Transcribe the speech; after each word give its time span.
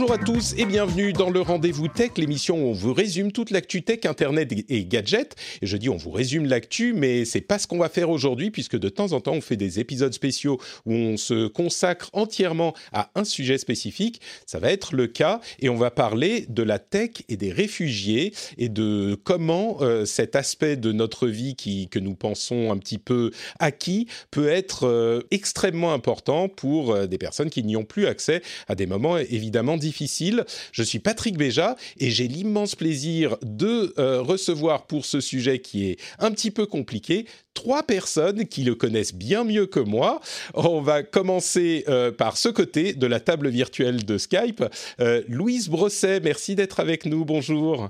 Bonjour 0.00 0.14
à 0.14 0.24
tous 0.24 0.54
et 0.56 0.64
bienvenue 0.64 1.12
dans 1.12 1.28
le 1.28 1.42
Rendez-vous 1.42 1.86
Tech, 1.86 2.12
l'émission 2.16 2.56
où 2.56 2.68
on 2.68 2.72
vous 2.72 2.94
résume 2.94 3.32
toute 3.32 3.50
l'actu 3.50 3.82
tech, 3.82 4.06
internet 4.06 4.50
et 4.70 4.86
gadgets. 4.86 5.36
Et 5.60 5.66
je 5.66 5.76
dis 5.76 5.90
on 5.90 5.98
vous 5.98 6.10
résume 6.10 6.46
l'actu, 6.46 6.94
mais 6.94 7.26
c'est 7.26 7.42
pas 7.42 7.58
ce 7.58 7.66
qu'on 7.66 7.76
va 7.76 7.90
faire 7.90 8.08
aujourd'hui 8.08 8.50
puisque 8.50 8.78
de 8.78 8.88
temps 8.88 9.12
en 9.12 9.20
temps 9.20 9.34
on 9.34 9.42
fait 9.42 9.58
des 9.58 9.78
épisodes 9.78 10.14
spéciaux 10.14 10.58
où 10.86 10.94
on 10.94 11.18
se 11.18 11.48
consacre 11.48 12.08
entièrement 12.14 12.74
à 12.94 13.10
un 13.14 13.24
sujet 13.24 13.58
spécifique. 13.58 14.22
Ça 14.46 14.58
va 14.58 14.72
être 14.72 14.94
le 14.94 15.06
cas 15.06 15.42
et 15.58 15.68
on 15.68 15.76
va 15.76 15.90
parler 15.90 16.46
de 16.48 16.62
la 16.62 16.78
tech 16.78 17.10
et 17.28 17.36
des 17.36 17.52
réfugiés 17.52 18.32
et 18.56 18.70
de 18.70 19.20
comment 19.22 19.82
euh, 19.82 20.06
cet 20.06 20.34
aspect 20.34 20.76
de 20.76 20.92
notre 20.92 21.26
vie 21.26 21.56
qui, 21.56 21.90
que 21.90 21.98
nous 21.98 22.14
pensons 22.14 22.72
un 22.72 22.78
petit 22.78 22.96
peu 22.96 23.32
acquis 23.58 24.06
peut 24.30 24.48
être 24.48 24.86
euh, 24.86 25.20
extrêmement 25.30 25.92
important 25.92 26.48
pour 26.48 26.92
euh, 26.92 27.06
des 27.06 27.18
personnes 27.18 27.50
qui 27.50 27.62
n'y 27.64 27.76
ont 27.76 27.84
plus 27.84 28.06
accès 28.06 28.40
à 28.66 28.74
des 28.74 28.86
moments 28.86 29.18
évidemment 29.18 29.76
difficile. 29.90 30.44
Je 30.72 30.84
suis 30.84 31.00
Patrick 31.00 31.36
Béja 31.36 31.74
et 31.98 32.10
j'ai 32.10 32.28
l'immense 32.28 32.76
plaisir 32.76 33.36
de 33.42 33.92
euh, 33.98 34.22
recevoir 34.22 34.86
pour 34.86 35.04
ce 35.04 35.20
sujet 35.20 35.58
qui 35.58 35.90
est 35.90 35.96
un 36.20 36.30
petit 36.30 36.52
peu 36.52 36.64
compliqué 36.64 37.24
trois 37.54 37.82
personnes 37.82 38.46
qui 38.46 38.62
le 38.62 38.76
connaissent 38.76 39.16
bien 39.16 39.42
mieux 39.42 39.66
que 39.66 39.80
moi. 39.80 40.20
On 40.54 40.80
va 40.80 41.02
commencer 41.02 41.82
euh, 41.88 42.12
par 42.12 42.36
ce 42.36 42.48
côté 42.48 42.92
de 42.92 43.06
la 43.08 43.18
table 43.18 43.48
virtuelle 43.48 44.04
de 44.04 44.16
Skype. 44.16 44.62
Euh, 45.00 45.22
Louise 45.28 45.68
Brosset, 45.68 46.20
merci 46.20 46.54
d'être 46.54 46.78
avec 46.78 47.04
nous. 47.04 47.24
Bonjour. 47.24 47.88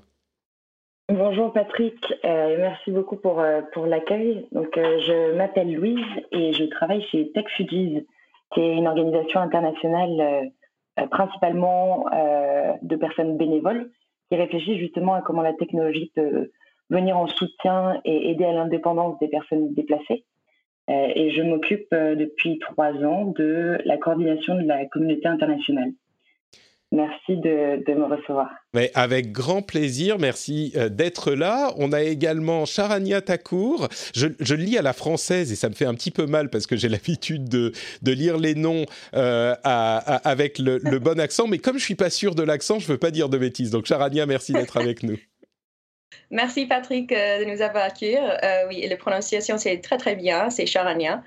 Bonjour 1.13 1.53
Patrick, 1.53 1.99
merci 2.25 2.93
beaucoup 2.93 3.17
pour, 3.17 3.43
pour 3.73 3.87
l'accueil. 3.87 4.47
Donc, 4.53 4.71
je 4.77 5.35
m'appelle 5.37 5.75
Louise 5.75 6.07
et 6.31 6.53
je 6.53 6.65
travaille 6.67 7.03
chez 7.11 7.33
TechFugees, 7.33 8.07
qui 8.55 8.61
est 8.61 8.75
une 8.75 8.87
organisation 8.87 9.41
internationale 9.41 10.53
principalement 11.11 12.07
euh, 12.13 12.73
de 12.83 12.97
personnes 12.97 13.37
bénévoles 13.37 13.91
qui 14.31 14.37
réfléchissent 14.37 14.79
justement 14.79 15.15
à 15.15 15.23
comment 15.23 15.43
la 15.43 15.55
technologie 15.55 16.13
peut 16.15 16.51
venir 16.89 17.17
en 17.17 17.27
soutien 17.27 18.01
et 18.05 18.31
aider 18.31 18.45
à 18.45 18.53
l'indépendance 18.53 19.19
des 19.19 19.29
personnes 19.29 19.73
déplacées. 19.75 20.25
Euh, 20.89 21.09
et 21.15 21.31
je 21.31 21.43
m'occupe 21.43 21.93
depuis 21.93 22.59
trois 22.59 22.93
ans 23.05 23.27
de 23.27 23.79
la 23.85 23.97
coordination 23.97 24.57
de 24.57 24.67
la 24.67 24.87
communauté 24.87 25.27
internationale. 25.29 25.93
Merci 26.93 27.37
de, 27.37 27.95
me 27.95 28.05
recevoir. 28.05 28.51
Mais 28.75 28.91
avec 28.95 29.31
grand 29.31 29.63
plaisir, 29.63 30.19
merci 30.19 30.73
euh, 30.75 30.89
d'être 30.89 31.33
là. 31.33 31.73
On 31.77 31.93
a 31.93 32.03
également 32.03 32.65
Charania 32.65 33.21
Takour. 33.21 33.89
Je, 34.13 34.27
je, 34.41 34.55
lis 34.57 34.77
à 34.77 34.83
la 34.83 34.93
française 34.93 35.53
et 35.53 35.55
ça 35.55 35.69
me 35.69 35.75
fait 35.75 35.85
un 35.85 35.95
petit 35.95 36.11
peu 36.11 36.27
mal 36.27 36.51
parce 36.51 36.67
que 36.67 36.77
j'ai 36.77 36.89
l'habitude 36.89 37.49
de, 37.49 37.71
de, 38.03 38.13
lire 38.13 38.39
les 38.39 38.57
noms 38.57 38.87
euh, 39.15 39.55
avec 39.63 40.59
le, 40.59 40.81
le, 40.83 40.99
bon 40.99 41.21
accent. 41.21 41.47
Mais 41.47 41.59
comme 41.59 41.79
je 41.79 41.85
suis 41.85 41.95
pas 41.95 42.11
sûr 42.11 42.35
de 42.35 42.43
l'accent, 42.43 42.81
je 42.81 42.89
veux 42.89 42.99
pas 42.99 43.13
dire 43.13 43.29
de 43.29 43.39
bêtises. 43.39 43.71
Donc 43.71 43.87
Charania, 43.87 44.27
merci 44.27 44.53
d'être 44.53 44.77
avec 44.77 45.05
nous. 45.05 45.17
Merci 46.33 46.67
Patrick 46.67 47.11
euh, 47.11 47.41
de 47.41 47.45
nous 47.45 47.61
avoir 47.61 47.85
accueillis. 47.85 48.19
oui, 48.69 48.87
la 48.89 48.97
prononciation 48.97 49.59
c'est 49.59 49.79
très 49.79 49.97
très 49.97 50.15
bien, 50.15 50.49
c'est 50.49 50.65
Charania. 50.65 51.25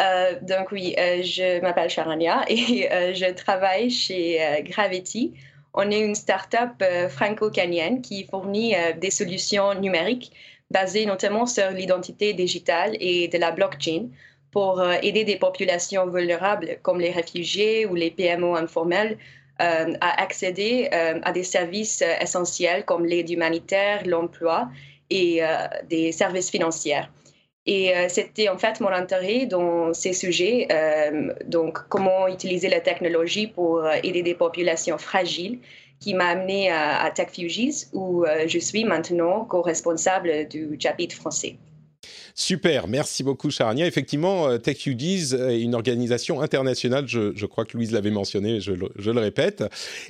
Euh, 0.00 0.34
donc 0.42 0.72
oui, 0.72 0.94
euh, 0.98 1.22
je 1.22 1.60
m'appelle 1.60 1.88
Charania 1.88 2.44
et 2.48 2.90
euh, 2.90 3.14
je 3.14 3.32
travaille 3.32 3.90
chez 3.90 4.62
Gravity. 4.64 5.34
On 5.74 5.90
est 5.90 6.00
une 6.00 6.14
start-up 6.14 6.82
franco-canienne 7.08 8.00
qui 8.00 8.24
fournit 8.24 8.74
des 9.00 9.10
solutions 9.10 9.74
numériques 9.74 10.30
basées 10.70 11.04
notamment 11.04 11.46
sur 11.46 11.68
l'identité 11.72 12.32
digitale 12.32 12.96
et 13.00 13.26
de 13.26 13.38
la 13.38 13.50
blockchain 13.50 14.06
pour 14.52 14.80
aider 15.02 15.24
des 15.24 15.34
populations 15.34 16.06
vulnérables 16.06 16.78
comme 16.82 17.00
les 17.00 17.10
réfugiés 17.10 17.86
ou 17.86 17.96
les 17.96 18.12
PMO 18.12 18.54
informels 18.54 19.18
à 19.58 20.22
accéder 20.22 20.90
à 20.92 21.32
des 21.32 21.42
services 21.42 22.04
essentiels 22.20 22.84
comme 22.84 23.04
l'aide 23.04 23.30
humanitaire, 23.30 24.06
l'emploi 24.06 24.68
et 25.10 25.40
des 25.90 26.12
services 26.12 26.50
financiers. 26.50 27.02
Et 27.66 27.96
euh, 27.96 28.08
c'était 28.08 28.48
en 28.48 28.58
fait 28.58 28.80
mon 28.80 28.88
intérêt 28.88 29.46
dans 29.46 29.94
ces 29.94 30.12
sujets, 30.12 30.68
euh, 30.70 31.32
donc 31.46 31.78
comment 31.88 32.28
utiliser 32.28 32.68
la 32.68 32.80
technologie 32.80 33.46
pour 33.46 33.78
euh, 33.78 33.94
aider 34.02 34.22
des 34.22 34.34
populations 34.34 34.98
fragiles, 34.98 35.60
qui 35.98 36.12
m'a 36.12 36.26
amené 36.26 36.70
à, 36.70 37.02
à 37.02 37.10
TechFugees, 37.10 37.88
où 37.94 38.26
je 38.46 38.58
suis 38.58 38.84
maintenant 38.84 39.44
co-responsable 39.46 40.48
du 40.48 40.76
chapitre 40.78 41.16
français. 41.16 41.56
Super, 42.36 42.88
merci 42.88 43.22
beaucoup 43.22 43.50
Charnia. 43.50 43.86
Effectivement, 43.86 44.48
euh, 44.48 44.58
Tech 44.58 44.86
You 44.86 44.94
est 44.98 45.60
une 45.60 45.76
organisation 45.76 46.40
internationale, 46.40 47.04
je, 47.06 47.46
crois 47.46 47.64
que 47.64 47.76
Louise 47.76 47.92
l'avait 47.92 48.10
mentionné, 48.10 48.58
je, 48.58 48.72
le 48.72 49.20
répète. 49.20 49.62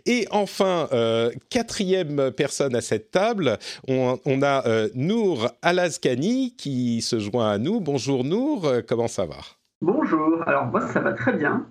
Et 0.06 0.26
enfin, 0.30 0.88
euh, 0.94 1.30
quatrième 1.50 2.30
personne 2.30 2.74
à 2.74 2.80
cette 2.80 3.10
table, 3.10 3.58
on, 3.88 4.16
a 4.42 4.66
euh, 4.66 4.88
Nour 4.94 5.50
Alazkani 5.60 6.54
qui 6.56 7.02
se 7.02 7.18
joint 7.18 7.50
à 7.50 7.58
nous. 7.58 7.80
Bonjour 7.80 8.24
Nour, 8.24 8.72
comment 8.88 9.08
ça 9.08 9.26
va? 9.26 9.36
Bonjour, 9.82 10.42
alors 10.46 10.64
moi 10.64 10.80
ça 10.80 11.00
va 11.00 11.12
très 11.12 11.34
bien. 11.34 11.66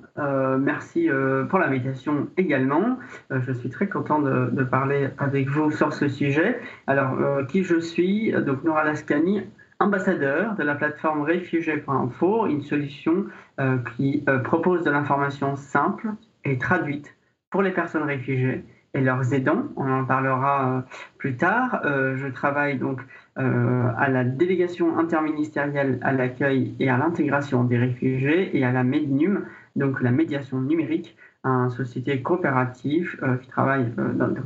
merci 0.59 1.09
pour 1.49 1.57
l'invitation 1.57 2.27
également. 2.37 2.99
je 3.31 3.51
suis 3.53 3.71
très 3.71 3.87
content 3.87 4.19
de, 4.19 4.51
de, 4.51 4.63
parler 4.63 5.09
avec 5.17 5.49
vous 5.49 5.71
sur 5.71 5.91
ce 5.93 6.07
sujet. 6.07 6.59
Alors, 6.85 7.17
qui 7.47 7.63
je 7.63 7.79
suis? 7.79 8.31
Donc, 8.45 8.63
Nour 8.63 8.77
Alaskani, 8.77 9.41
ambassadeur 9.83 10.55
de 10.55 10.63
la 10.63 10.75
plateforme 10.75 11.23
réfugiés.info, 11.23 12.47
une 12.47 12.61
solution 12.61 13.25
euh, 13.59 13.77
qui 13.95 14.23
euh, 14.29 14.39
propose 14.39 14.83
de 14.83 14.89
l'information 14.89 15.57
simple 15.57 16.13
et 16.45 16.57
traduite 16.57 17.15
pour 17.49 17.61
les 17.61 17.71
personnes 17.71 18.03
réfugiées 18.03 18.63
et 18.93 19.01
leurs 19.01 19.33
aidants. 19.33 19.65
On 19.75 19.91
en 19.91 20.05
parlera 20.05 20.69
euh, 20.69 20.81
plus 21.17 21.35
tard. 21.35 21.81
je 21.83 22.27
travaille 22.27 22.77
donc 22.77 23.01
à 23.35 24.09
la 24.09 24.23
délégation 24.23 24.97
interministérielle 24.99 25.99
à 26.03 26.11
l'accueil 26.11 26.75
et 26.79 26.89
à 26.89 26.97
l'intégration 26.97 27.63
des 27.63 27.77
réfugiés 27.77 28.55
et 28.55 28.63
à 28.63 28.71
la 28.71 28.83
MEDNUM, 28.83 29.45
donc 29.75 30.01
la 30.01 30.11
médiation 30.11 30.61
numérique, 30.61 31.17
une 31.43 31.71
société 31.71 32.21
coopérative 32.21 33.19
qui 33.41 33.47
travaille 33.47 33.91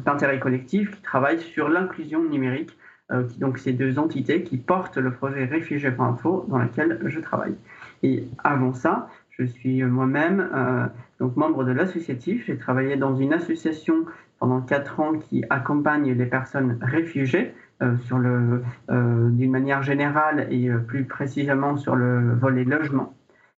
d'intérêt 0.05 0.39
collectif, 0.39 0.91
qui 0.91 1.01
travaille 1.01 1.39
sur 1.39 1.67
l'inclusion 1.67 2.23
numérique 2.23 2.77
donc 3.37 3.57
ces 3.57 3.73
deux 3.73 3.99
entités 3.99 4.43
qui 4.43 4.57
portent 4.57 4.97
le 4.97 5.11
projet 5.11 5.45
Réfugiés.info 5.45 6.45
dans 6.49 6.57
lequel 6.57 6.99
je 7.05 7.19
travaille. 7.19 7.55
Et 8.03 8.25
avant 8.43 8.73
ça, 8.73 9.09
je 9.29 9.43
suis 9.43 9.83
moi-même 9.83 10.49
euh, 10.53 10.87
membre 11.35 11.63
de 11.63 11.71
l'associatif. 11.71 12.45
J'ai 12.45 12.57
travaillé 12.57 12.97
dans 12.97 13.15
une 13.15 13.33
association 13.33 14.05
pendant 14.39 14.61
quatre 14.61 14.99
ans 14.99 15.13
qui 15.13 15.43
accompagne 15.49 16.11
les 16.11 16.25
personnes 16.25 16.77
réfugiées 16.81 17.53
euh, 17.81 18.59
d'une 19.29 19.51
manière 19.51 19.83
générale 19.83 20.47
et 20.51 20.69
plus 20.87 21.05
précisément 21.05 21.77
sur 21.77 21.95
le 21.95 22.33
volet 22.33 22.63
logement. 22.63 23.13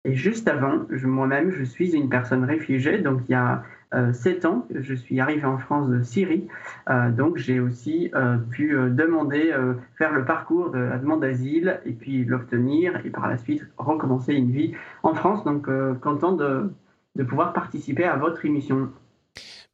Et 0.07 0.16
juste 0.16 0.48
avant, 0.48 0.86
moi-même, 1.04 1.51
je 1.51 1.63
suis 1.63 1.94
une 1.94 2.07
personne 2.07 2.45
réfugiée, 2.45 3.00
donc 3.00 3.21
il 3.27 3.33
y 3.33 3.36
a 3.36 3.63
euh, 3.94 4.12
sept 4.12 4.45
ans, 4.45 4.68
je 4.74 4.94
suis 4.94 5.19
arrivé 5.22 5.45
en 5.45 5.57
France 5.57 5.88
de 5.89 6.01
Syrie, 6.01 6.48
euh, 6.89 7.10
donc 7.10 7.38
j'ai 7.38 7.62
aussi 7.62 8.12
euh, 8.16 8.38
pu 8.38 8.75
demander, 8.89 9.56
faire 9.98 10.12
le 10.13 10.25
parcours 10.25 10.72
de 10.72 10.80
la 10.80 10.98
demande 10.98 11.22
d'asile 11.22 11.80
et 11.86 11.94
puis 11.94 12.25
l'obtenir 12.25 13.06
et 13.06 13.10
par 13.10 13.28
la 13.28 13.38
suite 13.38 13.66
recommencer 13.78 14.34
une 14.34 14.51
vie 14.51 14.74
en 15.04 15.13
France. 15.13 15.44
Donc 15.45 15.69
content 16.01 16.34
de 16.34 17.24
pouvoir 17.24 17.54
participer 17.54 18.04
à 18.04 18.18
votre 18.18 18.45
émission. 18.45 18.89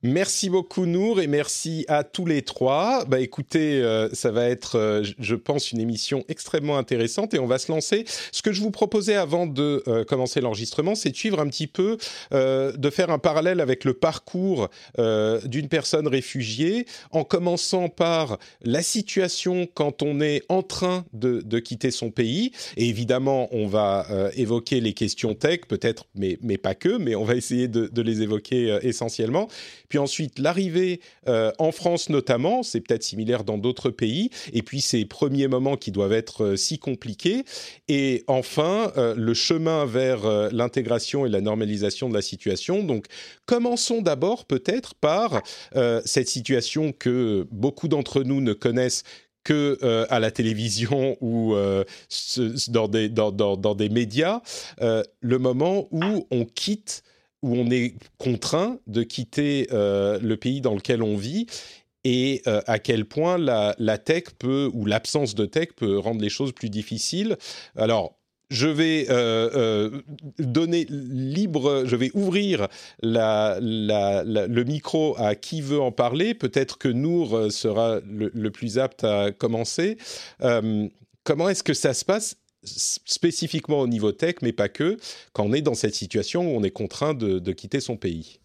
Merci 0.06 0.50
beaucoup 0.50 0.86
Nour 0.86 1.22
et 1.22 1.28
merci 1.28 1.86
à 1.88 2.04
tous 2.04 2.26
les 2.26 2.42
trois. 2.42 3.06
Bah 3.06 3.22
écoutez, 3.22 3.82
euh, 3.82 4.10
ça 4.12 4.32
va 4.32 4.50
être, 4.50 4.78
euh, 4.78 5.02
je 5.18 5.34
pense, 5.34 5.72
une 5.72 5.80
émission 5.80 6.26
extrêmement 6.28 6.78
intéressante 6.78 7.34
et 7.34 7.40
on 7.40 7.48
va 7.48 7.58
se 7.58 7.72
lancer. 7.72 8.04
Ce 8.34 8.42
que 8.42 8.52
je 8.52 8.62
vous 8.62 8.70
proposais 8.70 9.16
avant 9.16 9.46
de 9.46 9.82
euh, 9.88 10.04
commencer 10.04 10.42
l'enregistrement, 10.42 10.96
c'est 10.96 11.12
de 11.12 11.16
suivre 11.16 11.40
un 11.40 11.48
petit 11.48 11.68
peu, 11.68 11.98
de 12.34 12.90
faire 12.90 13.12
un 13.12 13.18
parallèle 13.18 13.62
avec 13.62 13.86
le 13.86 13.94
parcours 13.94 14.68
d'une 14.98 15.70
personne 15.70 16.08
réfugiée, 16.08 16.86
en 17.12 17.24
commençant 17.24 17.88
par 17.88 18.40
la 18.62 18.82
situation 18.82 19.68
quand 19.74 20.02
on 20.02 20.20
est 20.20 20.42
en 20.50 20.64
train 20.64 21.06
de, 21.14 21.60
quitter 21.60 21.92
son 21.92 22.12
pays. 22.12 22.52
Et 22.76 22.90
évidemment, 22.90 23.48
on 23.52 23.68
va 23.68 24.06
évoquer 24.36 24.82
les 24.82 24.94
questions 24.94 25.34
tech, 25.34 25.62
peut-être, 25.68 26.08
mais, 26.16 26.38
mais 26.42 26.58
pas 26.58 26.76
que, 26.76 26.98
mais 26.98 27.16
on 27.16 27.24
va 27.24 27.36
essayer 27.36 27.68
de 27.68 28.02
les 28.02 28.22
évoquer 28.22 28.78
essentiellement 28.82 29.48
puis 29.94 30.00
ensuite 30.00 30.40
l'arrivée 30.40 31.02
euh, 31.28 31.52
en 31.60 31.72
France 31.72 32.10
notamment, 32.10 32.64
c'est 32.64 32.82
peut-être 32.82 33.04
similaire 33.04 33.44
dans 33.44 33.60
d'autres 33.60 33.92
pays, 33.92 34.32
et 34.52 34.64
puis 34.64 34.82
ces 34.82 35.06
premiers 35.06 35.48
moments 35.48 35.78
qui 35.78 35.92
doivent 35.92 36.14
être 36.14 36.46
euh, 36.46 36.56
si 36.56 36.80
compliqués, 36.80 37.44
et 37.90 38.24
enfin 38.26 38.92
euh, 38.98 39.14
le 39.16 39.36
chemin 39.36 39.86
vers 39.86 40.50
l'intégration 40.52 41.28
et 41.28 41.30
la 41.30 41.42
normalisation 41.42 42.10
de 42.10 42.16
la 42.16 42.24
situation. 42.24 42.82
Donc 42.84 43.06
commençons 43.46 44.02
d'abord 44.02 44.46
peut-être 44.46 44.96
par 44.96 45.44
cette 46.06 46.28
situation 46.28 46.92
que 46.92 47.46
beaucoup 47.52 47.88
d'entre 47.88 48.24
nous 48.24 48.42
ne 48.42 48.54
connaissent 48.54 49.04
que 49.44 49.78
à 50.10 50.20
la 50.20 50.32
télévision 50.32 51.18
ou 51.22 51.54
dans, 52.68 52.88
des, 52.88 53.10
dans, 53.10 53.32
dans, 53.32 53.76
des 53.76 53.90
médias, 53.90 54.42
le 54.80 55.38
moment 55.38 55.88
où 55.92 56.26
on 56.32 56.46
quitte 56.46 57.04
où 57.44 57.56
on 57.56 57.70
est 57.70 57.94
contraint 58.18 58.80
de 58.88 59.04
quitter 59.04 59.68
euh, 59.72 60.18
le 60.20 60.38
pays 60.38 60.62
dans 60.62 60.74
lequel 60.74 61.04
on 61.04 61.16
vit 61.16 61.46
et 62.06 62.42
euh, 62.48 62.62
à 62.66 62.80
quel 62.80 63.06
point 63.06 63.38
la, 63.38 63.98
tech 63.98 64.24
peut, 64.40 64.72
ou 64.74 64.86
l'absence 64.86 65.36
de 65.36 65.46
tech 65.46 65.70
peut 65.76 66.00
rendre 66.00 66.22
les 66.22 66.30
choses 66.30 66.54
plus 66.54 66.70
difficiles. 66.70 67.38
Alors, 67.76 68.18
je 68.50 68.68
vais 68.68 69.08
euh, 69.10 70.02
donner 70.38 70.86
libre, 70.90 71.84
je 71.86 71.96
vais 71.96 72.12
ouvrir 72.14 72.68
le 73.02 74.64
micro 74.64 75.16
à 75.18 75.36
qui 75.36 75.62
veut 75.62 75.82
en 75.82 75.92
parler. 75.92 76.34
Peut-être 76.34 76.78
que 76.78 76.90
Nour 76.90 77.52
sera 77.52 78.00
le, 78.06 78.52
plus 78.52 78.80
apte 78.80 79.04
à 79.04 79.32
commencer. 79.32 79.98
comment 81.24 81.50
est-ce 81.50 81.64
que 81.64 81.74
ça 81.74 81.94
se 81.94 82.06
passe 82.06 82.38
spécifiquement 82.64 83.80
au 83.80 83.88
niveau 83.88 84.12
tech, 84.12 84.36
mais 84.42 84.54
pas 84.54 84.70
que, 84.70 84.98
quand 85.34 85.44
on 85.44 85.54
est 85.54 85.62
dans 85.62 85.74
cette 85.74 85.96
situation 85.96 86.44
où 86.44 86.58
on 86.58 86.64
est 86.64 86.72
contraint 86.72 87.14
de, 87.14 87.52
quitter 87.52 87.80
son 87.80 87.98
pays 87.98 88.40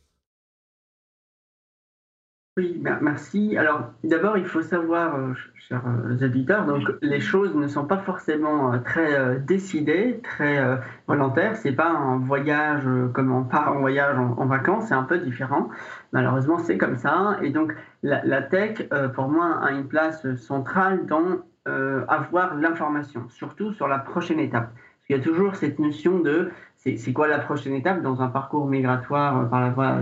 oui, 2.56 2.76
ben, 2.76 2.98
merci. 3.00 3.56
Alors, 3.56 3.92
d'abord, 4.02 4.36
il 4.36 4.44
faut 4.44 4.62
savoir, 4.62 5.14
euh, 5.14 5.32
chers 5.68 5.84
euh, 5.86 6.26
auditeurs, 6.26 6.66
donc 6.66 6.90
les 7.02 7.20
choses 7.20 7.54
ne 7.54 7.68
sont 7.68 7.84
pas 7.84 7.98
forcément 7.98 8.72
euh, 8.72 8.78
très 8.78 9.38
décidées, 9.38 10.18
très 10.24 10.58
volontaires. 11.06 11.54
C'est 11.54 11.70
pas 11.70 11.88
un 11.88 12.18
voyage 12.18 12.82
comme 13.14 13.30
on 13.30 13.44
part 13.44 13.76
en 13.76 13.78
voyage 13.78 14.18
en, 14.18 14.46
vacances, 14.46 14.86
c'est 14.88 14.94
un 14.94 15.04
peu 15.04 15.18
différent. 15.18 15.68
Malheureusement, 16.10 16.58
c'est 16.58 16.78
comme 16.78 16.96
ça. 16.96 17.38
Et 17.42 17.50
donc, 17.50 17.72
la 18.02 18.42
tech, 18.42 18.88
pour 19.14 19.28
moi, 19.28 19.60
a 19.62 19.70
une 19.70 19.86
place 19.86 20.26
centrale 20.34 21.06
dans 21.06 21.38
euh, 21.68 22.04
avoir 22.08 22.54
l'information, 22.54 23.28
surtout 23.28 23.72
sur 23.72 23.88
la 23.88 23.98
prochaine 23.98 24.40
étape. 24.40 24.70
Il 25.08 25.16
y 25.16 25.20
a 25.20 25.22
toujours 25.22 25.54
cette 25.54 25.78
notion 25.78 26.18
de 26.20 26.50
c'est 26.76 27.12
quoi 27.12 27.28
la 27.28 27.38
prochaine 27.38 27.74
étape 27.74 28.02
dans 28.02 28.22
un 28.22 28.28
parcours 28.28 28.66
migratoire 28.66 29.38
euh, 29.38 29.44
par 29.44 29.60
la 29.60 29.70
voie 29.70 29.96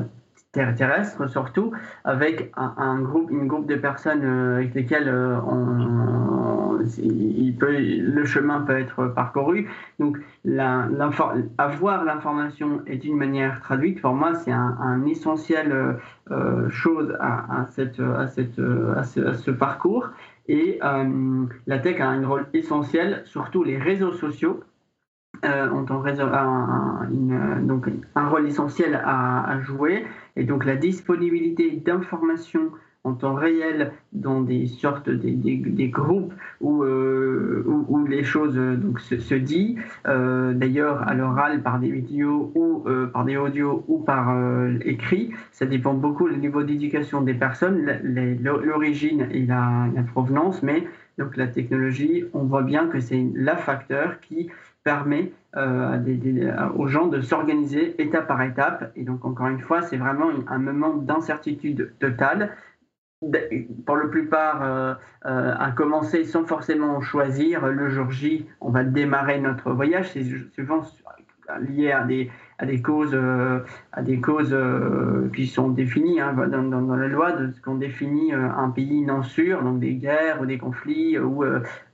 terrestre 0.53 1.29
surtout, 1.29 1.73
avec 2.05 2.51
un, 2.57 3.01
groupe, 3.01 3.31
une 3.31 3.47
groupe 3.47 3.67
de 3.67 3.75
personnes 3.75 4.25
euh, 4.25 4.57
avec 4.57 4.75
lesquelles 4.75 5.11
on, 5.11 6.79
il 6.99 7.55
peut, 7.59 7.77
le 7.77 8.25
chemin 8.25 8.61
peut 8.61 8.79
être 8.79 9.09
parcouru. 9.09 9.69
Donc, 9.99 10.19
avoir 11.59 12.05
l'information 12.05 12.81
est 12.87 13.05
une 13.05 13.17
manière 13.17 13.61
traduite. 13.61 14.01
Pour 14.01 14.15
moi, 14.15 14.35
c'est 14.35 14.53
un, 14.53 14.79
un, 14.81 15.05
essentiel 15.05 15.99
chose 16.71 17.15
à, 17.21 17.67
cette, 17.71 18.01
à, 18.01 18.29
cette, 18.29 18.59
à 18.59 19.35
ce 19.35 19.51
parcours. 19.51 20.11
Et 20.49 20.79
euh, 20.83 21.47
la 21.67 21.79
tech 21.79 22.01
a 22.01 22.09
un 22.09 22.27
rôle 22.27 22.47
essentiel, 22.53 23.23
surtout 23.25 23.65
les 23.65 23.79
réseaux 23.79 24.13
sociaux 24.13 24.63
euh, 25.45 25.71
ont 25.71 25.85
un, 28.15 28.29
rôle 28.29 28.47
essentiel 28.47 29.01
à, 29.05 29.61
jouer. 29.63 30.07
Et 30.37 30.45
donc 30.45 30.65
la 30.65 30.77
disponibilité 30.77 31.71
d'informations 31.73 32.71
en 33.07 33.15
temps 33.15 33.35
réel 33.35 33.93
dans 34.13 34.41
des 34.41 34.67
sortes 34.67 35.09
des, 35.09 35.33
des, 35.33 35.89
groupes 35.89 36.33
où, 36.61 36.83
euh, 36.83 37.63
où, 37.67 38.05
les 38.07 38.25
choses 38.25 38.59
euh, 38.59 38.77
donc, 38.77 38.99
se, 39.01 39.19
se 39.19 39.35
disent, 39.35 39.79
euh, 40.07 40.53
d'ailleurs 40.53 41.07
à 41.07 41.15
l'oral 41.15 41.63
par 41.63 41.79
des 41.79 41.91
vidéos 41.91 42.51
ou 42.55 42.85
par 43.13 43.25
des 43.25 43.37
audios 43.37 43.85
ou 43.89 43.99
par 43.99 44.35
écrit. 44.85 45.33
Ça 45.53 45.67
dépend 45.67 45.95
beaucoup 45.95 46.29
du 46.29 46.39
niveau 46.39 46.63
d'éducation 46.63 47.21
des 47.21 47.35
personnes, 47.35 48.01
l'origine 48.43 49.29
et 49.31 49.45
la, 49.45 49.89
provenance, 50.13 50.63
mais 50.63 50.87
donc 51.19 51.37
la 51.37 51.47
technologie, 51.47 52.25
on 52.33 52.45
voit 52.45 52.63
bien 52.63 52.87
que 52.87 53.01
c'est 53.01 53.27
la 53.35 53.57
facteur 53.57 54.21
qui 54.21 54.51
permet 54.85 55.33
aux 56.77 56.87
gens 56.87 57.07
de 57.07 57.21
s'organiser 57.21 58.01
étape 58.01 58.29
par 58.29 58.43
étape. 58.43 58.93
Et 58.95 59.03
donc, 59.03 59.25
encore 59.25 59.49
une 59.49 59.61
fois, 59.61 59.83
c'est 59.83 59.97
vraiment 59.97 60.29
un 60.49 60.59
moment 60.59 60.95
d'incertitude 60.95 61.93
totale 61.99 62.51
pour 63.85 63.97
la 63.97 64.07
plupart, 64.07 64.63
euh, 64.63 64.95
euh, 65.27 65.55
à 65.59 65.71
commencer 65.71 66.25
sans 66.25 66.45
forcément 66.45 67.01
choisir 67.01 67.67
le 67.67 67.89
jour 67.89 68.11
J, 68.11 68.47
on 68.61 68.71
va 68.71 68.85
démarrer 68.85 69.41
notre 69.41 69.73
voyage. 69.73 70.11
C'est 70.13 70.25
souvent 70.55 70.83
lié 71.61 71.93
à 71.93 72.03
des, 72.03 72.31
à 72.59 72.67
des 72.67 72.83
causes, 72.83 73.15
euh, 73.15 73.61
à 73.93 74.03
des 74.03 74.21
causes 74.21 74.57
qui 75.35 75.47
sont 75.47 75.71
définies 75.71 76.21
hein, 76.21 76.35
dans, 76.35 76.63
dans, 76.63 76.97
la 76.97 77.09
loi, 77.09 77.33
de 77.33 77.53
ce 77.53 77.61
qu'on 77.61 77.77
définit 77.77 78.33
un 78.33 78.71
pays 78.71 79.03
non 79.03 79.23
sûr, 79.23 79.63
donc 79.63 79.79
des 79.79 79.95
guerres 79.95 80.41
ou 80.41 80.47
des 80.47 80.59
conflits 80.59 81.19
ou, 81.19 81.45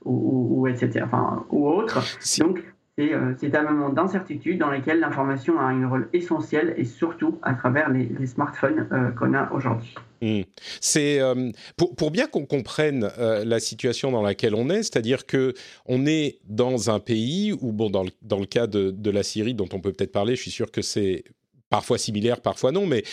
ou, 0.05 0.61
ou, 0.61 0.67
etc. 0.67 1.01
Enfin, 1.05 1.45
ou 1.49 1.67
autres. 1.67 1.99
Donc, 2.39 2.63
euh, 2.99 3.33
c'est 3.39 3.55
un 3.55 3.63
moment 3.63 3.89
d'incertitude 3.89 4.59
dans 4.59 4.69
lequel 4.69 4.99
l'information 4.99 5.59
a 5.59 5.63
un 5.63 5.89
rôle 5.89 6.09
essentiel 6.13 6.75
et 6.77 6.85
surtout 6.85 7.39
à 7.41 7.55
travers 7.55 7.89
les, 7.89 8.27
smartphones 8.27 8.87
euh, 8.91 9.09
qu'on 9.11 9.33
a 9.33 9.51
aujourd'hui. 9.51 9.95
Hmm. 10.21 10.41
C'est 10.79 11.19
euh, 11.19 11.51
pour, 11.75 12.11
bien 12.11 12.27
qu'on 12.27 12.45
comprenne 12.45 13.09
la 13.17 13.59
situation 13.59 14.11
dans 14.11 14.21
laquelle 14.21 14.53
on 14.53 14.69
est, 14.69 14.83
c'est-à-dire 14.83 15.25
que 15.25 15.53
on 15.85 16.05
est 16.05 16.39
dans 16.45 16.91
un 16.91 16.99
pays 16.99 17.51
où, 17.51 17.71
bon, 17.71 17.89
dans 17.89 18.03
le, 18.03 18.11
dans 18.21 18.39
le 18.39 18.45
cas 18.45 18.67
de, 18.67 18.91
de 18.91 19.09
la 19.09 19.23
Syrie 19.23 19.55
dont 19.55 19.69
on 19.73 19.79
peut 19.79 19.91
peut-être 19.91 20.11
parler, 20.11 20.35
je 20.35 20.41
suis 20.41 20.51
sûr 20.51 20.71
que 20.71 20.83
c'est 20.83 21.23
parfois 21.69 21.97
similaire, 21.97 22.41
parfois 22.41 22.71
non, 22.71 22.85
mais 22.85 23.03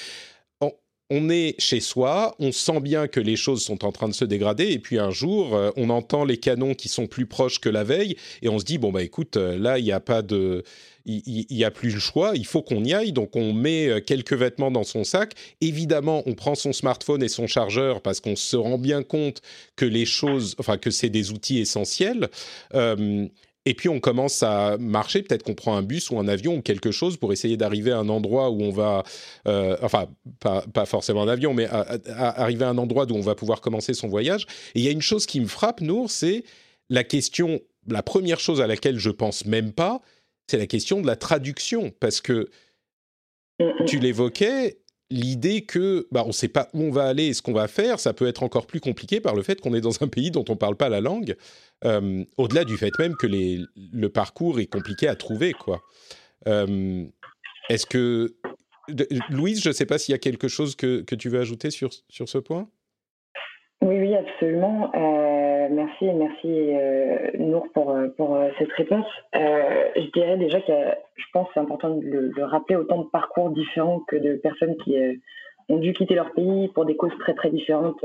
on 1.10 1.28
est 1.28 1.60
chez 1.60 1.80
soi, 1.80 2.34
on 2.38 2.52
sent 2.52 2.80
bien 2.80 3.08
que 3.08 3.20
les 3.20 3.36
choses 3.36 3.62
sont 3.62 3.84
en 3.84 3.92
train 3.92 4.08
de 4.08 4.14
se 4.14 4.24
dégrader, 4.24 4.70
et 4.70 4.78
puis 4.78 4.98
un 4.98 5.10
jour, 5.10 5.54
euh, 5.54 5.70
on 5.76 5.90
entend 5.90 6.24
les 6.24 6.36
canons 6.36 6.74
qui 6.74 6.88
sont 6.88 7.06
plus 7.06 7.26
proches 7.26 7.58
que 7.58 7.68
la 7.68 7.84
veille, 7.84 8.16
et 8.42 8.48
on 8.48 8.58
se 8.58 8.64
dit 8.64 8.78
bon 8.78 8.92
bah 8.92 9.02
écoute, 9.02 9.36
euh, 9.36 9.58
là 9.58 9.78
il 9.78 9.84
n'y 9.84 9.92
a 9.92 10.00
pas 10.00 10.22
de, 10.22 10.62
il 11.06 11.46
n'y 11.50 11.64
a 11.64 11.70
plus 11.70 11.92
le 11.92 12.00
choix, 12.00 12.32
il 12.34 12.46
faut 12.46 12.62
qu'on 12.62 12.84
y 12.84 12.94
aille, 12.94 13.12
donc 13.12 13.34
on 13.34 13.52
met 13.52 13.88
euh, 13.88 14.00
quelques 14.00 14.34
vêtements 14.34 14.70
dans 14.70 14.84
son 14.84 15.02
sac. 15.04 15.34
Évidemment, 15.60 16.22
on 16.26 16.34
prend 16.34 16.54
son 16.54 16.72
smartphone 16.72 17.22
et 17.22 17.28
son 17.28 17.46
chargeur 17.46 18.00
parce 18.02 18.20
qu'on 18.20 18.36
se 18.36 18.56
rend 18.56 18.78
bien 18.78 19.02
compte 19.02 19.40
que 19.76 19.84
les 19.84 20.06
choses, 20.06 20.54
enfin 20.58 20.78
que 20.78 20.90
c'est 20.90 21.08
des 21.08 21.32
outils 21.32 21.58
essentiels. 21.58 22.28
Et 23.66 23.74
puis 23.74 23.88
on 23.88 24.00
commence 24.00 24.42
à 24.42 24.78
marcher, 24.78 25.22
peut-être 25.22 25.42
qu'on 25.42 25.54
prend 25.54 25.76
un 25.76 25.82
bus 25.82 26.10
ou 26.10 26.18
un 26.18 26.28
avion 26.28 26.56
ou 26.56 26.62
quelque 26.62 26.90
chose 26.90 27.18
pour 27.18 27.32
essayer 27.32 27.58
d'arriver 27.58 27.90
à 27.90 27.98
un 27.98 28.08
endroit 28.08 28.50
où 28.50 28.62
on 28.62 28.70
va, 28.70 29.02
euh, 29.46 29.76
enfin 29.82 30.08
pas, 30.40 30.86
forcément 30.86 31.22
un 31.22 31.28
avion, 31.28 31.52
mais 31.52 31.66
arriver 31.66 32.64
à 32.64 32.70
un 32.70 32.78
endroit 32.78 33.04
où 33.10 33.14
on 33.14 33.20
va 33.20 33.34
pouvoir 33.34 33.60
commencer 33.60 33.92
son 33.92 34.08
voyage. 34.08 34.46
Et 34.74 34.80
il 34.80 34.84
y 34.84 34.88
a 34.88 34.92
une 34.92 35.02
chose 35.02 35.26
qui 35.26 35.40
me 35.40 35.46
frappe, 35.46 35.82
Nour, 35.82 36.10
c'est 36.10 36.44
la 36.88 37.04
question, 37.04 37.60
la 37.86 38.02
première 38.02 38.40
chose 38.40 38.62
à 38.62 38.66
laquelle 38.66 38.98
je 38.98 39.10
pense 39.10 39.44
même 39.44 39.72
pas, 39.72 40.00
c'est 40.46 40.58
la 40.58 40.66
question 40.66 41.02
de 41.02 41.06
la 41.06 41.16
traduction, 41.16 41.92
parce 42.00 42.20
que 42.20 42.48
tu 43.86 43.98
l'évoquais, 43.98 44.79
l'idée 45.10 45.62
que 45.62 46.06
bah, 46.12 46.22
on 46.24 46.28
ne 46.28 46.32
sait 46.32 46.48
pas 46.48 46.68
où 46.72 46.82
on 46.82 46.90
va 46.90 47.04
aller 47.04 47.26
et 47.26 47.34
ce 47.34 47.42
qu'on 47.42 47.52
va 47.52 47.68
faire, 47.68 47.98
ça 47.98 48.12
peut 48.12 48.26
être 48.26 48.42
encore 48.42 48.66
plus 48.66 48.80
compliqué 48.80 49.20
par 49.20 49.34
le 49.34 49.42
fait 49.42 49.60
qu'on 49.60 49.74
est 49.74 49.80
dans 49.80 50.02
un 50.02 50.08
pays 50.08 50.30
dont 50.30 50.44
on 50.48 50.52
ne 50.52 50.58
parle 50.58 50.76
pas 50.76 50.88
la 50.88 51.00
langue, 51.00 51.36
euh, 51.84 52.24
au-delà 52.36 52.64
du 52.64 52.76
fait 52.76 52.96
même 52.98 53.16
que 53.16 53.26
le 53.26 54.08
parcours 54.08 54.60
est 54.60 54.66
compliqué 54.66 55.08
à 55.08 55.16
trouver. 55.16 55.52
quoi. 55.52 55.82
Euh, 56.46 57.04
est-ce 57.68 57.86
que... 57.86 58.36
Louise, 59.28 59.62
je 59.62 59.68
ne 59.68 59.72
sais 59.72 59.86
pas 59.86 59.98
s'il 59.98 60.12
y 60.12 60.16
a 60.16 60.18
quelque 60.18 60.48
chose 60.48 60.74
que, 60.74 61.02
que, 61.02 61.14
tu 61.14 61.28
veux 61.28 61.38
ajouter 61.38 61.70
sur, 61.70 61.90
sur 62.08 62.28
ce 62.28 62.38
point? 62.38 62.68
Oui, 63.82 64.00
oui, 64.00 64.14
absolument. 64.16 64.90
Euh, 64.96 65.49
merci 65.68 66.06
et 66.06 66.12
merci 66.12 66.72
Nour 67.38 67.68
pour, 67.72 67.96
pour 68.16 68.38
cette 68.58 68.72
réponse. 68.72 69.06
je 69.34 70.10
dirais 70.12 70.36
déjà 70.36 70.60
que 70.60 70.72
je 71.16 71.24
pense 71.32 71.48
que 71.48 71.54
c'est 71.54 71.60
important 71.60 71.96
de 71.96 72.32
le, 72.34 72.44
rappeler 72.44 72.76
autant 72.76 73.02
de 73.02 73.08
parcours 73.08 73.50
différents 73.50 74.00
que 74.08 74.16
de 74.16 74.36
personnes 74.36 74.76
qui 74.78 74.96
ont 75.68 75.78
dû 75.78 75.92
quitter 75.92 76.14
leur 76.14 76.32
pays 76.32 76.68
pour 76.68 76.84
des 76.84 76.96
causes 76.96 77.16
très 77.20 77.34
très 77.34 77.50
différentes 77.50 78.04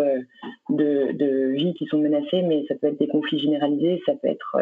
de, 0.70 1.12
de 1.12 1.52
vie 1.54 1.74
qui 1.76 1.86
sont 1.86 2.00
menacées, 2.00 2.42
mais 2.42 2.66
ça 2.68 2.76
peut 2.76 2.88
être 2.88 3.00
des 3.00 3.08
conflits 3.08 3.40
généralisés, 3.40 4.02
ça 4.06 4.14
peut 4.14 4.28
être 4.28 4.58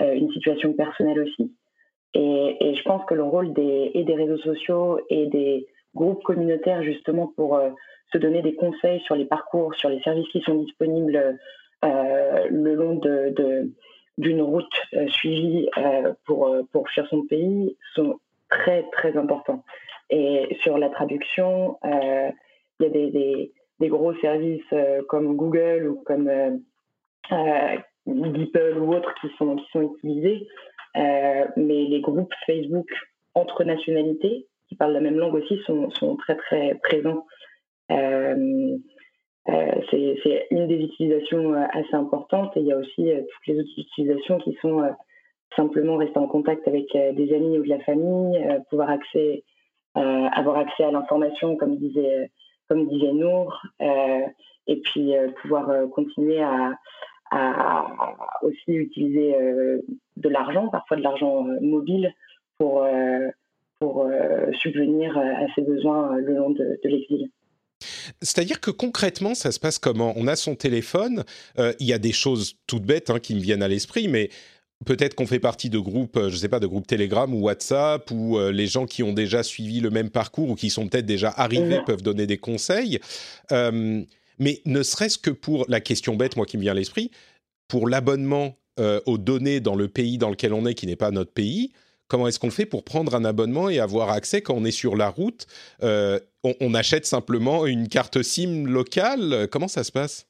une 0.00 0.30
situation 0.32 0.72
personnelle 0.72 1.20
aussi. 1.20 1.52
Et, 2.14 2.56
et, 2.60 2.74
je 2.74 2.82
pense 2.84 3.04
que 3.04 3.14
le 3.14 3.22
rôle 3.22 3.52
des, 3.52 3.90
et 3.94 4.04
des 4.04 4.14
réseaux 4.14 4.38
sociaux 4.38 4.98
et 5.10 5.26
des 5.26 5.66
groupes 5.94 6.22
communautaires 6.22 6.82
justement 6.82 7.32
pour 7.36 7.60
se 8.12 8.18
donner 8.18 8.42
des 8.42 8.54
conseils 8.54 9.00
sur 9.00 9.14
les 9.14 9.24
parcours, 9.24 9.74
sur 9.74 9.88
les 9.88 10.00
services 10.00 10.28
qui 10.28 10.40
sont 10.40 10.54
disponibles 10.54 11.38
le 11.82 12.74
long 12.74 13.00
d'une 14.18 14.42
route 14.42 14.72
suivie 15.08 15.68
pour, 16.24 16.56
pour 16.72 16.88
fuir 16.88 17.06
son 17.08 17.26
pays 17.26 17.76
sont 17.94 18.18
très 18.48 18.84
très 18.92 19.16
importants. 19.16 19.64
Et 20.10 20.56
sur 20.62 20.78
la 20.78 20.88
traduction, 20.88 21.78
euh, 21.84 22.30
il 22.80 22.84
y 22.84 22.86
a 22.86 22.90
des, 22.90 23.88
gros 23.88 24.14
services 24.16 24.62
euh, 24.72 25.02
comme 25.08 25.36
Google 25.36 25.88
ou 25.88 26.02
comme 26.04 26.28
euh, 26.28 27.76
DeepL 28.06 28.78
ou 28.78 28.94
autres 28.94 29.14
qui 29.20 29.28
sont, 29.36 29.56
utilisés. 29.74 30.46
mais 30.94 31.84
les 31.84 32.00
groupes 32.00 32.32
Facebook 32.46 32.88
entre 33.34 33.64
nationalités, 33.64 34.46
qui 34.68 34.76
parlent 34.76 34.94
la 34.94 35.00
même 35.00 35.18
langue 35.18 35.34
aussi, 35.34 35.60
sont 35.66 36.16
très 36.16 36.36
très 36.36 36.74
présents. 36.82 37.26
C'est 39.90 40.46
une 40.50 40.66
des 40.66 40.76
utilisations 40.76 41.54
assez 41.72 41.94
importantes 41.94 42.56
et 42.56 42.60
il 42.60 42.66
y 42.66 42.72
a 42.72 42.78
aussi 42.78 43.10
toutes 43.10 43.46
les 43.46 43.58
autres 43.60 43.78
utilisations 43.78 44.38
qui 44.38 44.56
sont 44.60 44.82
simplement 45.56 45.96
rester 45.96 46.18
en 46.18 46.26
contact 46.26 46.68
avec 46.68 46.92
des 46.92 47.34
amis 47.34 47.58
ou 47.58 47.62
de 47.62 47.68
la 47.68 47.80
famille, 47.80 48.38
pouvoir 48.68 48.90
accès, 48.90 49.44
euh, 49.98 50.28
avoir 50.32 50.58
accès 50.58 50.84
à 50.84 50.92
l'information, 50.92 51.56
comme 51.56 51.76
disait, 51.76 52.30
comme 52.68 52.86
Nour, 52.86 53.62
euh, 53.80 54.20
et 54.66 54.76
puis 54.76 55.16
euh, 55.16 55.28
pouvoir 55.42 55.88
continuer 55.90 56.40
à, 56.40 56.76
aussi 58.42 58.72
utiliser 58.72 59.34
de 60.16 60.28
l'argent, 60.30 60.68
parfois 60.68 60.96
de 60.96 61.02
l'argent 61.02 61.44
mobile, 61.60 62.14
pour 62.58 62.86
subvenir 64.52 65.18
à 65.18 65.46
ses 65.54 65.60
besoins 65.60 66.16
le 66.16 66.34
long 66.34 66.50
de, 66.50 66.78
l'exil. 66.84 67.28
C'est-à-dire 68.22 68.60
que 68.60 68.70
concrètement, 68.70 69.34
ça 69.34 69.52
se 69.52 69.60
passe 69.60 69.78
comment? 69.78 70.12
On 70.16 70.26
a 70.26 70.36
son 70.36 70.54
téléphone, 70.54 71.24
il 71.58 71.86
y 71.86 71.92
a 71.92 71.98
des 71.98 72.12
choses 72.12 72.54
toutes 72.66 72.84
bêtes 72.84 73.10
hein, 73.10 73.18
qui 73.18 73.34
me 73.34 73.40
viennent 73.40 73.62
à 73.62 73.68
l'esprit, 73.68 74.08
mais 74.08 74.30
Peut-être 74.84 75.16
qu'on 75.16 75.26
fait 75.26 75.40
partie 75.40 75.70
de 75.70 75.78
groupes, 75.78 76.16
euh, 76.16 76.28
je 76.28 76.34
ne 76.34 76.38
sais 76.38 76.48
pas, 76.48 76.60
de 76.60 76.66
groupes 76.66 76.86
Telegram 76.86 77.32
ou 77.34 77.40
WhatsApp, 77.40 78.08
où 78.12 78.38
euh, 78.38 78.52
les 78.52 78.68
gens 78.68 78.86
qui 78.86 79.02
ont 79.02 79.12
déjà 79.12 79.42
suivi 79.42 79.80
le 79.80 79.90
même 79.90 80.08
parcours 80.08 80.50
ou 80.50 80.54
qui 80.54 80.70
sont 80.70 80.86
peut-être 80.86 81.06
déjà 81.06 81.30
arrivés 81.30 81.80
peuvent 81.84 82.02
donner 82.02 82.26
des 82.26 82.38
conseils. 82.38 83.00
Euh, 83.50 84.02
mais 84.38 84.62
ne 84.66 84.84
serait-ce 84.84 85.18
que 85.18 85.30
pour 85.30 85.64
la 85.68 85.80
question 85.80 86.14
bête, 86.14 86.36
moi 86.36 86.46
qui 86.46 86.58
me 86.58 86.62
vient 86.62 86.72
à 86.72 86.76
l'esprit, 86.76 87.10
pour 87.66 87.88
l'abonnement 87.88 88.56
aux 89.06 89.18
données 89.18 89.58
dans 89.58 89.74
le 89.74 89.88
pays 89.88 90.18
dans 90.18 90.30
lequel 90.30 90.52
on 90.52 90.64
est, 90.64 90.74
qui 90.74 90.86
n'est 90.86 90.94
pas 90.94 91.10
notre 91.10 91.32
pays, 91.32 91.72
comment 92.08 92.26
est-ce 92.26 92.40
qu'on 92.40 92.50
fait 92.50 92.66
pour 92.66 92.84
prendre 92.84 93.14
un 93.14 93.24
abonnement 93.24 93.68
et 93.68 93.78
avoir 93.78 94.10
accès 94.10 94.42
quand 94.42 94.54
on 94.54 94.64
est 94.64 94.70
sur 94.70 94.96
la 94.96 95.08
route 95.08 95.46
on, 95.82 96.54
on, 96.60 96.74
achète 96.74 97.04
simplement 97.04 97.66
une 97.66 97.88
carte 97.88 98.22
SIM 98.22 98.66
locale? 98.66 99.48
Comment 99.50 99.68
ça 99.68 99.84
se 99.84 99.92
passe? 99.92 100.26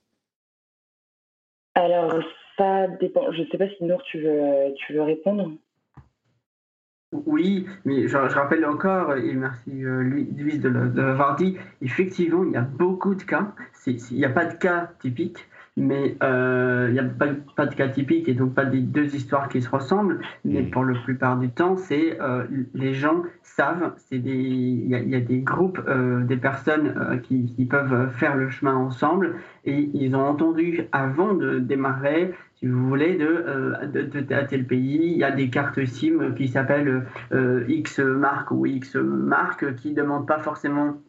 Alors, 1.75 2.13
ça 2.57 2.89
dépend. 3.01 3.33
Je 3.33 3.43
ne 3.43 3.47
sais 3.47 3.59
pas 3.59 3.69
si 3.69 3.85
Nour, 3.85 4.03
tu 4.11 4.21
veux, 4.21 4.75
tu 4.77 4.95
veux 4.95 5.03
répondre. 5.03 5.53
Oui, 7.13 7.67
mais 7.87 8.07
je, 8.07 8.17
rappelle 8.17 8.67
encore, 8.67 9.17
et 9.17 9.33
merci 9.33 9.71
euh, 9.83 10.03
Louise 10.03 10.61
de 10.61 10.69
l'avoir 10.69 11.37
dit, 11.37 11.57
effectivement, 11.81 12.45
il 12.45 12.53
y 12.53 12.57
a 12.57 12.61
beaucoup 12.61 13.15
de 13.15 13.23
cas. 13.23 13.55
Il 13.87 13.97
n'y 14.13 14.27
a 14.27 14.31
pas 14.31 14.45
de 14.45 14.55
cas 14.55 14.91
typique 15.01 15.39
mais 15.79 16.17
euh, 16.23 16.87
il 16.89 16.95
n'y 16.95 16.99
a 16.99 17.05
pas, 17.57 17.67
de 17.67 17.75
cas 17.75 17.89
typique 17.89 18.29
et 18.29 18.35
donc 18.35 18.55
pas 18.55 18.65
des 18.65 18.81
deux 18.81 19.15
histoires 19.15 19.49
qui 19.49 19.63
se 19.63 19.71
ressemblent. 19.71 20.21
Mais 20.45 20.63
mm. 20.63 20.71
pour 20.71 20.85
la 20.85 20.99
plupart 21.01 21.39
du 21.39 21.49
temps, 21.49 21.77
c'est 21.77 22.21
euh, 22.21 22.45
les 22.75 22.95
gens 22.95 23.23
savent, 23.43 23.95
il 24.11 24.89
y, 24.89 25.15
a 25.15 25.21
des 25.21 25.39
groupes, 25.41 25.81
euh, 25.89 26.23
des 26.25 26.37
personnes 26.37 27.21
qui, 27.23 27.53
qui, 27.55 27.65
peuvent 27.65 28.11
faire 28.17 28.37
le 28.37 28.51
chemin 28.51 28.75
ensemble 28.75 29.37
et 29.65 29.91
ils 29.95 30.15
ont 30.15 30.27
entendu 30.27 30.83
avant 30.93 31.35
de 31.35 31.59
démarrer. 31.59 32.35
Si 32.55 32.67
vous 32.67 32.89
voulez, 32.89 33.17
de, 33.17 33.87
de, 33.87 34.03
de, 34.03 34.35
à 34.35 34.45
tel 34.45 34.67
pays, 34.67 35.13
il 35.13 35.19
y 35.19 35.25
a 35.25 35.31
des 35.31 35.49
cartes 35.49 35.85
SIM 35.85 36.35
qui 36.37 36.49
s'appellent 36.49 37.05
X 37.69 38.01
marque 38.01 38.51
ou 38.51 38.67
X 38.67 38.97
marque 38.97 39.77
qui 39.77 39.91
ne 39.91 39.97
demandent 39.97 40.27
pas 40.27 40.41
forcément 40.41 40.89
euh, 40.89 41.08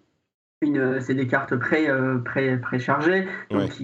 c'est 0.99 1.13
des 1.13 1.27
cartes 1.27 1.55
pré, 1.55 1.89
euh, 1.89 2.17
pré, 2.17 2.57
préchargées 2.57 3.25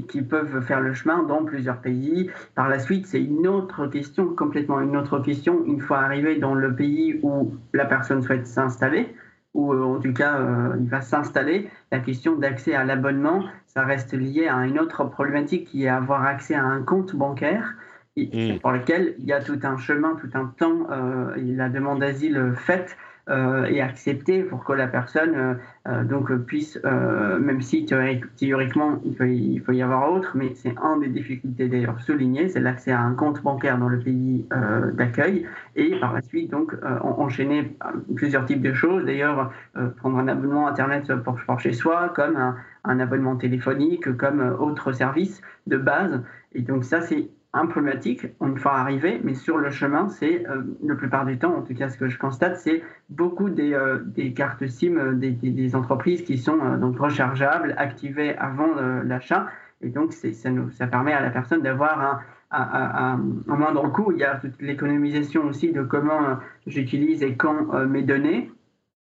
qui, 0.10 0.22
peuvent 0.22 0.60
faire 0.62 0.82
le 0.82 0.94
chemin 0.94 1.24
dans 1.24 1.46
plusieurs 1.46 1.80
pays. 1.80 2.30
Par 2.54 2.68
la 2.68 2.80
suite, 2.80 3.06
c'est 3.06 3.24
une 3.24 3.48
autre 3.48 3.88
question, 3.88 4.36
complètement 4.36 4.82
une 4.82 4.98
autre 4.98 5.20
question, 5.20 5.64
une 5.66 5.80
fois 5.80 6.00
arrivé 6.00 6.36
dans 6.36 6.54
le 6.54 6.76
pays 6.76 7.18
où 7.24 7.54
la 7.74 7.86
personne 7.86 8.22
souhaite 8.22 8.46
s'installer, 8.46 9.16
ou 9.54 9.72
euh, 9.72 9.84
en 9.84 10.02
tout 10.02 10.12
cas 10.12 10.38
il 10.78 10.90
va 10.90 11.00
s'installer, 11.00 11.70
la 11.94 12.00
question 12.00 12.36
d'accès 12.36 12.74
à 12.74 12.84
l'abonnement, 12.84 13.46
ça 13.68 13.86
reste 13.86 14.14
lié 14.14 14.50
à 14.50 14.66
une 14.66 14.78
autre 14.78 15.06
problématique 15.06 15.68
qui 15.70 15.86
est 15.86 15.90
avoir 15.90 16.26
accès 16.26 16.56
à 16.56 16.66
un 16.66 16.82
compte 16.82 17.16
bancaire. 17.16 17.76
Et, 18.18 18.60
pour 18.62 18.72
lequel 18.72 19.16
il 19.20 19.26
y 19.26 19.34
a 19.34 19.42
tout 19.42 19.60
un 19.64 19.78
chemin, 19.78 20.16
tout 20.16 20.30
un 20.36 20.46
temps, 20.58 20.88
la 21.36 21.70
demande 21.70 22.00
d'asile 22.00 22.54
faite 22.56 22.96
euh, 22.96 23.15
et 23.28 23.82
accepté 23.82 24.44
pour 24.44 24.64
que 24.64 24.74
la 24.74 24.88
personne 24.88 25.36
euh, 25.36 25.54
euh, 25.88 26.04
donc 26.04 26.32
puisse, 26.46 26.80
même 26.84 27.62
si 27.62 27.86
théoriquement 27.86 29.00
il 29.04 29.16
peut, 29.16 29.30
il 29.30 29.62
peut 29.62 29.76
y 29.76 29.82
avoir 29.82 30.12
autre, 30.12 30.32
mais 30.36 30.54
c'est 30.56 30.74
un 30.82 30.98
des 30.98 31.08
difficultés 31.08 31.68
d'ailleurs 31.68 32.00
soulignées, 32.02 32.50
c'est 32.50 32.60
l'accès 32.60 32.92
à 32.92 33.02
un 33.02 33.14
compte 33.14 33.42
bancaire 33.42 33.78
dans 33.78 33.90
le 33.90 34.00
pays 34.00 34.48
d'accueil 34.94 35.46
et 35.76 36.00
par 36.00 36.14
la 36.14 36.22
suite 36.22 36.52
donc 36.52 36.76
enchaîner 37.02 37.78
plusieurs 38.16 38.46
types 38.46 38.62
de 38.62 38.74
choses. 38.74 39.06
D'ailleurs, 39.06 39.52
prendre 39.98 40.18
un 40.18 40.28
abonnement 40.28 40.68
internet 40.68 41.14
pour, 41.24 41.38
pour 41.46 41.60
chez 41.60 41.74
soi, 41.74 42.12
comme 42.16 42.36
un, 42.36 42.56
un 42.84 43.00
abonnement 43.00 43.36
téléphonique, 43.36 44.16
comme 44.18 44.42
autre 44.60 44.92
service 44.92 45.42
de 45.68 45.78
base. 45.78 46.22
Et 46.54 46.62
donc 46.62 46.84
ça, 46.84 47.02
c'est 47.02 47.30
un 47.56 47.68
problématique 47.68 48.28
une 48.42 48.58
fois 48.58 48.74
arrivé, 48.74 49.22
mais 49.24 49.34
sur 49.34 49.58
le 49.58 49.72
chemin, 49.72 50.10
c'est 50.10 50.46
euh, 50.48 50.62
la 50.84 50.96
plupart 50.96 51.26
du 51.26 51.40
temps, 51.40 51.56
en 51.56 51.62
tout 51.62 51.74
cas 51.74 51.90
ce 51.90 51.98
que 51.98 52.10
je 52.10 52.20
constate, 52.20 52.58
c'est 52.58 52.84
beaucoup 53.10 53.50
des, 53.50 53.74
euh, 53.74 54.00
des, 54.06 54.34
cartes 54.34 54.68
SIM 54.68 54.98
euh, 54.98 55.14
des, 55.14 55.32
des, 55.32 55.76
entreprises 55.76 56.24
qui 56.24 56.38
sont 56.38 56.58
donc 56.78 57.00
rechargeables, 57.00 57.74
activées 57.78 58.36
avant 58.38 58.76
l'achat, 59.04 59.48
et 59.82 59.90
donc 59.90 60.12
ça, 60.12 60.50
nous, 60.52 60.70
ça 60.72 60.88
permet 60.88 61.14
à 61.14 61.22
la 61.22 61.30
personne 61.30 61.62
d'avoir 61.62 62.02
un, 62.02 62.20
un, 62.52 63.20
un, 63.48 63.56
moindre 63.56 63.90
coût. 63.90 64.12
Il 64.12 64.20
y 64.20 64.24
a 64.24 64.36
toute 64.36 64.62
l'économisation 64.62 65.46
aussi 65.46 65.72
de 65.72 65.82
comment 65.82 66.38
j'utilise 66.68 67.24
et 67.24 67.36
quand 67.36 67.74
mes 67.86 68.02
données, 68.02 68.52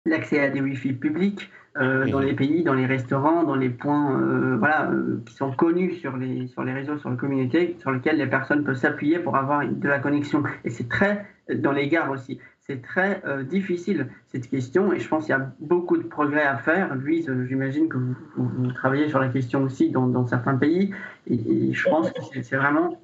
l'accès 0.05 0.39
à 0.39 0.49
des 0.49 0.61
Wi-Fi 0.61 0.93
publics, 0.93 1.51
euh, 1.77 2.09
dans 2.09 2.19
les 2.19 2.33
pays, 2.33 2.63
dans 2.63 2.73
les 2.73 2.85
restaurants, 2.85 3.43
dans 3.43 3.55
les 3.55 3.67
points 3.69 4.17
euh, 4.17 4.55
voilà, 4.57 4.89
euh, 4.91 5.21
qui 5.25 5.33
sont 5.33 5.51
connus 5.51 5.95
sur 5.95 6.15
les, 6.15 6.47
sur 6.47 6.63
les 6.63 6.71
réseaux, 6.71 6.97
sur 6.97 7.09
les 7.09 7.17
communautés, 7.17 7.75
sur 7.79 7.91
lesquels 7.91 8.15
les 8.15 8.27
personnes 8.27 8.63
peuvent 8.63 8.77
s'appuyer 8.77 9.19
pour 9.19 9.35
avoir 9.35 9.67
de 9.67 9.87
la 9.89 9.99
connexion. 9.99 10.41
Et 10.63 10.69
c'est 10.69 10.87
très, 10.87 11.25
dans 11.53 11.73
les 11.73 11.89
gares 11.89 12.11
aussi, 12.11 12.39
c'est 12.61 12.81
très 12.81 13.21
difficile 13.43 14.07
cette 14.27 14.49
question 14.49 14.91
et 14.91 14.99
je 14.99 15.07
pense 15.07 15.25
qu'il 15.25 15.35
y 15.35 15.37
a 15.37 15.51
beaucoup 15.59 15.97
de 15.97 16.03
progrès 16.03 16.43
à 16.43 16.57
faire. 16.57 16.95
Louise, 16.95 17.31
j'imagine 17.47 17.89
que 17.89 17.97
vous, 17.97 18.15
vous, 18.37 18.71
travaillez 18.71 19.09
sur 19.09 19.19
la 19.19 19.27
question 19.27 19.61
aussi 19.61 19.91
dans, 19.91 20.07
dans 20.07 20.25
certains 20.25 20.55
pays 20.55 20.91
et, 21.27 21.73
je 21.73 21.89
pense 21.89 22.09
que 22.11 22.41
c'est 22.41 22.55
vraiment 22.55 22.99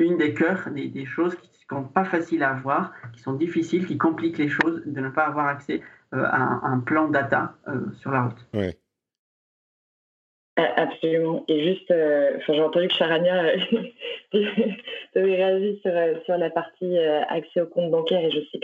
une 0.00 0.18
des 0.18 0.34
cœurs, 0.34 0.68
des, 0.74 0.88
des 0.88 1.06
choses 1.06 1.36
qui 1.36 1.57
sont 1.68 1.84
pas 1.84 2.04
faciles 2.04 2.42
à 2.42 2.50
avoir, 2.50 2.92
qui 3.12 3.20
sont 3.20 3.34
difficiles, 3.34 3.86
qui 3.86 3.98
compliquent 3.98 4.38
les 4.38 4.48
choses, 4.48 4.82
de 4.86 5.00
ne 5.00 5.10
pas 5.10 5.24
avoir 5.24 5.46
accès 5.46 5.82
euh, 6.14 6.24
un, 6.24 6.80
plan 6.80 7.08
data 7.08 7.54
euh, 7.68 7.92
sur 8.00 8.10
la 8.10 8.22
route. 8.22 8.46
Ouais. 8.54 8.78
Absolument. 10.56 11.44
Et 11.48 11.62
juste, 11.62 11.90
euh, 11.90 12.38
j'ai 12.48 12.62
entendu 12.62 12.88
que 12.88 12.94
Charania 12.94 13.40
avait 15.14 15.36
réagi 15.36 15.78
sur, 15.82 15.92
sur, 16.24 16.36
la 16.36 16.50
partie 16.50 16.98
accès 16.98 17.60
au 17.60 17.66
compte 17.66 17.90
bancaire 17.90 18.24
et 18.24 18.30
je 18.30 18.40
sais 18.50 18.58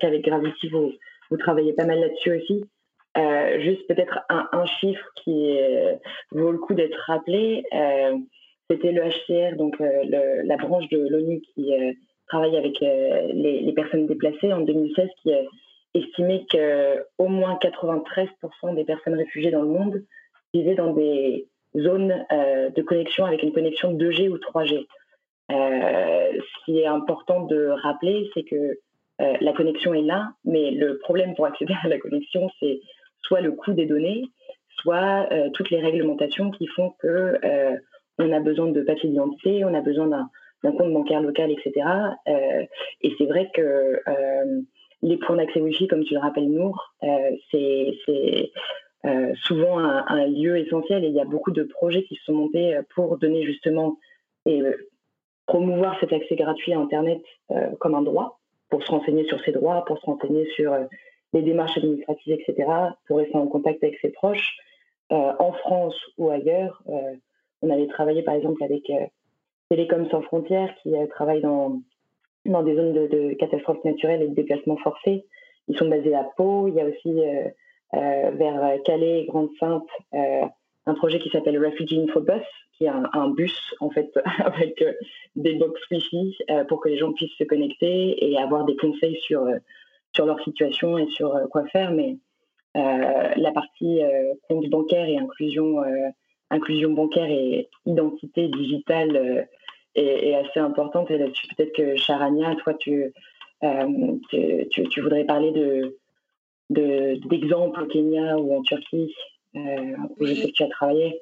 qu'avec 0.00 0.22
que, 0.22 0.28
Gravity, 0.28 0.68
vous, 0.68 0.92
vous 1.30 1.36
travaillez 1.36 1.72
pas 1.72 1.86
mal 1.86 2.00
là-dessus 2.00 2.32
aussi. 2.32 2.64
juste 3.62 3.86
peut-être 3.86 4.20
un, 4.28 4.66
chiffre 4.66 5.06
qui 5.24 5.58
vaut 6.32 6.50
le 6.50 6.58
coup 6.58 6.74
d'être 6.74 6.98
rappelé. 7.06 7.64
C'était 8.68 8.92
le 8.92 9.02
HCR, 9.02 9.56
donc 9.56 9.78
la 9.78 10.56
branche 10.56 10.88
de 10.90 11.08
l'ONU 11.08 11.40
qui 11.40 11.72
travaille 12.30 12.56
avec 12.56 12.80
les, 12.80 13.60
les, 13.60 13.72
personnes 13.72 14.06
déplacées 14.06 14.52
en 14.52 14.60
2016, 14.60 15.08
qui 15.22 15.32
estimé 15.94 16.46
qu'au 16.50 17.28
moins 17.28 17.58
93% 17.60 18.74
des 18.74 18.84
personnes 18.84 19.14
réfugiées 19.14 19.50
dans 19.50 19.62
le 19.62 19.68
monde 19.68 20.04
vivaient 20.54 20.74
dans 20.74 20.92
des 20.92 21.48
zones 21.76 22.24
euh, 22.32 22.70
de 22.70 22.82
connexion 22.82 23.24
avec 23.24 23.42
une 23.42 23.52
connexion 23.52 23.92
2G 23.94 24.28
ou 24.28 24.36
3G. 24.36 24.86
Euh, 25.50 26.32
ce 26.32 26.64
qui 26.64 26.78
est 26.78 26.86
important 26.86 27.46
de 27.46 27.68
rappeler, 27.82 28.30
c'est 28.34 28.44
que 28.44 28.56
euh, 28.56 29.36
la 29.40 29.52
connexion 29.52 29.94
est 29.94 30.02
là, 30.02 30.32
mais 30.44 30.70
le 30.70 30.98
problème 30.98 31.34
pour 31.34 31.46
accéder 31.46 31.74
à 31.82 31.88
la 31.88 31.98
connexion, 31.98 32.48
c'est 32.60 32.80
soit 33.22 33.40
le 33.40 33.52
coût 33.52 33.72
des 33.72 33.86
données, 33.86 34.24
soit 34.80 35.28
toutes 35.52 35.70
les 35.70 35.80
réglementations 35.80 36.50
qui 36.50 36.66
font 36.66 36.94
que 37.00 37.38
on 38.18 38.32
a 38.32 38.40
besoin 38.40 38.68
de 38.68 38.80
papier 38.80 39.10
d'identité, 39.10 39.62
on 39.62 39.74
a 39.74 39.82
besoin 39.82 40.06
d'un 40.06 40.30
compte 40.62 40.92
bancaire 40.92 41.22
local, 41.22 41.50
etc. 41.50 41.86
et 43.00 43.12
c'est 43.18 43.26
vrai 43.26 43.50
que 43.54 44.00
les 45.02 45.16
points 45.16 45.36
d'accès 45.36 45.60
Wi-Fi, 45.60 45.88
comme 45.88 46.04
tu 46.04 46.14
le 46.14 46.20
rappelles, 46.20 46.50
Nour, 46.50 46.94
c'est 47.50 48.52
souvent 49.42 49.78
un, 49.78 50.26
lieu 50.26 50.58
essentiel 50.58 51.04
et 51.04 51.08
il 51.08 51.14
y 51.14 51.20
a 51.20 51.24
beaucoup 51.24 51.52
de 51.52 51.62
projets 51.62 52.04
qui 52.04 52.16
se 52.16 52.24
sont 52.24 52.34
montés 52.34 52.78
pour 52.94 53.16
donner 53.18 53.44
justement 53.44 53.96
et 54.46 54.62
promouvoir 55.50 55.98
cet 55.98 56.12
accès 56.12 56.36
gratuit 56.36 56.72
à 56.72 56.78
Internet 56.78 57.20
euh, 57.50 57.70
comme 57.80 57.96
un 57.96 58.02
droit, 58.02 58.38
pour 58.70 58.84
se 58.84 58.90
renseigner 58.90 59.24
sur 59.24 59.42
ses 59.42 59.50
droits, 59.50 59.84
pour 59.84 59.98
se 59.98 60.06
renseigner 60.06 60.46
sur 60.54 60.72
euh, 60.72 60.84
les 61.32 61.42
démarches 61.42 61.76
administratives, 61.76 62.34
etc., 62.34 62.68
pour 63.06 63.18
rester 63.18 63.36
en 63.36 63.48
contact 63.48 63.82
avec 63.82 63.98
ses 64.00 64.10
proches. 64.10 64.56
Euh, 65.10 65.32
en 65.40 65.52
France 65.52 65.96
ou 66.18 66.30
ailleurs, 66.30 66.82
on 67.62 67.70
avait 67.70 67.88
travaillé 67.88 68.22
par 68.22 68.34
exemple 68.34 68.62
avec 68.62 68.84
Télécom 69.70 70.08
sans 70.10 70.20
frontières 70.22 70.74
qui 70.82 70.92
travaille 71.10 71.40
dans, 71.40 71.80
dans 72.44 72.62
des 72.62 72.74
zones 72.74 72.92
de, 72.92 73.34
catastrophes 73.34 73.84
naturelles 73.84 74.22
et 74.22 74.28
de 74.28 74.34
déplacements 74.34 74.76
forcés. 74.76 75.24
Ils 75.68 75.78
sont 75.78 75.88
basés 75.88 76.14
à 76.14 76.24
Pau. 76.36 76.68
Il 76.68 76.74
y 76.74 76.80
a 76.80 76.86
aussi 76.86 77.20
vers 77.92 78.82
Calais 78.84 79.22
et 79.22 79.26
Grande-Sainte 79.26 79.88
un 80.86 80.94
projet 80.94 81.18
qui 81.18 81.30
s'appelle 81.30 81.64
Refugee 81.64 82.00
Infobus, 82.00 82.44
qui 82.76 82.84
est 82.84 82.88
un, 82.88 83.30
bus 83.30 83.74
en 83.80 83.90
fait 83.90 84.10
avec 84.44 84.80
euh, 84.82 84.92
des 85.36 85.54
box 85.54 85.80
Wi-Fi 85.90 86.36
euh, 86.50 86.64
pour 86.64 86.80
que 86.80 86.88
les 86.88 86.98
gens 86.98 87.12
puissent 87.12 87.36
se 87.38 87.44
connecter 87.44 88.30
et 88.30 88.38
avoir 88.38 88.64
des 88.64 88.76
conseils 88.76 89.18
sur 89.20 89.42
euh, 89.42 89.58
sur 90.14 90.26
leur 90.26 90.40
situation 90.42 90.98
et 90.98 91.06
sur 91.08 91.38
quoi 91.52 91.64
faire. 91.66 91.92
Mais 91.92 92.16
la 92.74 93.52
partie 93.52 94.00
compte 94.48 94.68
bancaire 94.68 95.08
et 95.08 95.16
inclusion 95.16 95.76
inclusion 96.50 96.90
bancaire 96.90 97.30
et 97.30 97.68
identité 97.86 98.48
digitale 98.48 99.48
est, 99.94 100.34
assez 100.34 100.60
importante. 100.60 101.10
Et 101.10 101.18
là-dessus, 101.18 101.46
peut-être 101.54 101.74
que 101.74 101.96
Charania, 101.96 102.54
toi, 102.56 102.74
tu, 102.74 103.12
tu, 104.30 104.88
tu, 104.88 105.00
voudrais 105.00 105.24
parler 105.24 105.52
de 105.52 105.96
d'exemples 106.70 107.82
au 107.82 107.86
Kenya 107.86 108.38
ou 108.38 108.56
en 108.56 108.62
Turquie 108.62 109.12
euh, 109.56 109.96
où 110.18 110.26
je 110.26 110.34
sais 110.34 110.46
que 110.48 110.52
tu 110.52 110.62
as 110.62 110.68
travaillé. 110.68 111.20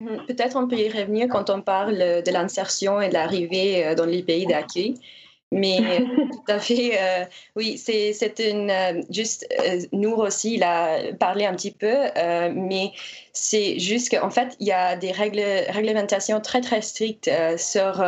Hmm, 0.00 0.16
peut-être 0.26 0.56
on 0.56 0.66
peut 0.66 0.76
y 0.76 0.88
revenir 0.88 1.28
quand 1.28 1.50
on 1.50 1.60
parle 1.60 1.96
de 1.96 2.32
l'insertion 2.32 3.00
et 3.00 3.08
de 3.08 3.14
l'arrivée 3.14 3.86
euh, 3.86 3.94
dans 3.94 4.06
les 4.06 4.22
pays 4.22 4.46
d'accueil. 4.46 4.94
Mais 5.52 5.78
tout 6.32 6.44
à 6.48 6.58
fait, 6.58 6.98
euh, 7.00 7.24
oui, 7.54 7.78
c'est 7.78 8.38
une. 8.38 8.72
juste, 9.10 9.46
nous 9.92 10.14
aussi, 10.14 10.54
il 10.54 10.62
a 10.62 11.12
parlé 11.14 11.44
un 11.44 11.54
petit 11.54 11.70
peu, 11.70 11.94
mais 12.52 12.92
c'est 13.32 13.78
juste 13.78 14.10
qu'en 14.10 14.30
fait, 14.30 14.56
il 14.60 14.66
y 14.66 14.72
a 14.72 14.96
des 14.96 15.12
règles, 15.12 15.42
réglementations 15.68 16.40
très, 16.40 16.60
très 16.60 16.82
strictes 16.82 17.30
sur 17.56 18.04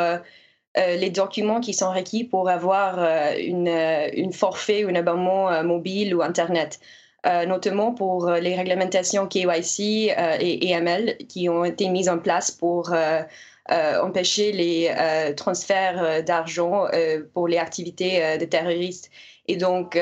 les 0.76 1.10
documents 1.10 1.60
qui 1.60 1.74
sont 1.74 1.92
requis 1.92 2.24
pour 2.24 2.48
avoir 2.48 2.98
une, 3.38 3.68
une 3.68 4.32
forfait 4.32 4.84
ou 4.84 4.88
un 4.88 4.94
abonnement 4.96 5.62
mobile 5.62 6.14
ou 6.14 6.22
Internet. 6.22 6.80
Euh, 7.26 7.46
notamment 7.46 7.92
pour 7.92 8.28
euh, 8.28 8.38
les 8.38 8.54
réglementations 8.54 9.26
KYC 9.26 10.14
euh, 10.16 10.36
et 10.38 10.70
EML 10.70 11.16
qui 11.28 11.48
ont 11.48 11.64
été 11.64 11.88
mises 11.88 12.08
en 12.08 12.18
place 12.20 12.52
pour 12.52 12.94
empêcher 13.70 14.52
les 14.52 14.94
transferts 15.36 16.24
d'argent 16.24 16.86
pour 17.34 17.48
les 17.48 17.58
activités 17.58 18.38
de 18.38 18.44
terroristes. 18.44 19.10
Et 19.46 19.56
donc, 19.56 19.98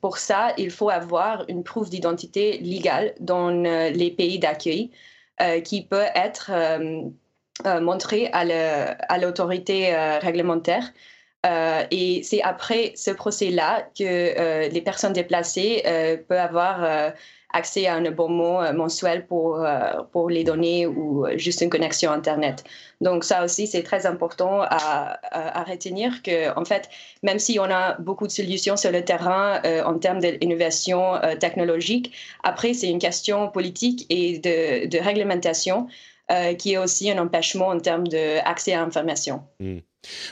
pour 0.00 0.18
ça, 0.18 0.52
il 0.56 0.70
faut 0.70 0.90
avoir 0.90 1.44
une 1.48 1.62
preuve 1.62 1.90
d'identité 1.90 2.58
légale 2.58 3.14
dans 3.20 3.50
les 3.50 4.10
pays 4.10 4.38
d'accueil 4.38 4.90
qui 5.64 5.84
peut 5.84 6.06
être 6.14 6.50
montrée 7.80 8.30
à 8.32 9.18
l'autorité 9.18 9.94
réglementaire. 10.20 10.92
Euh, 11.46 11.84
et 11.90 12.22
c'est 12.22 12.42
après 12.42 12.92
ce 12.96 13.10
procès-là 13.10 13.88
que 13.98 14.04
euh, 14.04 14.68
les 14.68 14.82
personnes 14.82 15.14
déplacées 15.14 15.82
euh, 15.86 16.18
peuvent 16.28 16.38
avoir 16.38 17.12
accès 17.52 17.86
à 17.86 17.94
un 17.94 18.04
abonnement 18.04 18.72
mensuel 18.72 19.26
pour, 19.26 19.64
pour 20.12 20.30
les 20.30 20.44
données 20.44 20.86
ou 20.86 21.26
juste 21.36 21.60
une 21.60 21.70
connexion 21.70 22.12
Internet. 22.12 22.64
Donc 23.00 23.24
ça 23.24 23.44
aussi, 23.44 23.66
c'est 23.66 23.82
très 23.82 24.06
important 24.06 24.60
à, 24.62 25.18
à, 25.22 25.64
retenir 25.64 26.22
que, 26.22 26.56
en 26.58 26.64
fait, 26.64 26.88
même 27.22 27.38
si 27.38 27.58
on 27.58 27.64
a 27.64 27.94
beaucoup 27.98 28.26
de 28.26 28.32
solutions 28.32 28.76
sur 28.76 28.92
le 28.92 29.04
terrain 29.04 29.60
en 29.84 29.98
termes 29.98 30.20
d'innovation 30.20 31.14
technologique, 31.40 32.12
après, 32.42 32.74
c'est 32.74 32.88
une 32.88 32.98
question 32.98 33.48
politique 33.48 34.06
et 34.10 34.38
de, 34.38 34.86
de 34.86 34.98
réglementation 34.98 35.88
qui 36.58 36.72
est 36.74 36.78
aussi 36.78 37.10
un 37.10 37.18
empêchement 37.18 37.68
en 37.68 37.80
termes 37.80 38.06
d'accès 38.06 38.72
à 38.72 38.80
l'information. 38.80 39.42
Mmh. 39.58 39.78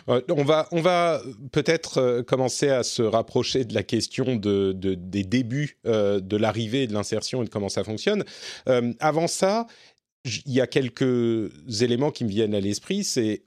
Euh, 0.08 0.22
on 0.30 0.44
va, 0.44 1.22
peut-être 1.52 1.98
euh, 1.98 2.22
commencer 2.22 2.68
à 2.68 2.82
se 2.82 3.02
rapprocher 3.02 3.64
de 3.64 3.74
la 3.74 3.82
question 3.82 4.36
de, 4.36 4.72
des 4.72 5.24
débuts 5.24 5.78
euh, 5.86 6.20
de 6.20 6.36
l'arrivée 6.36 6.86
de 6.86 6.94
l'insertion 6.94 7.42
et 7.42 7.44
de 7.44 7.50
comment 7.50 7.68
ça 7.68 7.84
fonctionne. 7.84 8.24
avant 9.00 9.26
ça, 9.26 9.66
il 10.24 10.52
y 10.52 10.60
a 10.60 10.66
quelques 10.66 11.50
éléments 11.82 12.10
qui 12.10 12.24
me 12.24 12.28
viennent 12.28 12.54
à 12.54 12.60
l'esprit. 12.60 13.04
C'est 13.04 13.44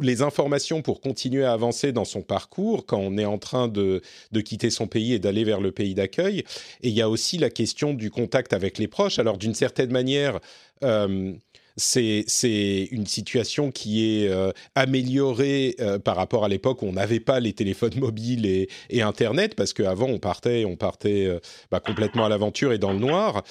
les 0.00 0.22
informations 0.22 0.80
pour 0.82 1.00
continuer 1.00 1.44
à 1.44 1.52
avancer 1.52 1.92
dans 1.92 2.06
son 2.06 2.22
parcours 2.22 2.86
quand 2.86 2.98
on 2.98 3.18
est 3.18 3.26
en 3.26 3.38
train 3.38 3.68
de 3.68 4.00
quitter 4.44 4.70
son 4.70 4.86
pays 4.86 5.12
et 5.12 5.18
d'aller 5.18 5.44
vers 5.44 5.60
le 5.60 5.70
pays 5.70 5.94
d'accueil. 5.94 6.40
Et 6.80 6.88
il 6.88 6.94
y 6.94 7.02
a 7.02 7.08
aussi 7.08 7.38
la 7.38 7.50
question 7.50 7.92
du 7.94 8.10
contact 8.10 8.52
avec 8.52 8.78
les 8.78 8.88
proches. 8.88 9.18
Alors 9.18 9.36
d'une 9.36 9.54
certaine 9.54 9.90
manière, 9.90 10.40
c'est 11.76 12.88
une 12.90 13.06
situation 13.06 13.70
qui 13.70 14.22
est 14.22 14.28
euh, 14.28 14.50
améliorée 14.74 15.76
euh, 15.80 15.98
par 15.98 16.16
rapport 16.16 16.44
à 16.44 16.48
l'époque 16.48 16.82
où 16.82 16.86
on 16.86 16.92
n'avait 16.92 17.20
pas 17.20 17.38
les 17.38 17.52
téléphones 17.52 17.94
mobiles 17.98 18.46
et, 18.46 18.68
et 18.88 19.02
Internet, 19.02 19.54
parce 19.54 19.72
qu'avant 19.72 20.06
on 20.06 20.18
partait, 20.18 20.64
on 20.64 20.76
partait 20.76 21.26
euh, 21.26 21.38
bah, 21.70 21.80
complètement 21.80 22.24
à 22.24 22.28
l'aventure 22.28 22.72
et 22.72 22.78
dans 22.78 22.92
le 22.92 22.98
noir. 22.98 23.42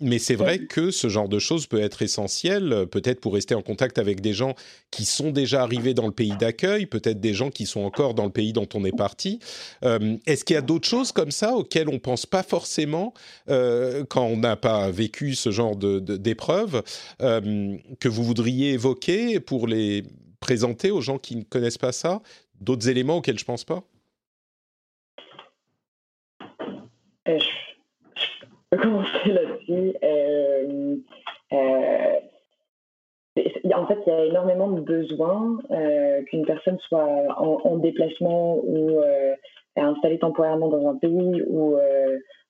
mais 0.00 0.18
c'est 0.18 0.34
vrai 0.34 0.58
que 0.58 0.90
ce 0.90 1.08
genre 1.08 1.28
de 1.28 1.38
choses 1.38 1.66
peut 1.66 1.80
être 1.80 2.02
essentiel, 2.02 2.86
peut-être 2.90 3.20
pour 3.20 3.34
rester 3.34 3.54
en 3.54 3.62
contact 3.62 3.98
avec 3.98 4.20
des 4.20 4.32
gens 4.32 4.54
qui 4.96 5.04
sont 5.04 5.30
déjà 5.30 5.60
arrivés 5.62 5.92
dans 5.92 6.06
le 6.06 6.12
pays 6.12 6.34
d'accueil, 6.38 6.86
peut-être 6.86 7.20
des 7.20 7.34
gens 7.34 7.50
qui 7.50 7.66
sont 7.66 7.82
encore 7.82 8.14
dans 8.14 8.24
le 8.24 8.30
pays 8.30 8.54
dont 8.54 8.66
on 8.72 8.82
est 8.86 8.96
parti. 8.96 9.40
Est-ce 9.82 10.42
qu'il 10.42 10.54
y 10.54 10.56
a 10.56 10.62
d'autres 10.62 10.88
choses 10.88 11.12
comme 11.12 11.30
ça 11.30 11.54
auxquelles 11.54 11.90
on 11.90 11.98
pense 11.98 12.24
pas 12.24 12.42
forcément 12.42 13.12
quand 13.46 14.24
on 14.24 14.38
n'a 14.38 14.56
pas 14.56 14.90
vécu 14.90 15.34
ce 15.34 15.50
genre 15.50 15.76
d'épreuves 15.76 16.82
de, 17.20 17.24
euh, 17.24 17.76
que 18.00 18.08
vous 18.08 18.24
voudriez 18.24 18.72
évoquer 18.72 19.38
pour 19.40 19.66
les 19.66 20.02
présenter 20.40 20.90
aux 20.90 21.02
gens 21.02 21.18
qui 21.18 21.36
ne 21.36 21.42
connaissent 21.42 21.78
pas 21.78 21.92
ça 21.92 22.22
D'autres 22.60 22.88
éléments 22.88 23.18
auxquels 23.18 23.38
je 23.38 23.44
pense 23.44 23.64
pas? 23.64 23.82
Euh, 27.28 27.38
Je 28.72 28.76
peux 28.76 29.30
là-dessus. 29.30 29.94
Euh, 30.02 30.96
en 33.74 33.86
fait, 33.86 33.98
il 34.06 34.10
y 34.10 34.12
a 34.12 34.24
énormément 34.24 34.70
de 34.70 34.80
besoins 34.80 35.58
qu'une 36.26 36.46
personne 36.46 36.78
soit 36.80 37.06
en, 37.38 37.76
déplacement 37.76 38.58
ou 38.64 39.00
installée 39.76 40.18
temporairement 40.18 40.68
dans 40.68 40.88
un 40.88 40.96
pays 40.96 41.42
ou, 41.46 41.76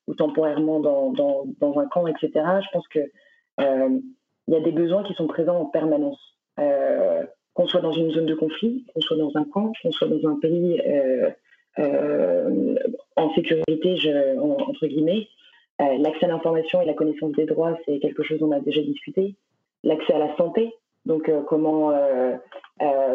ou 0.07 0.13
temporairement 0.15 0.79
dans, 0.79 1.79
un 1.79 1.85
camp, 1.87 2.07
etc. 2.07 2.29
Je 2.35 2.69
pense 2.71 2.87
que 2.87 2.99
il 3.59 4.53
y 4.53 4.57
a 4.57 4.61
des 4.61 4.71
besoins 4.71 5.03
qui 5.03 5.13
sont 5.13 5.27
présents 5.27 5.59
en 5.59 5.65
permanence. 5.65 6.19
Euh, 6.59 7.23
qu'on 7.53 7.67
soit 7.67 7.81
dans 7.81 7.91
une 7.91 8.11
zone 8.11 8.27
de 8.27 8.35
conflit, 8.35 8.85
qu'on 8.93 9.01
soit 9.01 9.17
dans 9.17 9.31
un 9.35 9.43
camp, 9.43 9.71
qu'on 9.81 9.91
soit 9.91 10.07
dans 10.07 10.29
un 10.29 10.35
pays 10.39 10.79
euh, 10.85 11.29
euh, 11.79 12.75
en 13.15 13.33
sécurité, 13.33 13.95
entre 14.39 14.85
guillemets, 14.85 15.27
l'accès 15.79 16.25
à 16.25 16.27
l'information 16.27 16.81
et 16.81 16.85
la 16.85 16.93
connaissance 16.93 17.31
des 17.31 17.45
droits, 17.45 17.75
c'est 17.85 17.97
quelque 17.97 18.21
chose 18.21 18.39
dont 18.39 18.49
on 18.49 18.51
a 18.51 18.59
déjà 18.59 18.81
discuté. 18.81 19.35
L'accès 19.87 20.13
à 20.13 20.19
la 20.19 20.35
santé, 20.35 20.73
donc 21.05 21.31
comment 21.47 21.93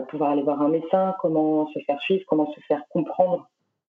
pouvoir 0.08 0.30
aller 0.30 0.42
voir 0.42 0.62
un 0.62 0.68
médecin, 0.68 1.14
comment 1.20 1.68
se 1.68 1.78
faire 1.80 2.00
suivre, 2.00 2.24
comment 2.26 2.50
se 2.52 2.60
faire 2.60 2.82
comprendre 2.88 3.46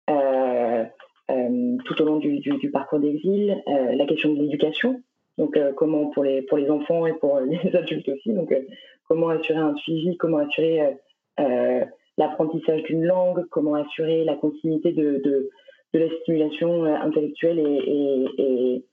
tout 0.07 2.01
au 2.01 2.05
long 2.05 2.17
du, 2.17 2.71
parcours 2.71 2.99
d'exil, 2.99 3.61
la 3.67 4.05
question 4.05 4.33
de 4.33 4.39
l'éducation, 4.39 5.01
donc, 5.39 5.55
euh, 5.55 5.71
comment 5.71 6.07
pour 6.07 6.25
les, 6.25 6.41
pour 6.43 6.57
les 6.57 6.69
enfants 6.69 7.07
et 7.07 7.13
pour 7.13 7.39
les 7.39 7.75
adultes 7.75 8.09
aussi. 8.09 8.33
Donc, 8.33 8.51
euh, 8.51 8.61
comment 9.07 9.29
assurer 9.29 9.57
un 9.57 9.75
suivi, 9.77 10.17
comment 10.17 10.39
assurer 10.39 10.97
euh, 11.39 11.85
l'apprentissage 12.17 12.83
d'une 12.83 13.05
langue, 13.05 13.45
comment 13.49 13.75
assurer 13.75 14.25
la 14.25 14.35
continuité 14.35 14.91
de, 14.91 15.21
de, 15.23 15.49
de 15.93 15.99
la 15.99 16.09
stimulation 16.19 16.83
intellectuelle 16.83 17.59
et, 17.59 18.83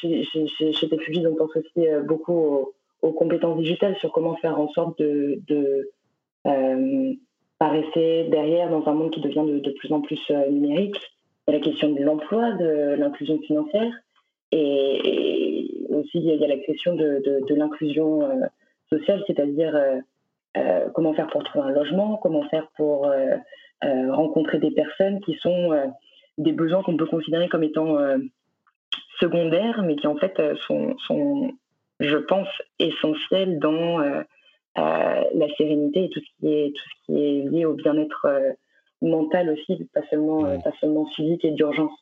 chez, 0.00 0.24
chez, 0.24 1.26
on 1.26 1.34
pense 1.34 1.56
aussi 1.56 1.86
beaucoup 2.06 2.72
aux, 3.02 3.12
compétences 3.12 3.58
digitales 3.58 3.96
sur 3.96 4.12
comment 4.12 4.36
faire 4.36 4.58
en 4.58 4.68
sorte 4.68 4.98
de, 4.98 5.40
de 5.46 5.90
pas 7.58 7.68
rester 7.68 8.24
derrière 8.24 8.68
dans 8.70 8.86
un 8.88 8.94
monde 8.94 9.10
qui 9.10 9.20
devient 9.20 9.44
de, 9.46 9.70
plus 9.70 9.92
en 9.92 10.00
plus 10.00 10.20
numérique. 10.50 10.96
Il 11.48 11.52
y 11.52 11.56
a 11.56 11.58
la 11.58 11.64
question 11.64 11.92
de 11.92 12.02
l'emploi, 12.02 12.52
de 12.52 12.94
l'inclusion 12.98 13.38
financière, 13.40 13.92
et, 14.52 15.86
aussi, 15.90 16.18
il 16.18 16.24
y 16.24 16.44
a 16.44 16.48
la 16.48 16.58
question 16.58 16.94
de, 16.94 17.22
de, 17.48 17.54
l'inclusion 17.54 18.28
sociale, 18.90 19.22
c'est-à-dire 19.26 19.78
comment 20.94 21.14
faire 21.14 21.28
pour 21.28 21.44
trouver 21.44 21.68
un 21.68 21.70
logement, 21.70 22.18
comment 22.22 22.48
faire 22.48 22.68
pour 22.76 23.10
rencontrer 23.82 24.58
des 24.58 24.72
personnes 24.72 25.20
qui 25.20 25.34
sont 25.34 25.70
des 26.38 26.52
besoins 26.52 26.82
qu'on 26.82 26.96
peut 26.96 27.06
considérer 27.06 27.48
comme 27.48 27.64
étant 27.64 27.96
secondaires, 29.20 29.82
mais 29.82 29.96
qui 29.96 30.06
en 30.06 30.16
fait 30.16 30.40
sont, 30.66 30.96
sont 31.06 31.52
je 32.00 32.16
pense, 32.16 32.48
essentiels 32.78 33.58
dans 33.58 33.98
la 34.76 35.48
sérénité 35.56 36.04
et 36.04 36.10
tout 36.10 36.20
ce 36.20 36.40
qui 36.40 36.52
est, 36.52 36.72
tout 36.74 36.84
ce 36.88 37.06
qui 37.06 37.24
est 37.24 37.50
lié 37.50 37.64
au 37.64 37.74
bien-être 37.74 38.26
mental 39.00 39.50
aussi, 39.50 39.84
pas 39.94 40.02
seulement, 40.10 40.58
pas 40.60 40.72
seulement 40.80 41.06
physique 41.06 41.44
et 41.44 41.52
d'urgence. 41.52 41.92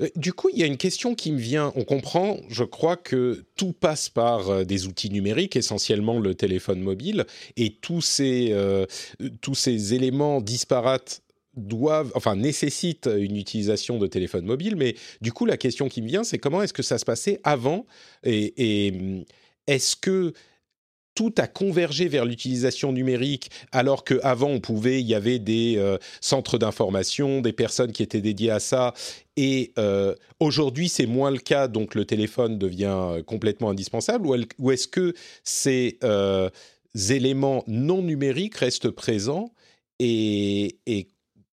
Euh, 0.00 0.08
du 0.16 0.32
coup, 0.32 0.48
il 0.52 0.58
y 0.58 0.62
a 0.62 0.66
une 0.66 0.76
question 0.76 1.14
qui 1.14 1.32
me 1.32 1.38
vient. 1.38 1.72
On 1.76 1.84
comprend, 1.84 2.36
je 2.48 2.64
crois, 2.64 2.96
que 2.96 3.44
tout 3.56 3.72
passe 3.72 4.08
par 4.08 4.48
euh, 4.48 4.64
des 4.64 4.86
outils 4.86 5.10
numériques, 5.10 5.56
essentiellement 5.56 6.18
le 6.18 6.34
téléphone 6.34 6.80
mobile, 6.80 7.26
et 7.56 7.74
tous 7.74 8.00
ces, 8.00 8.48
euh, 8.52 8.86
tous 9.40 9.54
ces 9.54 9.94
éléments 9.94 10.40
disparates 10.40 11.21
doivent, 11.56 12.12
enfin, 12.14 12.36
nécessitent 12.36 13.10
une 13.14 13.36
utilisation 13.36 13.98
de 13.98 14.06
téléphone 14.06 14.44
mobile. 14.44 14.76
Mais 14.76 14.94
du 15.20 15.32
coup, 15.32 15.46
la 15.46 15.56
question 15.56 15.88
qui 15.88 16.02
me 16.02 16.08
vient, 16.08 16.24
c'est 16.24 16.38
comment 16.38 16.62
est-ce 16.62 16.72
que 16.72 16.82
ça 16.82 16.98
se 16.98 17.04
passait 17.04 17.40
avant 17.44 17.86
Et, 18.24 18.92
hum, 18.94 19.24
est-ce 19.66 19.96
que 19.96 20.32
tout 21.14 21.34
a 21.36 21.46
convergé 21.46 22.08
vers 22.08 22.24
l'utilisation 22.24 22.90
numérique, 22.90 23.50
alors 23.70 24.02
qu'avant, 24.02 24.48
on 24.48 24.60
pouvait, 24.60 24.98
il 25.00 25.06
y 25.06 25.14
avait 25.14 25.38
des 25.38 25.74
euh, 25.76 25.98
centres 26.22 26.56
d'information, 26.56 27.42
des 27.42 27.52
personnes 27.52 27.92
qui 27.92 28.02
étaient 28.02 28.22
dédiées 28.22 28.50
à 28.50 28.60
ça, 28.60 28.94
et 29.36 29.72
euh, 29.78 30.14
aujourd'hui, 30.40 30.88
c'est 30.88 31.04
moins 31.04 31.30
le 31.30 31.38
cas, 31.38 31.68
donc 31.68 31.94
le 31.94 32.06
téléphone 32.06 32.58
devient 32.58 32.96
euh, 32.98 33.22
complètement 33.22 33.68
indispensable, 33.68 34.26
ou, 34.58 34.70
est-ce 34.70 34.88
que 34.88 35.12
ces 35.44 35.98
éléments 37.10 37.62
non 37.66 38.00
numériques 38.00 38.56
restent 38.56 38.90
présents 38.90 39.52
et 39.98 40.78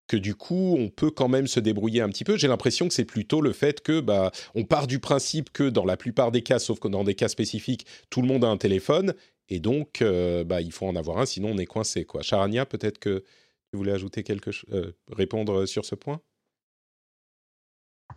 que 0.10 0.18
du 0.18 0.36
coup, 0.36 0.76
on 0.78 0.90
peut 0.90 1.12
quand 1.12 1.30
même 1.30 1.48
se 1.48 1.62
débrouiller 1.62 2.02
un 2.02 2.10
petit 2.10 2.26
peu. 2.26 2.36
J'ai 2.36 2.50
l'impression 2.50 2.88
que 2.88 2.94
c'est 2.94 3.06
plutôt 3.06 3.40
le 3.40 3.54
fait 3.54 3.80
que, 3.82 4.02
bah, 4.02 4.32
on 4.56 4.66
part 4.66 4.88
du 4.88 5.00
principe 5.00 5.52
que 5.54 5.70
dans 5.70 5.86
la 5.86 5.96
plupart 5.96 6.32
des 6.32 6.42
cas, 6.42 6.60
sauf 6.60 6.80
que 6.80 6.90
dans 6.90 7.06
des 7.06 7.16
cas 7.16 7.30
spécifiques, 7.30 7.86
tout 8.10 8.22
le 8.22 8.28
monde 8.28 8.44
a 8.44 8.48
un 8.48 8.58
téléphone 8.58 9.14
et 9.50 9.60
donc, 9.60 10.02
euh, 10.02 10.44
bah, 10.44 10.62
il 10.62 10.72
faut 10.72 10.88
en 10.88 10.96
avoir 10.96 11.20
un, 11.20 11.26
sinon 11.26 11.52
on 11.54 11.58
est 11.58 11.66
coincé. 11.66 12.06
Quoi. 12.06 12.22
Charania, 12.22 12.66
peut-être 12.66 13.00
que 13.00 13.24
tu 13.72 13.78
voulais 13.78 13.92
ajouter 13.92 14.24
quelque 14.24 14.52
chose, 14.52 14.70
euh, 14.74 14.92
répondre 15.12 15.66
sur 15.66 15.86
ce 15.86 15.96
point? 15.96 16.22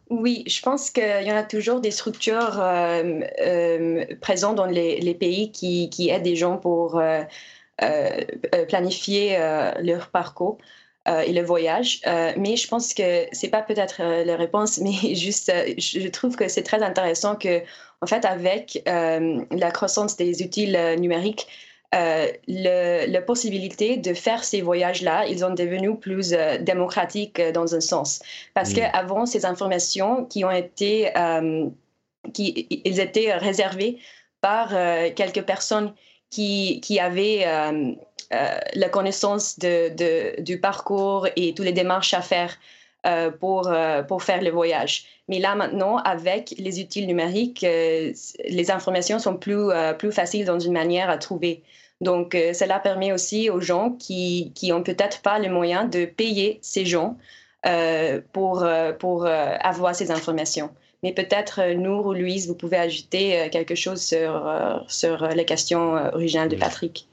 Oui, 0.09 0.45
je 0.47 0.61
pense 0.61 0.91
qu'il 0.91 1.03
y 1.03 1.33
en 1.33 1.37
a 1.37 1.43
toujours 1.43 1.81
des 1.81 1.91
structures 1.91 2.61
euh, 2.61 4.05
présentes 4.21 4.57
dans 4.57 4.67
les, 4.67 5.15
pays 5.15 5.53
qui, 5.53 5.89
qui, 5.91 6.11
aident 6.11 6.23
des 6.23 6.37
gens 6.37 6.59
pour 6.59 7.01
planifier 8.69 9.39
leur 9.83 10.11
parcours. 10.11 10.59
Et 11.07 11.33
le 11.33 11.43
voyage. 11.43 12.01
mais 12.37 12.57
je 12.57 12.69
pense 12.69 12.95
que 12.95 13.27
c'est 13.33 13.49
pas 13.49 13.63
peut-être 13.63 14.03
la 14.03 14.37
réponse, 14.37 14.79
mais 14.83 15.15
juste, 15.15 15.53
je 15.79 16.09
trouve 16.09 16.37
que 16.37 16.49
c'est 16.49 16.63
très 16.63 16.83
intéressant 16.83 17.37
que 17.37 17.63
en 18.03 18.07
fait, 18.07 18.25
avec 18.25 18.83
euh, 18.89 19.45
la 19.53 19.71
croissance 19.71 20.17
des 20.17 20.43
outils 20.43 20.75
euh, 20.77 20.97
numériques, 20.97 21.47
euh, 21.95 22.27
la 22.49 23.23
possibilité 23.23 23.97
de 23.97 24.13
faire 24.13 24.43
ces 24.45 24.61
voyages-là, 24.61 25.27
ils 25.27 25.45
ont 25.45 25.55
devenu 25.55 25.97
plus 25.97 26.35
démocratiques 26.61 27.41
dans 27.53 27.75
un 27.75 27.81
sens. 27.81 28.21
Parce 28.55 28.73
qu'avant, 28.73 29.27
ces 29.27 29.45
informations 29.45 30.25
qui 30.25 30.43
ont 30.43 30.51
été, 30.51 31.13
qui, 32.33 32.67
ils 32.87 32.99
étaient 32.99 33.35
réservées 33.35 33.99
par 34.41 34.71
quelques 35.15 35.43
personnes 35.43 35.93
qui, 36.31 36.81
qui 36.81 36.99
avaient 36.99 37.45
la 38.75 38.89
connaissance 38.89 39.59
de, 39.59 40.41
du 40.41 40.59
parcours 40.59 41.29
et 41.37 41.55
toutes 41.55 41.67
les 41.67 41.73
démarches 41.73 42.15
à 42.15 42.23
faire 42.23 42.59
pour, 43.41 43.71
pour 44.09 44.23
faire 44.23 44.43
le 44.43 44.51
voyage. 44.51 45.05
Mais 45.29 45.39
là, 45.39 45.55
maintenant, 45.55 45.99
avec 45.99 46.55
les 46.59 46.81
outils 46.81 47.07
numériques, 47.07 47.65
euh, 47.65 48.13
les 48.49 48.71
informations 48.71 49.19
sont 49.19 49.37
plus, 49.37 49.71
euh, 49.71 49.93
plus 49.95 50.13
faciles 50.13 50.45
dans 50.45 50.59
une 50.59 50.73
manière 50.73 51.09
à 51.09 51.17
trouver. 51.17 51.63
Donc, 52.01 52.35
euh, 52.35 52.53
cela 52.53 52.81
permet 52.81 53.13
aussi 53.13 53.49
aux 53.49 53.61
gens 53.61 53.91
qui, 53.91 54.53
qui 54.55 54.73
ont 54.73 54.83
peut-être 54.83 55.23
pas 55.23 55.39
les 55.39 55.49
moyens 55.49 55.89
de 55.89 56.05
payer 56.05 56.59
ces 56.63 56.85
gens 56.85 57.17
pour, 58.33 58.67
pour 58.99 59.25
avoir 59.25 59.95
ces 59.95 60.11
informations. 60.11 60.71
Mais 61.05 61.13
peut-être, 61.13 61.63
Nour 61.75 62.07
ou 62.07 62.13
Louise, 62.13 62.49
vous 62.49 62.57
pouvez 62.57 62.77
ajouter 62.77 63.49
quelque 63.53 63.77
chose 63.77 64.03
sur, 64.03 64.85
sur 64.89 65.29
les 65.29 65.45
questions 65.45 65.95
originales 66.13 66.49
de 66.49 66.57
Patrick. 66.57 67.07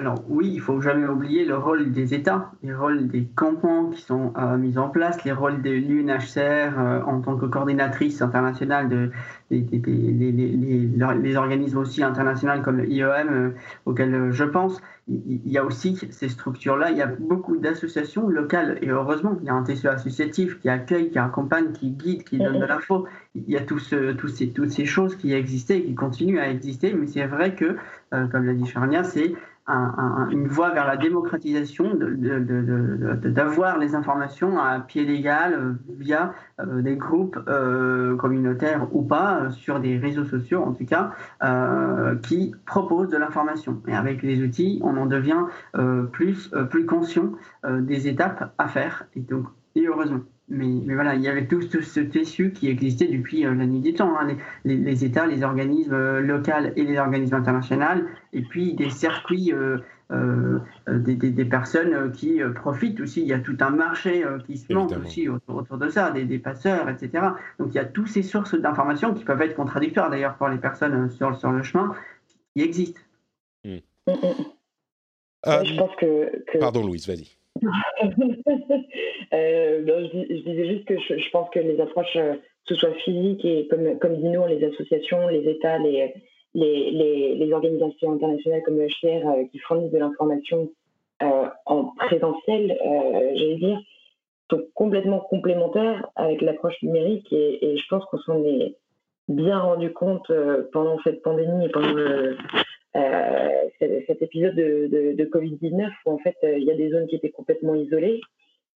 Alors 0.00 0.24
oui, 0.28 0.50
il 0.52 0.60
faut 0.60 0.80
jamais 0.80 1.06
oublier 1.06 1.44
le 1.44 1.56
rôle 1.56 1.92
des 1.92 2.14
États, 2.14 2.50
les 2.64 2.74
rôles 2.74 3.06
des 3.06 3.28
campements 3.36 3.90
qui 3.90 4.02
sont 4.02 4.32
euh, 4.36 4.56
mis 4.56 4.76
en 4.76 4.88
place, 4.88 5.22
les 5.22 5.30
rôles 5.30 5.62
de 5.62 5.70
l'UNHCR 5.70 6.76
euh, 6.76 7.00
en 7.02 7.20
tant 7.20 7.36
que 7.36 7.46
coordinatrice 7.46 8.20
internationale 8.20 8.88
de, 8.88 9.12
les, 9.52 11.36
organismes 11.36 11.78
aussi 11.78 12.02
internationaux 12.02 12.60
comme 12.62 12.80
l'IOM 12.80 13.28
euh, 13.30 13.50
auxquels 13.86 14.32
je 14.32 14.42
pense. 14.42 14.82
Il, 15.06 15.46
y 15.46 15.58
a 15.58 15.64
aussi 15.64 15.96
ces 16.10 16.28
structures-là, 16.28 16.90
il 16.90 16.96
y 16.96 17.02
a 17.02 17.06
beaucoup 17.06 17.56
d'associations 17.56 18.26
locales 18.26 18.78
et 18.82 18.88
heureusement, 18.88 19.36
il 19.42 19.46
y 19.46 19.50
a 19.50 19.54
un 19.54 19.62
TCE 19.62 19.86
associatif 19.86 20.58
qui 20.58 20.68
accueille, 20.68 21.10
qui 21.10 21.20
accompagne, 21.20 21.70
qui 21.70 21.90
guide, 21.90 22.24
qui 22.24 22.38
donne 22.38 22.58
de 22.58 22.64
l'info. 22.64 23.06
Il 23.36 23.48
y 23.48 23.56
a 23.56 23.60
toutes 23.60 23.80
ces 23.80 24.84
choses 24.86 25.14
qui 25.14 25.34
existaient 25.34 25.78
et 25.78 25.84
qui 25.84 25.94
continuent 25.94 26.40
à 26.40 26.50
exister, 26.50 26.94
mais 26.94 27.06
c'est 27.06 27.26
vrai 27.26 27.54
que, 27.54 27.76
comme 28.10 28.46
l'a 28.46 28.54
dit 28.54 28.66
Charnia, 28.66 29.04
c'est 29.04 29.34
une 29.66 30.46
voie 30.46 30.70
vers 30.70 30.86
la 30.86 30.96
démocratisation, 30.96 31.96
d'avoir 31.96 33.78
les 33.78 33.94
informations 33.94 34.58
à 34.58 34.78
pied 34.80 35.04
légal 35.04 35.54
euh, 35.54 35.72
via 35.98 36.34
euh, 36.60 36.82
des 36.82 36.96
groupes 36.96 37.38
euh, 37.48 38.14
communautaires 38.16 38.88
ou 38.92 39.02
pas, 39.02 39.50
sur 39.50 39.80
des 39.80 39.96
réseaux 39.96 40.24
sociaux 40.24 40.62
en 40.62 40.72
tout 40.72 40.84
cas, 40.84 41.12
qui 42.22 42.54
proposent 42.66 43.08
de 43.08 43.16
l'information. 43.16 43.82
Et 43.88 43.94
avec 43.94 44.22
les 44.22 44.42
outils, 44.42 44.80
on 44.82 44.96
en 44.96 45.06
devient 45.06 45.44
plus, 46.12 46.50
plus 46.70 46.86
conscient 46.86 47.32
des 47.66 48.08
étapes 48.08 48.52
à 48.58 48.68
faire, 48.68 49.06
et 49.14 49.20
donc, 49.20 49.46
et 49.74 49.86
heureusement. 49.86 50.20
Mais, 50.48 50.66
mais, 50.66 50.94
voilà, 50.94 51.14
il 51.14 51.22
y 51.22 51.28
avait 51.28 51.46
tout, 51.46 51.62
ce 51.62 52.00
tissu 52.00 52.52
qui 52.52 52.68
existait 52.68 53.06
depuis 53.06 53.46
euh, 53.46 53.54
la 53.54 53.64
nuit 53.64 53.80
des 53.80 53.94
temps. 53.94 54.14
Hein. 54.18 54.36
les, 54.64 55.04
États, 55.04 55.26
les 55.26 55.42
organismes 55.42 55.94
euh, 55.94 56.20
locaux 56.20 56.52
et 56.76 56.84
les 56.84 56.98
organismes 56.98 57.36
internationaux, 57.36 58.06
et 58.34 58.42
puis 58.42 58.74
des 58.74 58.90
circuits, 58.90 59.54
euh, 59.54 59.78
des, 60.86 61.44
personnes 61.46 62.12
qui 62.12 62.40
profitent 62.54 63.00
aussi. 63.00 63.22
Il 63.22 63.26
y 63.26 63.32
a 63.32 63.38
tout 63.38 63.56
un 63.60 63.70
marché 63.70 64.22
qui 64.46 64.58
se 64.58 64.72
monte 64.72 64.94
aussi 64.98 65.28
autour, 65.28 65.78
de 65.78 65.88
ça, 65.88 66.10
des, 66.10 66.38
passeurs, 66.38 66.90
etc. 66.90 67.24
Donc 67.58 67.68
il 67.70 67.76
y 67.76 67.80
a 67.80 67.86
toutes 67.86 68.08
ces 68.08 68.22
sources 68.22 68.54
d'informations 68.54 69.14
qui 69.14 69.24
peuvent 69.24 69.40
être 69.40 69.56
contradictoires 69.56 70.10
d'ailleurs 70.10 70.36
pour 70.36 70.48
les 70.48 70.58
personnes 70.58 71.10
sur, 71.10 71.34
sur 71.36 71.52
le 71.52 71.62
chemin, 71.62 71.94
qui 72.54 72.62
existent. 72.62 73.00
Hmm. 73.64 73.78
Mm, 74.06 74.12
mm. 74.12 75.64
je 75.64 75.78
pense 75.78 75.96
que... 75.96 76.58
Pardon 76.58 76.86
Louise, 76.86 77.08
vas-y. 77.08 77.33
Euh, 79.32 79.84
je, 79.86 80.42
disais 80.42 80.68
juste 80.68 80.84
que 80.84 80.98
je, 80.98 81.30
pense 81.30 81.50
que 81.50 81.58
les 81.58 81.80
approches, 81.80 82.16
euh, 82.16 82.34
que 82.34 82.74
ce 82.74 82.76
soit 82.76 82.92
physiques 83.04 83.44
et 83.44 83.66
comme, 83.68 83.98
comme 83.98 84.16
dit 84.16 84.28
nous, 84.28 84.46
les 84.46 84.62
associations, 84.64 85.26
les 85.28 85.48
États, 85.48 85.78
les, 85.78 86.14
les, 86.54 87.52
organisations 87.52 88.12
internationales 88.12 88.62
comme 88.64 88.78
le 88.78 88.86
HCR 88.86 89.26
euh, 89.26 89.44
qui 89.50 89.58
fournissent 89.58 89.90
de 89.90 89.98
l'information 89.98 90.70
en 91.20 91.84
présentiel, 91.96 92.76
j'allais 93.34 93.56
dire, 93.56 93.80
sont 94.50 94.62
complètement 94.74 95.20
complémentaires 95.20 96.06
avec 96.16 96.42
l'approche 96.42 96.80
numérique 96.82 97.32
et, 97.32 97.64
et, 97.64 97.76
je 97.76 97.84
pense 97.88 98.04
qu'on 98.06 98.18
s'en 98.18 98.44
est 98.44 98.76
bien 99.28 99.58
rendu 99.58 99.92
compte 99.92 100.30
pendant 100.72 100.98
cette 101.02 101.22
pandémie 101.22 101.64
et 101.64 101.68
pendant 101.70 101.92
le, 101.92 102.36
cet 102.98 104.22
épisode 104.22 104.54
de, 104.54 105.14
de, 105.16 105.24
Covid-19 105.24 105.90
où 106.06 106.12
en 106.12 106.18
fait 106.18 106.36
euh, 106.44 106.58
il 106.58 106.64
y 106.64 106.70
a 106.70 106.76
des 106.76 106.90
zones 106.90 107.06
qui 107.06 107.16
étaient 107.16 107.30
complètement 107.30 107.74
isolées 107.74 108.20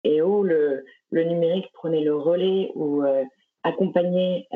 et 0.04 0.22
où 0.22 0.42
le, 0.42 0.84
numérique 1.12 1.66
prenait 1.72 2.02
le 2.02 2.16
relais 2.16 2.70
ou 2.74 3.02
euh, 3.02 3.24
accompagnait 3.62 4.46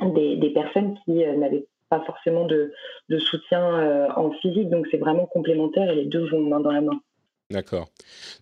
des, 0.00 0.50
personnes 0.54 0.96
qui 1.04 1.12
n'avaient 1.12 1.66
pas 1.88 2.02
forcément 2.06 2.46
de, 2.46 2.72
soutien 3.18 4.08
en 4.16 4.30
physique. 4.32 4.70
Donc 4.70 4.86
c'est 4.90 4.98
vraiment 4.98 5.26
complémentaire 5.26 5.90
et 5.90 5.94
les 5.94 6.06
deux 6.06 6.26
vont 6.28 6.40
main 6.40 6.60
dans 6.60 6.72
la 6.72 6.80
main. 6.80 7.00
D'accord. 7.50 7.88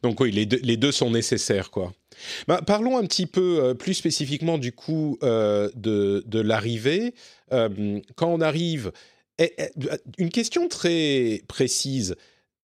Donc 0.03 0.21
oui, 0.21 0.31
les 0.31 0.77
deux, 0.77 0.93
sont 0.93 1.11
nécessaires, 1.11 1.71
quoi. 1.71 1.93
Bah, 2.47 2.61
parlons 2.65 2.97
un 2.97 3.05
petit 3.05 3.27
peu 3.27 3.75
plus 3.77 3.95
spécifiquement 3.95 4.59
du 4.59 4.73
coup 4.73 5.19
de, 5.21 6.41
l'arrivée. 6.41 7.15
quand 7.51 8.29
on 8.29 8.41
arrive, 8.41 8.93
une 10.19 10.31
question 10.31 10.69
très 10.69 11.43
précise. 11.49 12.17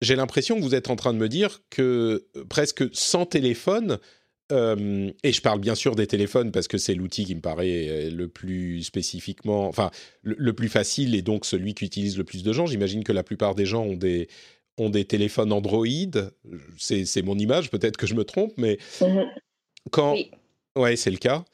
J'ai 0.00 0.16
l'impression 0.16 0.56
que 0.56 0.62
vous 0.62 0.74
êtes 0.74 0.90
en 0.90 0.96
train 0.96 1.12
de 1.12 1.18
me 1.18 1.28
dire 1.28 1.62
que 1.70 2.26
euh, 2.36 2.44
presque 2.48 2.84
sans 2.92 3.26
téléphone, 3.26 3.98
et 4.50 5.32
je 5.32 5.40
parle 5.40 5.60
bien 5.60 5.74
sûr 5.74 5.94
des 5.94 6.06
téléphones 6.06 6.52
parce 6.52 6.68
que 6.68 6.76
c'est 6.76 6.92
l'outil 6.92 7.24
qui 7.24 7.34
me 7.34 7.40
paraît 7.40 8.10
le 8.10 8.28
plus 8.28 8.82
spécifiquement, 8.82 9.66
enfin 9.66 9.90
le, 10.20 10.52
plus 10.52 10.68
facile 10.68 11.14
et 11.14 11.22
donc 11.22 11.46
celui 11.46 11.74
qu'utilisent 11.74 12.18
le 12.18 12.24
plus 12.24 12.42
de 12.42 12.52
gens. 12.52 12.66
J'imagine 12.66 13.02
que 13.02 13.12
la 13.12 13.22
plupart 13.22 13.54
des 13.54 13.64
gens 13.64 13.82
ont 13.82 13.96
des 13.96 14.28
ont 14.76 14.90
des 14.90 15.06
téléphones 15.06 15.52
Android. 15.52 15.86
C'est 16.76 17.22
mon 17.22 17.38
image, 17.38 17.70
peut-être 17.70 17.96
que 17.96 18.06
je 18.06 18.14
me 18.14 18.24
trompe, 18.24 18.52
mais 18.58 18.78
mm-hmm. 19.00 19.26
quand 19.90 20.16
ouais 20.76 20.96
c'est 20.96 21.10
le 21.10 21.16
cas. 21.16 21.46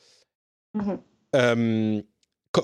Mm-hmm. 0.75 2.03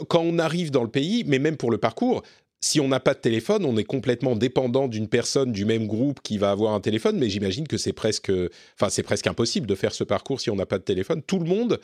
Quand, 0.08 0.20
on 0.20 0.38
arrive 0.38 0.70
dans 0.70 0.82
le 0.82 0.90
pays, 0.90 1.24
mais 1.26 1.38
même 1.38 1.56
pour 1.56 1.70
le 1.70 1.78
parcours, 1.78 2.22
si 2.64 2.80
on 2.80 2.88
n'a 2.88 3.00
pas 3.00 3.12
de 3.12 3.18
téléphone, 3.18 3.66
on 3.66 3.76
est 3.76 3.84
complètement 3.84 4.36
dépendant 4.36 4.88
d'une 4.88 5.08
personne 5.08 5.52
du 5.52 5.66
même 5.66 5.86
groupe 5.86 6.20
qui 6.22 6.38
va 6.38 6.50
avoir 6.50 6.72
un 6.72 6.80
téléphone, 6.80 7.18
mais 7.18 7.28
j'imagine 7.28 7.68
que 7.68 7.76
c'est 7.76 7.92
presque, 7.92 8.32
enfin 8.74 8.88
c'est 8.88 9.02
presque 9.02 9.26
impossible 9.26 9.66
de 9.66 9.74
faire 9.74 9.92
ce 9.92 10.02
parcours 10.02 10.40
si 10.40 10.48
on 10.48 10.56
n'a 10.56 10.64
pas 10.64 10.78
de 10.78 10.84
téléphone. 10.84 11.22
Tout 11.22 11.38
le 11.38 11.44
monde, 11.44 11.78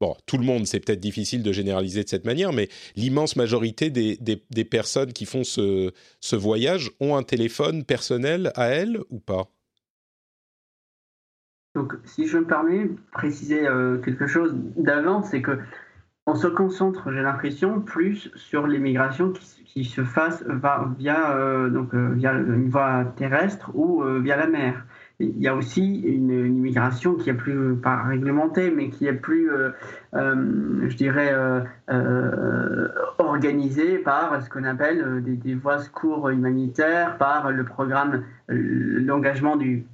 bon, 0.00 0.14
tout 0.26 0.38
le 0.38 0.44
monde, 0.44 0.66
c'est 0.66 0.78
peut-être 0.78 1.00
difficile 1.00 1.42
de 1.42 1.50
généraliser 1.52 2.04
de 2.04 2.08
cette 2.08 2.24
manière, 2.24 2.52
mais 2.52 2.68
l'immense 2.94 3.34
majorité 3.34 3.90
des, 3.90 4.64
personnes 4.64 5.12
qui 5.12 5.26
font 5.26 5.42
ce, 5.42 5.90
voyage 6.36 6.92
ont 7.00 7.16
un 7.16 7.24
téléphone 7.24 7.84
personnel 7.84 8.52
à 8.54 8.68
elles 8.68 9.00
ou 9.10 9.18
pas? 9.18 9.50
Donc, 11.74 11.94
si 12.04 12.28
je 12.28 12.38
me 12.38 12.46
permets 12.46 12.88
préciser 13.12 13.66
euh, 13.66 13.98
quelque 13.98 14.28
chose 14.28 14.54
d'avant, 14.76 15.22
c'est 15.22 15.42
que 15.42 15.58
on 16.26 16.34
se 16.34 16.48
concentre, 16.48 17.12
j'ai 17.12 17.22
l'impression, 17.22 17.80
plus 17.80 18.30
sur 18.34 18.66
l'immigration 18.66 19.32
qui, 19.64 19.84
se 19.84 20.02
fasse 20.02 20.44
via, 20.98 21.36
euh, 21.36 21.68
donc, 21.68 21.94
euh, 21.94 22.14
via 22.14 22.32
une 22.32 22.68
voie 22.68 23.04
terrestre 23.16 23.70
ou 23.74 24.02
euh, 24.02 24.18
via 24.20 24.36
la 24.36 24.46
mer. 24.46 24.86
Il 25.20 25.38
y 25.38 25.46
a 25.46 25.54
aussi 25.54 26.00
une, 26.00 26.30
immigration 26.30 27.14
qui 27.14 27.30
est 27.30 27.34
plus, 27.34 27.76
pas 27.76 28.02
réglementée, 28.02 28.70
mais 28.70 28.90
qui 28.90 29.06
est 29.06 29.14
plus, 29.14 29.50
je 30.12 30.96
dirais, 30.96 31.34
organisée 33.18 33.96
par 33.96 34.42
ce 34.42 34.50
qu'on 34.50 34.64
appelle 34.64 35.22
des, 35.22 35.36
des 35.36 35.54
voies 35.54 35.78
secours 35.78 36.28
humanitaires, 36.28 37.16
par 37.16 37.50
le 37.50 37.64
programme, 37.64 38.24
l'engagement 38.48 39.56
du 39.56 39.86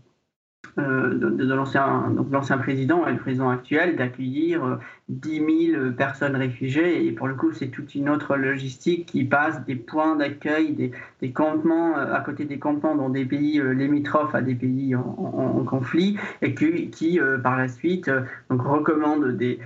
euh, 0.79 1.13
de, 1.13 1.53
l'ancien 1.53 2.57
président 2.57 3.07
et 3.07 3.13
le 3.13 3.19
président 3.19 3.51
actuel 3.51 3.95
d'accueillir 3.95 4.79
10 5.11 5.41
euh, 5.41 5.73
000 5.73 5.93
personnes 5.93 6.35
réfugiées. 6.35 7.05
Et 7.07 7.13
pour 7.13 7.29
le 7.29 7.35
coup, 7.35 7.53
c'est 7.53 7.67
toute 7.67 7.95
une 7.95 8.09
autre 8.09 8.37
logistique 8.37 9.07
qui 9.07 9.25
passe 9.25 9.63
des 9.67 9.75
points 9.75 10.17
d'accueil, 10.17 10.73
des, 11.21 11.33
campements, 11.33 11.99
euh, 11.99 12.15
à 12.15 12.21
côté 12.21 12.47
des 12.47 12.59
campements 12.59 12.95
dans 12.95 13.11
des 13.11 13.27
pays 13.27 13.61
limitrophes 13.75 14.35
à 14.35 14.41
des 14.41 14.55
pays 14.55 14.97
en, 14.97 15.63
conflit, 15.65 16.17
et 16.41 16.55
qui, 16.55 16.91
qui 16.91 17.21
par 17.43 17.57
la 17.57 17.69
suite, 17.69 18.11
donc, 18.49 18.63
recommande 18.63 19.37
des 19.37 19.59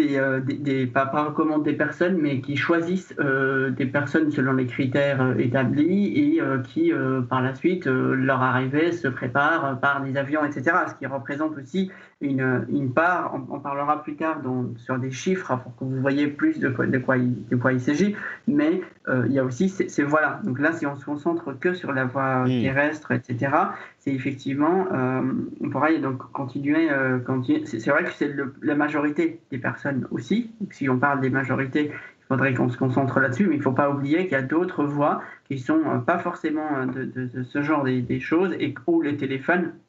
euh, 0.00 0.40
des, 0.40 0.86
pas, 0.86 1.06
pas 1.06 1.24
recommandent 1.24 1.64
des 1.64 1.72
personnes, 1.72 2.18
mais 2.18 2.42
qui 2.42 2.56
choisissent 2.56 3.14
euh, 3.18 3.70
des 3.70 3.86
personnes 3.86 4.30
selon 4.30 4.52
les 4.52 4.66
critères 4.66 5.22
euh, 5.22 5.34
établis 5.38 6.06
et 6.08 6.42
qui, 6.64 6.92
par 7.28 7.42
la 7.42 7.54
suite, 7.54 7.86
leur 7.86 8.42
arrivée 8.42 8.92
se 8.92 9.08
prépare 9.08 9.80
par 9.80 10.02
des 10.02 10.16
avions, 10.16 10.44
etc. 10.44 10.76
Ce 10.88 10.94
qui 10.94 11.06
représente 11.06 11.56
aussi 11.56 11.90
une, 12.20 12.66
une 12.68 12.92
part, 12.92 13.38
on, 13.48 13.60
parlera 13.60 14.02
plus 14.02 14.16
tard 14.16 14.42
sur 14.76 14.98
des 14.98 15.10
chiffres 15.10 15.56
pour 15.62 15.76
que 15.76 15.84
vous 15.84 16.00
voyez 16.00 16.26
plus 16.26 16.58
de 16.58 16.68
quoi, 16.68 16.86
de 16.86 16.98
quoi 16.98 17.16
il, 17.16 17.46
de 17.48 17.56
quoi 17.56 17.72
il 17.72 17.80
s'agit, 17.80 18.16
mais 18.46 18.80
il 19.06 19.32
y 19.32 19.38
a 19.38 19.44
aussi 19.44 19.68
ces, 19.68 20.02
voilà. 20.02 20.40
Donc 20.44 20.58
là, 20.58 20.72
si 20.72 20.84
on 20.84 20.96
se 20.96 21.04
concentre 21.04 21.52
que 21.58 21.74
sur 21.74 21.92
la 21.92 22.04
voie 22.04 22.44
mmh. 22.44 22.62
terrestre, 22.62 23.12
etc., 23.12 23.52
c'est 23.98 24.12
effectivement, 24.12 24.86
on 25.60 25.70
pourrait 25.70 25.98
donc 25.98 26.18
continuer, 26.32 26.88
continuer. 27.24 27.64
C'est 27.66 27.90
vrai 27.90 28.04
que 28.04 28.12
c'est 28.12 28.34
la 28.62 28.74
majorité 28.74 29.40
des 29.50 29.58
personnes 29.58 30.06
aussi. 30.10 30.50
si 30.70 30.88
on 30.88 30.98
parle 30.98 31.20
des 31.20 31.30
majorités, 31.30 31.92
il 32.28 32.34
faudrait 32.34 32.52
qu'on 32.52 32.68
se 32.68 32.76
concentre 32.76 33.20
là-dessus, 33.20 33.46
mais 33.46 33.54
il 33.54 33.58
ne 33.58 33.62
faut 33.62 33.72
pas 33.72 33.88
oublier 33.88 34.24
qu'il 34.24 34.32
y 34.32 34.34
a 34.34 34.42
d'autres 34.42 34.84
voies 34.84 35.22
qui 35.48 35.58
sont 35.58 35.80
euh, 35.86 35.96
pas 35.96 36.18
forcément 36.18 36.76
euh, 36.76 37.06
de, 37.06 37.42
ce 37.42 37.62
genre 37.62 37.84
des, 37.84 38.20
choses 38.20 38.54
et 38.60 38.74
où 38.86 39.00
le 39.00 39.16
téléphone 39.16 39.72
euh, 39.72 39.87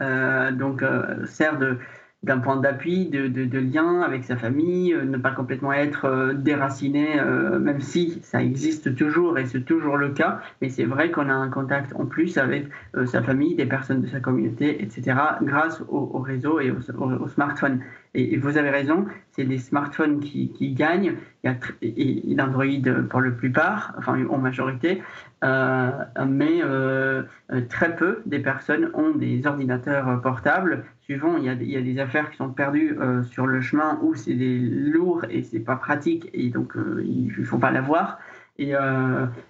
donc 0.00 0.84
sert 1.26 1.58
de 1.58 1.78
d'un 2.24 2.38
point 2.38 2.56
d'appui, 2.56 3.06
de, 3.06 3.28
de, 3.28 3.58
lien 3.58 4.00
avec 4.00 4.24
sa 4.24 4.36
famille, 4.36 4.94
ne 4.94 5.16
pas 5.16 5.30
complètement 5.30 5.72
être 5.72 6.32
déraciné, 6.34 7.20
même 7.60 7.80
si 7.80 8.18
ça 8.22 8.42
existe 8.42 8.94
toujours 8.94 9.38
et 9.38 9.46
c'est 9.46 9.64
toujours 9.64 9.96
le 9.96 10.10
cas, 10.10 10.40
mais 10.60 10.68
c'est 10.68 10.84
vrai 10.84 11.10
qu'on 11.10 11.28
a 11.28 11.34
un 11.34 11.48
contact 11.50 11.92
en 11.94 12.06
plus 12.06 12.36
avec 12.38 12.66
sa 13.06 13.22
famille, 13.22 13.54
des 13.54 13.66
personnes 13.66 14.00
de 14.00 14.08
sa 14.08 14.20
communauté, 14.20 14.82
etc., 14.82 15.16
grâce 15.42 15.82
au, 15.88 16.18
réseau 16.18 16.60
et 16.60 16.70
au 16.70 17.28
smartphone. 17.28 17.80
Et, 18.14 18.36
vous 18.36 18.56
avez 18.56 18.70
raison, 18.70 19.06
c'est 19.32 19.44
des 19.44 19.58
smartphones 19.58 20.20
qui, 20.20 20.74
gagnent, 20.76 21.14
il 21.42 21.50
y 21.50 21.52
a 21.52 21.56
et, 21.82 22.34
d'Android 22.34 22.64
pour 23.10 23.20
la 23.20 23.30
plupart, 23.32 23.94
enfin 23.98 24.24
en 24.30 24.38
majorité, 24.38 25.02
euh, 25.42 25.90
mais 26.26 26.60
euh, 26.62 27.24
très 27.68 27.96
peu 27.96 28.22
des 28.24 28.38
personnes 28.38 28.90
ont 28.94 29.10
des 29.10 29.46
ordinateurs 29.46 30.20
portables. 30.22 30.84
Suivant, 31.04 31.36
il 31.36 31.44
y 31.44 31.76
a, 31.76 31.82
des 31.82 31.98
affaires 31.98 32.30
qui 32.30 32.38
sont 32.38 32.50
perdues 32.50 32.98
euh, 32.98 33.22
sur 33.24 33.46
le 33.46 33.60
chemin 33.60 33.98
où 34.02 34.14
c'est 34.14 34.34
des 34.34 34.58
lourds 34.58 35.24
et 35.28 35.42
c'est 35.42 35.60
pas 35.60 35.76
pratique 35.76 36.30
et 36.32 36.48
donc 36.48 36.74
il 37.02 37.32
ne 37.38 37.44
faut 37.44 37.58
pas 37.58 37.70
l'avoir. 37.70 38.18
Et, 38.58 38.72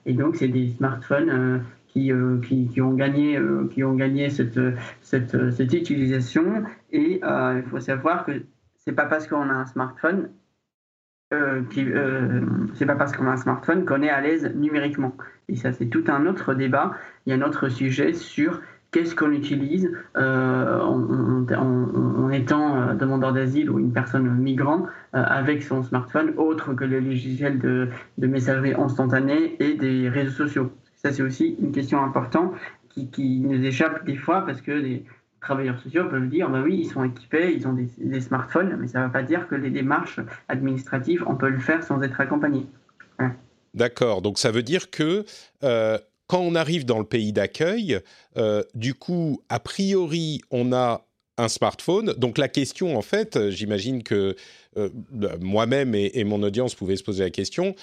et 0.07 0.13
donc 0.15 0.37
c'est 0.37 0.49
des 0.49 0.69
smartphones 0.69 1.63
qui, 1.89 2.11
qui, 2.43 2.81
ont 2.81 2.95
gagné, 2.95 3.39
cette, 4.31 5.73
utilisation. 5.73 6.65
Et 6.91 7.21
il 7.23 7.63
faut 7.71 7.81
savoir 7.81 8.25
que 8.25 8.33
c'est 8.77 8.93
pas 8.93 9.09
euh, 11.33 11.63
euh, 11.77 12.41
c'est 12.75 12.87
pas 12.87 12.95
parce 12.97 13.17
qu'on 13.17 13.27
a 13.27 13.33
un 13.33 13.37
smartphone 13.37 13.85
qu'on 13.85 14.03
est 14.03 14.11
à 14.11 14.21
l'aise 14.21 14.55
numériquement. 14.55 15.17
Et 15.49 15.57
ça, 15.57 15.73
c'est 15.73 15.87
tout 15.87 16.05
un 16.09 16.27
autre 16.27 16.55
débat. 16.55 16.93
Il 17.27 17.31
y 17.31 17.33
a 17.33 17.37
un 17.37 17.47
autre 17.47 17.69
sujet 17.69 18.13
sur 18.13 18.61
qu'est-ce 18.95 19.17
qu'on 19.17 19.33
utilise 19.33 19.91
euh, 20.17 20.81
en, 20.81 22.31
étant 22.31 22.95
demandeur 22.95 23.33
d'asile 23.33 23.69
ou 23.69 23.81
une 23.81 23.93
personne 23.93 24.29
migrante 24.39 24.87
avec 25.13 25.63
son 25.63 25.83
smartphone, 25.83 26.33
autre 26.37 26.75
que 26.75 26.85
le 26.85 27.01
logiciel 27.01 27.59
de, 27.59 27.89
messagerie 28.19 28.75
instantanée 28.75 29.57
et 29.59 29.75
des 29.75 30.09
réseaux 30.09 30.47
sociaux. 30.47 30.73
Ça, 30.97 31.13
c'est 31.13 31.23
aussi 31.23 31.57
une 31.61 31.73
question 31.73 32.03
importante 32.03 32.55
qui, 33.13 33.41
nous 33.41 33.65
échappe 33.65 34.05
des 34.07 34.17
fois 34.17 34.47
parce 34.47 34.61
que 34.61 34.73
les, 34.73 35.05
travailleurs 35.45 35.79
sociaux 35.81 36.09
peuvent 36.09 36.29
dire, 36.29 36.49
bah 36.49 36.63
oui, 36.65 36.81
ils 36.81 36.89
sont 36.89 37.05
équipés, 37.05 37.55
ils 37.55 37.69
ont 37.69 37.75
des, 37.75 38.21
smartphones, 38.21 38.77
mais 38.81 38.89
ça 38.89 39.01
ne 39.01 39.07
veut 39.07 39.13
pas 39.13 39.23
dire 39.23 39.47
que 39.47 39.55
les 39.55 39.71
démarches 39.71 40.21
administratives, 40.49 41.23
on 41.27 41.37
peut 41.37 41.51
le 41.51 41.59
faire 41.59 41.83
sans 41.85 42.03
être 42.03 42.21
accompagné. 42.21 42.67
D'accord, 43.75 44.23
donc 44.23 44.39
ça 44.39 44.51
veut 44.51 44.63
dire 44.63 44.91
que 44.91 45.25
euh, 45.65 45.99
quand 46.27 46.41
on 46.41 46.55
arrive 46.55 46.85
dans 46.85 46.99
le 46.99 47.05
pays 47.05 47.33
d'accueil, 47.33 48.01
euh, 48.37 48.63
du 48.75 48.95
coup, 48.95 49.43
a 49.49 49.61
priori, 49.61 50.41
on 50.51 50.73
a 50.73 51.07
un 51.37 51.49
smartphone. 51.49 52.15
Donc 52.17 52.39
la 52.39 52.49
question, 52.49 52.97
en 52.97 53.03
fait, 53.03 53.51
j'imagine 53.51 54.03
que 54.03 54.37
euh, 54.77 54.89
moi-même 55.41 55.95
et, 55.95 56.13
et, 56.15 56.25
mon 56.25 56.43
audience 56.43 56.75
pouvaient 56.75 56.97
se 56.97 57.03
poser 57.03 57.25
la 57.25 57.31
question, 57.31 57.75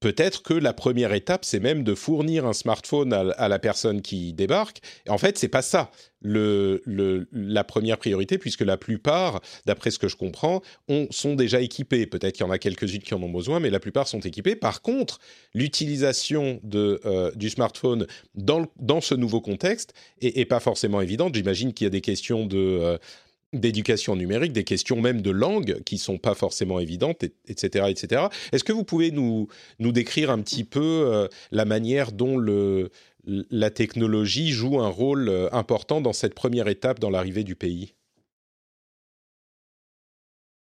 peut-être 0.00 0.42
que 0.42 0.54
la 0.54 0.72
première 0.72 1.12
étape, 1.12 1.44
c'est 1.44 1.60
même 1.60 1.82
de 1.84 1.94
fournir 1.94 2.46
un 2.46 2.52
smartphone 2.52 3.12
à, 3.12 3.48
la 3.48 3.58
personne 3.58 4.02
qui 4.02 4.32
débarque. 4.32 4.80
Et 5.06 5.10
en 5.10 5.18
fait, 5.18 5.38
c'est 5.38 5.48
pas 5.48 5.62
ça 5.62 5.90
la 6.20 7.64
première 7.64 7.96
priorité, 7.96 8.38
puisque 8.38 8.62
la 8.62 8.76
plupart, 8.76 9.40
d'après 9.66 9.92
ce 9.92 10.00
que 10.00 10.08
je 10.08 10.16
comprends, 10.16 10.62
sont 11.10 11.34
déjà 11.34 11.60
équipés. 11.60 12.06
Peut-être 12.06 12.34
qu'il 12.34 12.44
y 12.44 12.48
en 12.48 12.52
a 12.52 12.58
quelques-unes 12.58 13.02
qui 13.02 13.14
en 13.14 13.22
ont 13.22 13.30
besoin, 13.30 13.60
mais 13.60 13.70
la 13.70 13.80
plupart 13.80 14.08
sont 14.08 14.20
équipés. 14.20 14.56
Par 14.56 14.82
contre, 14.82 15.20
l'utilisation 15.54 16.60
euh, 16.74 17.30
du 17.36 17.50
smartphone 17.50 18.06
dans, 18.34 18.66
dans, 18.80 19.00
ce 19.00 19.14
nouveau 19.14 19.40
contexte 19.40 19.94
est, 20.20 20.44
pas 20.44 20.60
forcément 20.60 21.00
évidente. 21.00 21.34
J'imagine 21.34 21.72
qu'il 21.72 21.84
y 21.84 21.88
a 21.88 21.90
des 21.90 22.00
questions 22.00 22.46
de 22.46 22.58
euh, 22.58 22.98
d'éducation 23.52 24.16
numérique, 24.16 24.52
des 24.52 24.64
questions 24.64 25.00
même 25.00 25.22
de 25.22 25.30
langue 25.30 25.82
qui 25.84 25.98
sont 25.98 26.18
pas 26.18 26.34
forcément 26.34 26.80
évidentes, 26.80 27.24
etc., 27.46 27.86
etc. 27.88 28.26
Est-ce 28.52 28.64
que 28.64 28.72
vous 28.72 28.84
pouvez 28.84 29.10
nous 29.10 29.48
nous 29.78 29.92
décrire 29.92 30.30
un 30.30 30.40
petit 30.40 30.64
peu 30.64 30.80
euh, 30.82 31.28
la 31.50 31.64
manière 31.64 32.12
dont 32.12 32.36
le 32.36 32.90
la 33.50 33.70
technologie 33.70 34.52
joue 34.52 34.80
un 34.80 34.88
rôle 34.88 35.28
euh, 35.28 35.48
important 35.52 36.00
dans 36.00 36.14
cette 36.14 36.34
première 36.34 36.68
étape 36.68 36.98
dans 36.98 37.10
l'arrivée 37.10 37.44
du 37.44 37.56
pays? 37.56 37.94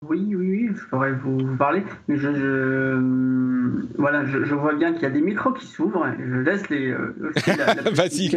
Oui, 0.03 0.35
oui, 0.35 0.35
oui, 0.35 0.69
je 0.75 0.89
pourrais 0.89 1.13
vous, 1.13 1.57
parler, 1.57 1.83
mais 2.09 2.17
je, 2.17 2.29
voilà, 3.97 4.25
je, 4.25 4.55
vois 4.55 4.75
bien 4.75 4.93
qu'il 4.93 5.03
y 5.03 5.07
a 5.07 5.11
des 5.11 5.21
micros 5.21 5.53
qui 5.53 5.67
s'ouvrent. 5.67 6.07
Je 6.19 6.41
laisse 6.41 6.69
les. 6.71 6.89
Euh, 6.89 7.15
Vas-y, 7.93 8.35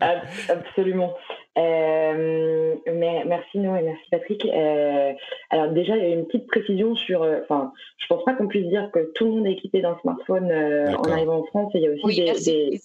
Absolument. 0.48 1.14
Euh, 1.58 2.74
merci 2.86 3.58
Noé, 3.58 3.82
merci 3.82 4.04
Patrick. 4.10 4.44
Euh, 4.46 5.12
alors 5.50 5.72
déjà, 5.72 5.96
il 5.96 6.02
y 6.02 6.06
a 6.06 6.14
une 6.14 6.26
petite 6.26 6.46
précision 6.46 6.94
sur. 6.94 7.22
Euh, 7.22 7.40
enfin, 7.42 7.72
je 7.98 8.06
pense 8.06 8.24
pas 8.24 8.34
qu'on 8.34 8.46
puisse 8.46 8.68
dire 8.68 8.90
que 8.92 9.10
tout 9.14 9.24
le 9.24 9.30
monde 9.32 9.46
est 9.46 9.52
équipé 9.52 9.82
d'un 9.82 9.98
smartphone 10.00 10.50
en 10.52 11.10
arrivant 11.10 11.40
en 11.40 11.44
France. 11.44 11.72
Il 11.74 11.82
y 11.82 11.88
a 11.88 11.90
aussi 11.90 12.44
des, 12.44 12.80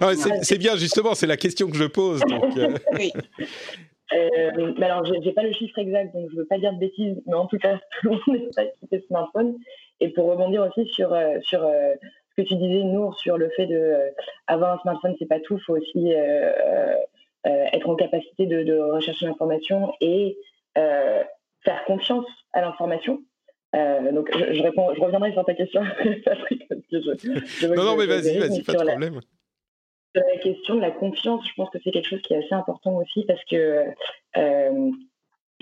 Ah, 0.00 0.12
c'est 0.42 0.58
bien, 0.58 0.76
justement, 0.76 1.14
c'est 1.14 1.26
la 1.26 1.36
question 1.36 1.68
que 1.68 1.76
je 1.76 1.86
pose. 1.86 2.22
oui. 2.92 3.12
Euh, 4.12 4.74
alors, 4.80 5.04
j'ai 5.04 5.32
pas 5.32 5.42
le 5.42 5.52
chiffre 5.52 5.78
exact, 5.78 6.14
donc 6.14 6.30
je 6.30 6.36
veux 6.36 6.44
pas 6.46 6.58
dire 6.58 6.72
de 6.72 6.78
bêtises, 6.78 7.20
mais 7.26 7.34
en 7.34 7.46
tout 7.46 7.58
cas, 7.58 7.78
tout 8.00 8.10
le 8.10 8.10
monde 8.10 8.42
n'est 8.42 8.50
pas 8.54 8.64
équipé 8.64 9.04
smartphone. 9.06 9.56
Et 10.00 10.08
pour 10.08 10.26
rebondir 10.26 10.62
aussi 10.62 10.88
sur, 10.90 11.16
sur 11.42 11.60
ce 11.60 12.42
que 12.42 12.46
tu 12.46 12.54
disais, 12.56 12.84
Nour, 12.84 13.18
sur 13.18 13.38
le 13.38 13.48
fait 13.50 13.66
de 13.66 13.96
avoir 14.46 14.74
un 14.74 14.78
smartphone, 14.82 15.14
c'est 15.18 15.26
pas 15.26 15.40
tout, 15.40 15.56
il 15.56 15.62
faut 15.62 15.76
aussi 15.76 16.12
être 17.44 17.88
en 17.88 17.96
capacité 17.96 18.46
de, 18.46 18.62
de 18.62 18.78
rechercher 18.78 19.26
l'information 19.26 19.92
et 20.00 20.36
faire 20.74 21.84
confiance 21.86 22.26
à 22.52 22.60
l'information. 22.60 23.22
Euh, 23.74 24.12
donc, 24.12 24.30
je, 24.32 24.62
réponds, 24.62 24.94
je 24.94 25.00
reviendrai 25.00 25.32
sur 25.32 25.44
ta 25.44 25.54
question, 25.54 25.82
Patrick, 26.24 26.66
parce 26.68 26.80
que 26.90 27.00
je, 27.00 27.66
non, 27.66 27.84
non, 27.84 27.96
mais 27.96 28.06
vas-y, 28.06 28.38
vas-y, 28.38 28.62
pas 28.62 28.72
de 28.72 28.78
problème. 28.78 29.20
Sur 30.16 30.26
la 30.26 30.38
question 30.38 30.74
de 30.76 30.80
la 30.80 30.90
confiance, 30.90 31.46
je 31.46 31.52
pense 31.56 31.70
que 31.70 31.78
c'est 31.82 31.90
quelque 31.90 32.08
chose 32.08 32.22
qui 32.22 32.34
est 32.34 32.38
assez 32.38 32.54
important 32.54 32.96
aussi 32.96 33.24
parce 33.26 33.44
que, 33.44 33.56
euh, 34.36 34.90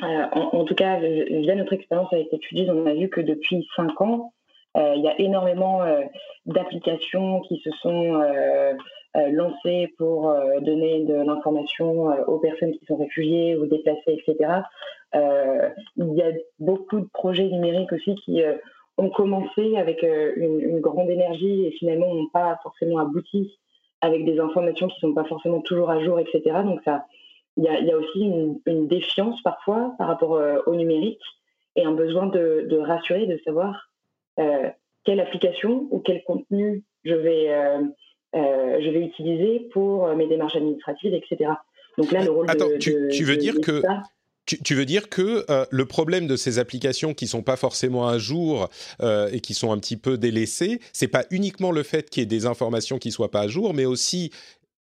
euh, 0.02 0.26
en, 0.32 0.64
tout 0.64 0.74
cas, 0.74 0.98
via 0.98 1.54
notre 1.54 1.72
expérience 1.72 2.12
avec 2.12 2.32
étudiants, 2.32 2.74
on 2.74 2.86
a 2.86 2.94
vu 2.94 3.08
que 3.08 3.20
depuis 3.20 3.66
cinq 3.76 4.00
ans, 4.00 4.32
il 4.76 5.02
y 5.02 5.08
a 5.08 5.20
énormément 5.20 5.82
d'applications 6.46 7.42
qui 7.42 7.60
se 7.60 7.70
sont 7.80 8.20
lancées 9.14 9.94
pour 9.98 10.34
donner 10.62 11.04
de 11.04 11.14
l'information 11.14 12.06
aux 12.26 12.38
personnes 12.40 12.72
qui 12.72 12.84
sont 12.86 12.96
réfugiées 12.96 13.54
ou 13.54 13.66
déplacées, 13.66 14.18
etc. 14.26 14.62
Euh, 15.14 15.68
il 15.96 16.14
y 16.14 16.22
a 16.22 16.32
beaucoup 16.58 17.00
de 17.00 17.08
projets 17.12 17.44
numériques 17.44 17.92
aussi 17.92 18.14
qui 18.16 18.42
euh, 18.42 18.54
ont 18.98 19.10
commencé 19.10 19.76
avec 19.76 20.02
euh, 20.02 20.32
une, 20.36 20.80
grande 20.80 21.08
énergie 21.08 21.66
et 21.66 21.70
finalement 21.72 22.12
n'ont 22.12 22.28
pas 22.28 22.58
forcément 22.62 22.98
abouti 22.98 23.56
avec 24.04 24.24
des 24.24 24.38
informations 24.38 24.88
qui 24.88 24.96
ne 24.96 25.08
sont 25.08 25.14
pas 25.14 25.24
forcément 25.24 25.60
toujours 25.60 25.90
à 25.90 26.02
jour, 26.04 26.20
etc. 26.20 26.42
Donc 26.64 26.80
ça, 26.84 27.06
il 27.56 27.64
y 27.64 27.68
a, 27.68 27.96
aussi 27.96 28.20
une, 28.66 28.88
défiance 28.88 29.40
parfois 29.42 29.94
par 29.96 30.08
rapport 30.08 30.40
au 30.66 30.74
numérique 30.74 31.22
et 31.76 31.84
un 31.84 31.92
besoin 31.92 32.26
de, 32.26 32.78
rassurer, 32.78 33.26
de 33.26 33.40
savoir 33.44 33.90
quelle 34.36 35.20
application 35.20 35.86
ou 35.90 36.00
quel 36.00 36.24
contenu 36.24 36.82
je 37.04 37.14
vais, 37.14 37.48
je 38.34 38.90
vais 38.90 39.00
utiliser 39.06 39.68
pour 39.72 40.08
mes 40.16 40.26
démarches 40.26 40.56
administratives, 40.56 41.14
etc. 41.14 41.52
Donc 41.96 42.10
là, 42.10 42.24
le 42.24 42.30
rôle 42.32 42.50
Attends, 42.50 42.68
de, 42.68 42.76
tu, 42.76 42.92
tu 43.12 43.22
veux 43.22 43.36
dire 43.36 43.54
que 43.62 43.82
tu, 44.46 44.74
veux 44.74 44.84
dire 44.84 45.08
que 45.08 45.44
euh, 45.50 45.64
le 45.70 45.86
problème 45.86 46.26
de 46.26 46.36
ces 46.36 46.58
applications 46.58 47.14
qui 47.14 47.26
sont 47.26 47.42
pas 47.42 47.56
forcément 47.56 48.08
à 48.08 48.18
jour 48.18 48.68
euh, 49.02 49.28
et 49.32 49.40
qui 49.40 49.54
sont 49.54 49.72
un 49.72 49.78
petit 49.78 49.96
peu 49.96 50.18
délaissées, 50.18 50.80
c'est 50.92 51.08
pas 51.08 51.24
uniquement 51.30 51.70
le 51.70 51.82
fait 51.82 52.10
qu'il 52.10 52.22
y 52.22 52.24
ait 52.24 52.26
des 52.26 52.46
informations 52.46 52.98
qui 52.98 53.10
soient 53.10 53.30
pas 53.30 53.40
à 53.40 53.48
jour, 53.48 53.74
mais 53.74 53.84
aussi 53.86 54.30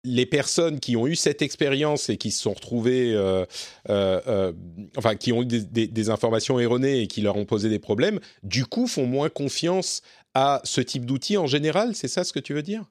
les 0.05 0.25
personnes 0.25 0.81
qui 0.81 0.97
ont 0.97 1.07
eu 1.07 1.15
cette 1.15 1.41
expérience 1.41 2.09
et 2.09 2.17
qui 2.17 2.31
se 2.31 2.41
sont 2.41 2.51
retrouvées, 2.51 3.13
euh, 3.15 4.51
enfin, 4.97 5.15
qui 5.15 5.31
ont 5.31 5.43
eu 5.43 5.45
des, 5.45 6.09
informations 6.09 6.59
erronées 6.59 6.99
et 6.99 7.07
qui 7.07 7.21
leur 7.21 7.37
ont 7.37 7.45
posé 7.45 7.69
des 7.69 7.79
problèmes, 7.79 8.19
du 8.43 8.65
coup, 8.65 8.85
font 8.87 9.05
moins 9.05 9.29
confiance 9.29 10.01
à 10.33 10.59
ce 10.65 10.81
type 10.81 11.05
d'outils 11.05 11.37
en 11.37 11.47
général. 11.47 11.95
C'est 11.95 12.09
ça 12.09 12.25
ce 12.25 12.33
que 12.33 12.39
tu 12.41 12.53
veux 12.53 12.63
dire? 12.63 12.83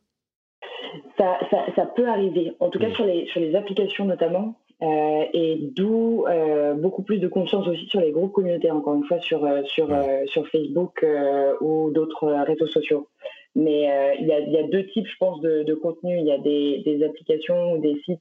Ça, 1.18 1.38
ça, 1.76 1.86
peut 1.86 2.08
arriver. 2.08 2.54
En 2.60 2.70
tout 2.70 2.78
cas, 2.78 2.92
sur 2.94 3.04
les, 3.04 3.26
sur 3.26 3.40
les 3.40 3.54
applications 3.54 4.06
notamment, 4.06 4.56
euh, 4.82 5.24
et 5.32 5.58
d'où 5.76 6.24
euh, 6.26 6.74
beaucoup 6.74 7.02
plus 7.02 7.18
de 7.18 7.28
confiance 7.28 7.68
aussi 7.68 7.86
sur 7.86 8.00
les 8.00 8.10
groupes 8.10 8.32
communautaires, 8.32 8.74
encore 8.74 8.94
une 8.94 9.04
fois 9.04 9.20
sur, 9.20 9.44
euh, 9.44 9.62
sur, 9.64 9.88
sur 10.26 10.48
Facebook 10.48 11.06
ou 11.60 11.90
d'autres 11.92 12.28
réseaux 12.44 12.66
sociaux. 12.66 13.08
Mais 13.54 14.16
il 14.18 14.26
y, 14.26 14.32
a, 14.32 14.40
y, 14.40 14.56
a, 14.56 14.62
deux 14.64 14.86
types, 14.86 15.06
je 15.06 15.16
pense, 15.18 15.40
de, 15.40 15.62
de 15.62 15.74
contenu. 15.74 16.18
Il 16.18 16.24
y 16.24 16.32
a 16.32 16.38
des, 16.38 16.82
des, 16.84 17.04
applications 17.04 17.74
ou 17.74 17.78
des 17.78 18.00
sites 18.04 18.20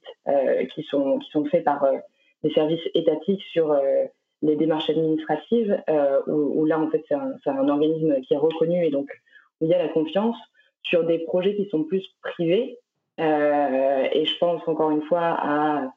qui, 0.75 0.83
sont, 0.83 1.19
qui 1.19 1.31
sont 1.31 1.45
faits 1.45 1.63
par 1.63 1.87
des 2.43 2.51
services 2.51 2.85
étatiques 2.93 3.41
sur 3.53 3.73
les 4.41 4.57
démarches 4.57 4.89
administratives, 4.89 5.81
où, 6.27 6.31
où, 6.31 6.65
là, 6.65 6.81
en 6.81 6.89
fait, 6.89 7.01
c'est 7.07 7.15
un, 7.15 7.31
un, 7.45 7.69
organisme 7.69 8.19
qui 8.21 8.33
est 8.33 8.37
reconnu 8.37 8.85
et 8.85 8.91
donc 8.91 9.09
où 9.61 9.65
il 9.65 9.69
y 9.71 9.73
a 9.73 9.77
la 9.77 9.87
confiance 9.87 10.35
sur 10.83 11.05
des 11.05 11.19
projets 11.19 11.55
qui 11.55 11.65
sont 11.69 11.85
plus 11.85 12.05
privés. 12.21 12.77
et 13.17 14.25
je 14.25 14.37
pense 14.37 14.67
encore 14.67 14.91
une 14.91 15.03
fois 15.03 15.37
à 15.39 15.93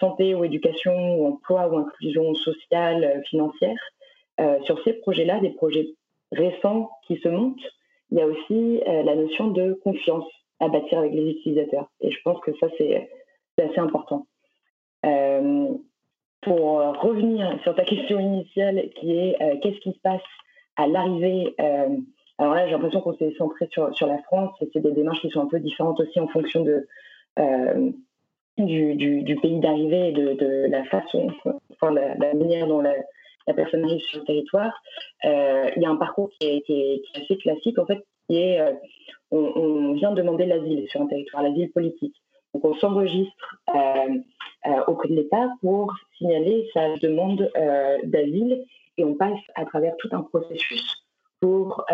santé 0.00 0.34
ou 0.34 0.44
éducation 0.44 1.16
ou 1.16 1.26
emploi 1.26 1.68
ou 1.68 1.78
inclusion 1.78 2.34
sociale, 2.34 3.04
euh, 3.04 3.22
financière. 3.22 3.78
Euh, 4.40 4.60
sur 4.62 4.82
ces 4.84 4.94
projets-là, 4.94 5.40
des 5.40 5.50
projets 5.50 5.88
récents 6.32 6.90
qui 7.06 7.16
se 7.18 7.28
montent, 7.28 7.62
il 8.10 8.18
y 8.18 8.20
a 8.20 8.26
aussi 8.26 8.80
la 8.86 9.16
notion 9.16 9.48
de 9.48 9.72
confiance 9.82 10.26
à 10.60 10.68
bâtir 10.68 10.98
avec 10.98 11.12
les 11.12 11.30
utilisateurs. 11.30 11.90
Et 12.00 12.12
je 12.12 12.18
pense 12.22 12.38
que 12.40 12.52
ça, 12.58 12.68
c'est 12.78 13.08
assez 13.58 13.78
important. 13.78 14.26
pour 16.42 16.78
revenir 17.00 17.58
sur 17.64 17.74
ta 17.74 17.84
question 17.84 18.20
initiale, 18.20 18.90
qui 18.94 19.10
est 19.10 19.36
qu'est-ce 19.60 19.80
qui 19.80 19.92
se 19.92 19.98
passe 19.98 20.22
à 20.76 20.86
l'arrivée 20.86 21.56
Alors 22.38 22.54
là, 22.54 22.66
j'ai 22.66 22.72
l'impression 22.72 23.00
qu'on 23.00 23.16
s'est 23.16 23.34
centré 23.38 23.66
sur, 23.72 23.92
sur 23.96 24.06
la 24.06 24.18
France, 24.18 24.54
et 24.60 24.70
c'est 24.72 24.80
des 24.80 24.92
démarches 24.92 25.20
qui 25.20 25.30
sont 25.30 25.40
un 25.40 25.48
peu 25.48 25.58
différentes 25.58 25.98
aussi 25.98 26.20
en 26.20 26.28
fonction 26.28 26.62
de, 26.62 26.86
du, 28.64 29.38
pays 29.42 29.60
d'arrivée 29.60 30.08
et 30.08 30.12
de, 30.12 30.66
la 30.70 30.84
façon, 30.84 31.28
enfin 31.72 31.92
la, 31.92 32.14
manière 32.34 32.66
dont 32.66 32.80
la, 32.80 32.94
personne 33.54 33.84
arrive 33.84 34.00
sur 34.00 34.20
le 34.20 34.24
territoire. 34.24 34.72
Euh, 35.24 35.70
il 35.76 35.82
y 35.82 35.86
a 35.86 35.90
un 35.90 35.96
parcours 35.96 36.30
qui 36.38 36.46
est, 36.46 37.02
assez 37.16 37.36
classique, 37.36 37.78
en 37.78 37.86
fait, 37.86 38.04
qui 38.28 38.38
est 38.38 38.60
euh, 38.60 38.72
on, 39.30 39.92
vient 39.94 40.12
demander 40.12 40.46
l'asile 40.46 40.86
sur 40.88 41.02
un 41.02 41.06
territoire, 41.06 41.42
l'asile 41.42 41.70
politique. 41.70 42.14
Donc 42.54 42.64
on 42.64 42.74
s'enregistre 42.76 43.56
euh, 43.74 44.80
auprès 44.86 45.08
de 45.08 45.14
l'État 45.14 45.48
pour 45.60 45.92
signaler 46.16 46.68
sa 46.72 46.96
demande 46.96 47.50
d'asile 48.04 48.64
et 48.96 49.04
on 49.04 49.14
passe 49.14 49.38
à 49.54 49.66
travers 49.66 49.94
tout 49.98 50.08
un 50.12 50.22
processus 50.22 51.04
pour 51.40 51.84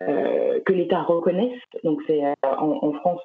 que 0.00 0.72
l'État 0.72 1.02
reconnaisse. 1.02 1.58
Donc 1.82 2.00
c'est 2.06 2.22
en, 2.42 2.78
en, 2.82 2.92
France 2.92 3.22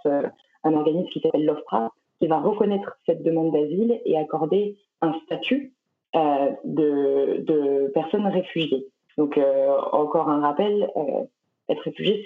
un 0.63 0.73
organisme 0.73 1.09
qui 1.09 1.19
s'appelle 1.19 1.45
l'OFPRA, 1.45 1.91
qui 2.19 2.27
va 2.27 2.39
reconnaître 2.39 2.97
cette 3.05 3.23
demande 3.23 3.53
d'asile 3.53 4.01
et 4.05 4.17
accorder 4.17 4.77
un 5.01 5.13
statut 5.25 5.73
euh, 6.15 6.51
de, 6.63 7.43
de 7.45 7.91
personnes 7.93 8.27
réfugiées. 8.27 8.87
Donc, 9.17 9.37
euh, 9.37 9.77
encore 9.91 10.29
un 10.29 10.41
rappel, 10.41 10.89
euh, 10.95 11.23
être 11.69 11.83
réfugié, 11.83 12.23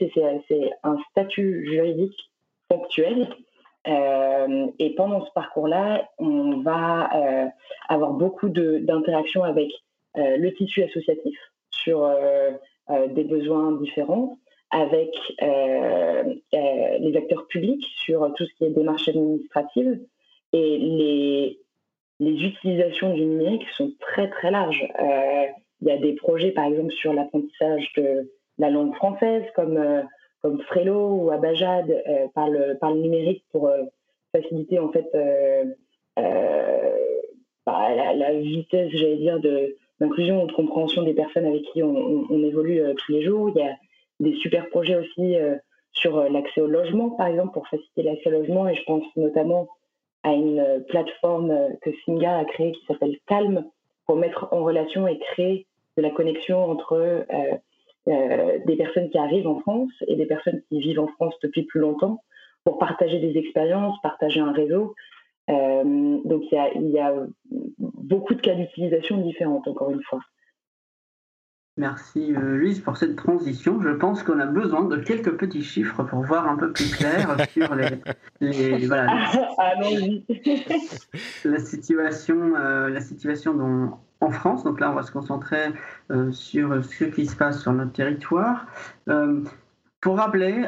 c'est 0.47 0.71
un 0.83 0.97
statut 1.11 1.67
juridique 1.69 2.17
factuel. 2.69 3.27
et 3.85 4.95
pendant 4.95 5.25
ce 5.25 5.31
parcours-là, 5.33 6.07
on 6.17 6.61
va 6.61 7.09
avoir 7.89 8.13
beaucoup 8.13 8.47
d'interactions 8.47 9.43
avec 9.43 9.69
le 10.15 10.49
tissu 10.51 10.83
associatif 10.83 11.37
sur 11.69 12.09
des 12.89 13.23
besoins 13.25 13.73
différents 13.73 14.37
avec 14.73 15.15
euh, 15.43 16.35
euh, 16.53 16.97
les 16.99 17.15
acteurs 17.15 17.45
publics 17.47 17.85
sur 18.03 18.33
tout 18.33 18.45
ce 18.45 18.53
qui 18.55 18.65
est 18.65 18.71
démarche 18.71 19.07
administrative 19.07 19.99
et 20.51 20.77
les, 20.77 21.59
utilisations 22.19 23.13
du 23.13 23.23
numérique 23.25 23.67
sont 23.75 23.91
très 23.99 24.29
très 24.29 24.49
larges. 24.49 24.83
Euh, 24.99 25.45
il 25.81 25.87
y 25.87 25.91
a 25.91 25.97
des 25.97 26.13
projets 26.13 26.51
par 26.51 26.65
exemple 26.65 26.91
sur 26.93 27.13
l'apprentissage 27.13 27.91
de 27.97 28.31
la 28.57 28.69
langue 28.69 28.95
française 28.95 29.43
comme, 29.55 30.03
comme 30.41 30.61
Frelo 30.61 31.15
ou 31.15 31.31
Abajad 31.31 31.85
par, 32.33 32.49
le, 32.49 32.77
par 32.79 32.93
le 32.93 33.01
numérique 33.01 33.43
pour 33.51 33.69
faciliter 34.33 34.79
en 34.79 34.89
fait 34.89 35.05
bah, 37.65 38.13
la, 38.15 38.33
vitesse, 38.33 38.91
j'allais 38.93 39.17
dire, 39.17 39.39
d'inclusion 39.99 40.43
ou 40.43 40.47
de 40.47 40.53
compréhension 40.53 41.03
des 41.03 41.13
personnes 41.13 41.45
avec 41.45 41.63
qui 41.73 41.83
on, 41.83 42.43
évolue 42.43 42.81
tous 42.95 43.11
les 43.11 43.23
jours. 43.23 43.51
Des 44.23 44.35
super 44.37 44.69
projets 44.69 44.95
aussi 44.95 45.35
euh, 45.35 45.55
sur 45.91 46.17
euh, 46.17 46.29
l'accès 46.29 46.61
au 46.61 46.67
logement, 46.67 47.11
par 47.11 47.27
exemple, 47.27 47.53
pour 47.53 47.67
faciliter 47.67 48.03
l'accès 48.03 48.29
au 48.29 48.39
logement. 48.39 48.67
Et 48.67 48.75
je 48.75 48.83
pense 48.83 49.03
notamment 49.15 49.67
à 50.23 50.33
une 50.33 50.59
euh, 50.59 50.79
plateforme 50.79 51.53
que 51.81 51.91
Singa 52.03 52.39
a 52.39 52.45
créée 52.45 52.71
qui 52.71 52.85
s'appelle 52.87 53.17
Calm, 53.27 53.65
pour 54.05 54.15
mettre 54.15 54.47
en 54.51 54.63
relation 54.63 55.07
et 55.07 55.19
créer 55.19 55.65
de 55.95 56.01
la 56.01 56.09
connexion 56.09 56.61
entre 56.69 57.25
des 58.05 58.75
personnes 58.75 59.09
qui 59.09 59.17
arrivent 59.17 59.47
en 59.47 59.61
France 59.61 59.91
et 60.07 60.17
des 60.17 60.25
personnes 60.25 60.61
qui 60.67 60.79
vivent 60.79 60.99
en 60.99 61.07
France 61.07 61.35
depuis 61.41 61.63
plus 61.63 61.79
longtemps, 61.79 62.21
pour 62.65 62.79
partager 62.79 63.19
des 63.19 63.37
expériences, 63.37 63.95
partager 64.01 64.41
un 64.41 64.51
réseau. 64.51 64.93
donc 65.47 66.43
il 66.51 66.81
y, 66.81 66.89
y 66.89 66.99
a 66.99 67.13
beaucoup 67.79 68.33
de 68.33 68.41
cas 68.41 68.55
d'utilisation 68.55 69.19
différentes, 69.19 69.69
encore 69.69 69.91
une 69.91 70.03
fois. 70.03 70.19
Merci 71.75 72.35
euh, 72.35 72.57
Louise 72.57 72.81
pour 72.81 72.97
cette 72.97 73.15
transition. 73.15 73.81
Je 73.81 73.89
pense 73.89 74.21
qu'on 74.21 74.39
a 74.39 74.45
besoin 74.45 74.83
de 74.83 74.97
quelques 74.97 75.35
petits 75.37 75.63
chiffres 75.63 76.03
pour 76.03 76.23
voir 76.23 76.47
un 76.47 76.55
peu 76.55 76.71
plus 76.71 76.95
clair 76.95 77.35
sur 77.51 77.73
les, 77.73 78.85
voilà, 78.85 79.07
ah, 79.57 79.73
la 81.45 81.59
situation, 81.59 82.55
euh, 82.55 82.89
la 82.89 83.01
situation 83.01 83.55
dont, 83.55 83.93
en 84.19 84.29
France. 84.29 84.63
Donc 84.63 84.79
là, 84.79 84.91
on 84.91 84.93
va 84.93 85.01
se 85.01 85.11
concentrer 85.11 85.73
euh, 86.11 86.31
sur 86.31 86.85
ce 86.85 87.05
qui 87.05 87.25
se 87.25 87.35
passe 87.35 87.59
sur 87.63 87.73
notre 87.73 87.93
territoire. 87.93 88.67
pour 89.99 90.17
rappeler, 90.17 90.65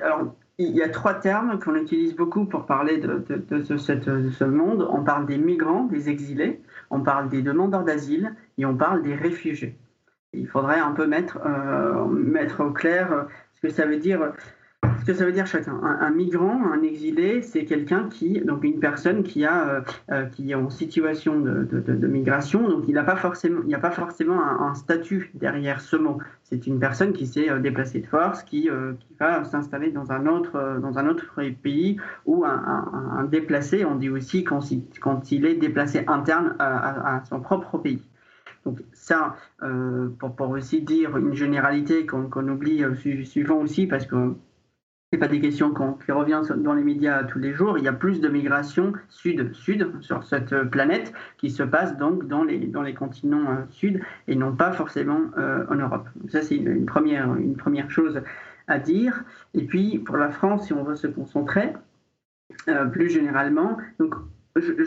alors, 0.00 0.34
il 0.58 0.76
y 0.76 0.82
a 0.82 0.88
trois 0.88 1.14
termes 1.14 1.58
qu'on 1.58 1.74
utilise 1.74 2.14
beaucoup 2.14 2.44
pour 2.44 2.66
parler 2.66 2.98
de, 2.98 3.24
ce 3.64 4.44
monde. 4.44 4.86
On 4.90 5.02
parle 5.02 5.26
des 5.26 5.38
migrants, 5.38 5.84
des 5.84 6.08
exilés, 6.08 6.60
on 6.90 7.00
parle 7.00 7.28
des 7.28 7.42
demandeurs 7.42 7.84
d'asile 7.84 8.34
et 8.58 8.64
on 8.64 8.76
parle 8.76 9.02
des 9.02 9.14
réfugiés. 9.14 9.76
Il 10.32 10.48
faudrait 10.48 10.80
un 10.80 10.92
peu 10.92 11.06
mettre, 11.06 11.38
euh, 11.44 12.06
mettre 12.06 12.64
au 12.64 12.70
clair 12.70 13.26
ce 13.54 13.60
que 13.60 13.68
ça 13.68 13.86
veut 13.86 13.98
dire 13.98 14.32
ce 15.04 15.12
que 15.12 15.18
ça 15.18 15.26
veut 15.26 15.32
dire 15.32 15.46
chacun. 15.46 15.78
Un, 15.82 16.10
migrant, 16.10 16.72
un 16.72 16.82
exilé, 16.82 17.42
c'est 17.42 17.66
quelqu'un 17.66 18.08
qui, 18.08 18.40
donc 18.40 18.64
une 18.64 18.80
personne 18.80 19.22
qui 19.22 19.44
a, 19.44 19.68
euh, 19.68 19.80
euh, 20.10 20.24
qui 20.24 20.50
est 20.50 20.54
en 20.54 20.70
situation 20.70 21.38
de, 21.40 22.06
migration, 22.06 22.66
donc 22.66 22.84
il 22.88 22.94
n'a 22.94 23.04
pas 23.04 23.16
forcément, 23.16 23.60
il 23.64 23.68
n'y 23.68 23.74
a 23.74 23.78
pas 23.78 23.90
forcément 23.90 24.40
un, 24.42 24.74
statut 24.74 25.30
derrière 25.34 25.82
ce 25.82 25.96
mot. 25.96 26.18
C'est 26.42 26.66
une 26.66 26.78
personne 26.78 27.12
qui 27.12 27.26
s'est 27.26 27.50
euh, 27.50 27.58
déplacée 27.58 28.00
de 28.00 28.06
force, 28.06 28.42
qui, 28.44 28.62
qui 28.62 29.14
va 29.20 29.44
s'installer 29.44 29.90
dans 29.90 30.10
un 30.10 30.26
autre, 30.26 30.78
dans 30.80 30.98
un 30.98 31.06
autre 31.06 31.38
pays 31.62 31.98
ou 32.24 32.46
un, 32.46 33.24
déplacé. 33.30 33.84
On 33.84 33.96
dit 33.96 34.08
aussi 34.08 34.42
quand, 34.42 34.60
quand 35.02 35.32
il 35.32 35.44
est 35.44 35.56
déplacé 35.56 36.04
interne 36.06 36.56
à, 36.58 37.22
son 37.28 37.40
propre 37.40 37.76
pays. 37.76 38.02
Donc 38.64 38.80
ça, 38.92 39.36
pour, 40.18 40.34
pour, 40.34 40.48
aussi 40.50 40.80
dire 40.80 41.16
une 41.18 41.34
généralité 41.34 42.06
qu'on 42.06 42.48
oublie 42.48 42.82
suivant 43.24 43.58
aussi, 43.58 43.86
parce 43.86 44.06
que 44.06 44.34
c'est 45.14 45.18
pas 45.18 45.28
des 45.28 45.40
questions 45.40 45.72
qui 46.04 46.10
reviennent 46.10 46.42
dans 46.56 46.74
les 46.74 46.82
médias 46.82 47.22
tous 47.22 47.38
les 47.38 47.52
jours. 47.52 47.78
Il 47.78 47.84
y 47.84 47.88
a 47.88 47.92
plus 47.92 48.20
de 48.20 48.28
migration 48.28 48.94
sud-sud 49.10 49.92
sur 50.00 50.24
cette 50.24 50.52
planète 50.70 51.12
qui 51.36 51.50
se 51.50 51.62
passe 51.62 51.96
donc 51.96 52.26
dans 52.26 52.42
les, 52.42 52.58
dans 52.58 52.82
les 52.82 52.94
continents 52.94 53.48
euh, 53.48 53.62
sud 53.70 54.00
et 54.26 54.34
non 54.34 54.56
pas 54.56 54.72
forcément 54.72 55.20
euh, 55.38 55.64
en 55.70 55.76
Europe. 55.76 56.08
ça, 56.30 56.42
c'est 56.42 56.56
une, 56.56 56.84
première, 56.84 57.32
une 57.36 57.54
première 57.54 57.92
chose 57.92 58.22
à 58.66 58.80
dire. 58.80 59.22
Et 59.54 59.62
puis, 59.62 60.00
pour 60.00 60.16
la 60.16 60.30
France, 60.30 60.66
si 60.66 60.72
on 60.72 60.82
veut 60.82 60.96
se 60.96 61.06
concentrer 61.06 61.72
euh, 62.66 62.86
plus 62.86 63.08
généralement, 63.08 63.76
donc 64.00 64.16
je, 64.56 64.82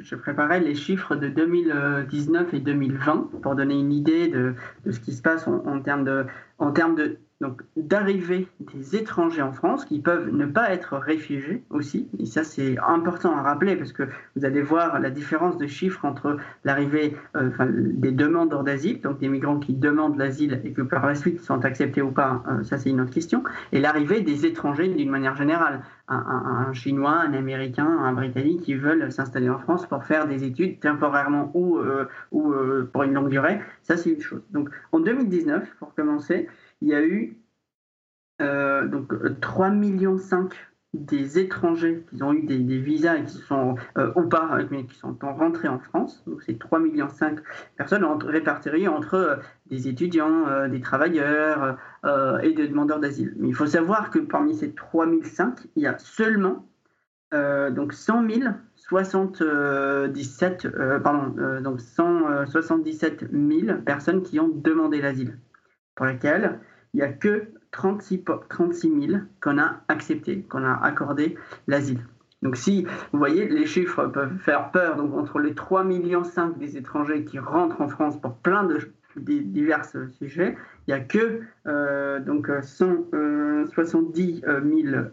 je, 0.00 0.14
préparais 0.14 0.60
les 0.60 0.76
chiffres 0.76 1.16
de 1.16 1.26
2019 1.26 2.54
et 2.54 2.60
2020 2.60 3.30
pour 3.42 3.56
donner 3.56 3.80
une 3.80 3.92
idée 3.92 4.28
de, 4.28 4.54
de 4.86 4.92
ce 4.92 5.00
qui 5.00 5.12
se 5.12 5.22
passe 5.22 5.48
en 5.48 5.80
termes 5.80 6.04
de, 6.04 6.26
en 6.58 6.70
termes 6.70 6.94
de 6.94 7.18
donc 7.40 7.62
d'arrivée 7.76 8.48
des 8.60 8.96
étrangers 8.96 9.40
en 9.40 9.52
France 9.52 9.86
qui 9.86 9.98
peuvent 9.98 10.28
ne 10.30 10.44
pas 10.44 10.70
être 10.72 10.96
réfugiés 10.98 11.62
aussi. 11.70 12.06
Et 12.18 12.26
ça, 12.26 12.44
c'est 12.44 12.76
important 12.86 13.34
à 13.34 13.42
rappeler 13.42 13.76
parce 13.76 13.92
que 13.92 14.02
vous 14.36 14.44
allez 14.44 14.60
voir 14.60 15.00
la 15.00 15.10
différence 15.10 15.56
de 15.56 15.66
chiffres 15.66 16.04
entre 16.04 16.36
l'arrivée 16.64 17.16
euh, 17.36 17.50
des 17.68 18.12
demandeurs 18.12 18.62
d'asile, 18.62 19.00
donc 19.00 19.18
des 19.18 19.28
migrants 19.28 19.58
qui 19.58 19.72
demandent 19.72 20.18
l'asile 20.18 20.60
et 20.64 20.72
que 20.72 20.82
par 20.82 21.06
la 21.06 21.14
suite 21.14 21.40
sont 21.40 21.64
acceptés 21.64 22.02
ou 22.02 22.10
pas, 22.10 22.42
euh, 22.48 22.62
ça 22.62 22.76
c'est 22.76 22.90
une 22.90 23.00
autre 23.00 23.10
question, 23.10 23.42
et 23.72 23.80
l'arrivée 23.80 24.20
des 24.20 24.44
étrangers 24.44 24.88
d'une 24.88 25.10
manière 25.10 25.36
générale. 25.36 25.82
Un, 26.12 26.72
Chinois, 26.72 27.12
un 27.12 27.34
Américain, 27.34 27.86
un 27.86 28.12
Britannique 28.12 28.62
qui 28.62 28.74
veulent 28.74 29.12
s'installer 29.12 29.48
en 29.48 29.60
France 29.60 29.86
pour 29.86 30.02
faire 30.02 30.26
des 30.26 30.42
études 30.42 30.80
temporairement 30.80 31.52
ou, 31.54 31.78
euh, 31.78 32.08
ou 32.32 32.52
pour 32.92 33.04
une 33.04 33.14
longue 33.14 33.28
durée, 33.28 33.60
ça 33.84 33.96
c'est 33.96 34.10
une 34.10 34.20
chose. 34.20 34.42
Donc 34.50 34.70
en 34.90 34.98
2019, 34.98 35.76
pour 35.78 35.94
commencer, 35.94 36.48
il 36.80 36.88
y 36.88 36.94
a 36.94 37.02
eu 37.02 37.36
euh, 38.40 38.86
donc 38.86 39.12
3,5 39.12 39.74
millions 39.74 40.18
des 40.92 41.38
étrangers 41.38 42.04
qui 42.10 42.22
ont 42.22 42.32
eu 42.32 42.42
des, 42.42 42.78
visas 42.78 43.16
et 43.16 43.24
qui 43.24 43.38
sont 43.38 43.76
euh, 43.96 44.12
ou 44.16 44.22
pas 44.22 44.58
mais 44.70 44.84
qui 44.84 44.96
sont 44.96 45.16
rentrés 45.20 45.68
en 45.68 45.78
France. 45.78 46.24
Donc 46.26 46.42
c'est 46.42 46.58
3,5 46.58 46.82
millions 46.82 47.08
personnes 47.76 48.04
réparties 48.24 48.88
entre 48.88 49.14
euh, 49.14 49.36
des 49.66 49.86
étudiants, 49.86 50.48
euh, 50.48 50.68
des 50.68 50.80
travailleurs 50.80 51.78
et 52.42 52.52
des 52.52 52.66
demandeurs 52.66 52.98
d'asile. 52.98 53.34
Mais 53.36 53.48
il 53.48 53.54
faut 53.54 53.66
savoir 53.66 54.10
que 54.10 54.18
parmi 54.18 54.54
ces 54.54 54.68
3,5 54.68 55.66
il 55.76 55.82
y 55.82 55.86
a 55.86 55.98
seulement 55.98 56.66
donc 57.32 57.92
100 57.92 58.28
000 58.28 58.40
77, 58.74 60.66
pardon, 61.04 61.60
donc 61.60 61.80
177 61.80 63.26
000 63.30 63.78
personnes 63.84 64.22
qui 64.22 64.40
ont 64.40 64.48
demandé 64.48 65.00
l'asile, 65.00 65.38
pour 65.94 66.06
lesquelles 66.06 66.58
il 66.94 66.98
n'y 66.98 67.02
a 67.02 67.12
que 67.12 67.48
36, 67.72 68.24
36 68.48 69.06
000 69.08 69.20
qu'on 69.40 69.58
a 69.58 69.80
accepté, 69.88 70.42
qu'on 70.42 70.64
a 70.64 70.74
accordé 70.74 71.36
l'asile. 71.66 72.00
Donc 72.42 72.56
si, 72.56 72.86
vous 73.12 73.18
voyez, 73.18 73.48
les 73.48 73.66
chiffres 73.66 74.06
peuvent 74.06 74.38
faire 74.38 74.70
peur, 74.70 74.96
donc 74.96 75.14
entre 75.14 75.38
les 75.38 75.52
3,5 75.52 75.84
millions 75.84 76.22
des 76.56 76.76
étrangers 76.76 77.24
qui 77.24 77.38
rentrent 77.38 77.80
en 77.80 77.88
France 77.88 78.18
pour 78.20 78.34
plein 78.36 78.64
de 78.64 78.78
divers 79.16 79.84
sujets, 80.18 80.56
il 80.86 80.94
n'y 80.94 81.00
a 81.00 81.00
que 81.00 81.42
euh, 81.66 82.18
donc 82.20 82.50
170 82.62 84.40
000 84.40 85.04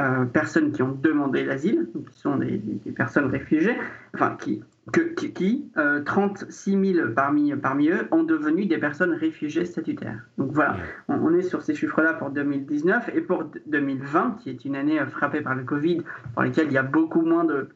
euh, 0.00 0.24
personnes 0.24 0.72
qui 0.72 0.82
ont 0.82 0.90
demandé 0.90 1.44
l'asile, 1.44 1.88
qui 2.10 2.18
sont 2.18 2.36
des, 2.36 2.58
personnes 2.96 3.26
réfugiées, 3.26 3.76
enfin 4.12 4.36
qui, 4.38 4.62
que, 4.92 5.00
qui, 5.00 5.70
36 6.04 6.76
euh, 6.76 6.94
000 6.94 7.08
parmi, 7.14 7.54
parmi 7.56 7.88
eux 7.88 8.06
ont 8.10 8.22
devenu 8.22 8.66
des 8.66 8.78
personnes 8.78 9.12
réfugiées 9.12 9.64
statutaires. 9.64 10.26
Donc 10.38 10.52
voilà, 10.52 10.76
on, 11.08 11.34
est 11.34 11.42
sur 11.42 11.62
ces 11.62 11.74
chiffres-là 11.74 12.14
pour 12.14 12.30
2019 12.30 13.10
et 13.14 13.20
pour 13.20 13.44
2020, 13.66 14.38
qui 14.40 14.50
est 14.50 14.64
une 14.64 14.76
année 14.76 15.00
euh, 15.00 15.06
frappée 15.06 15.40
par 15.40 15.54
le 15.54 15.64
Covid, 15.64 16.02
pour 16.34 16.42
laquelle 16.42 16.66
il 16.66 16.72
y 16.72 16.78
a 16.78 16.82
beaucoup 16.82 17.22
moins 17.22 17.44
de, 17.44 17.68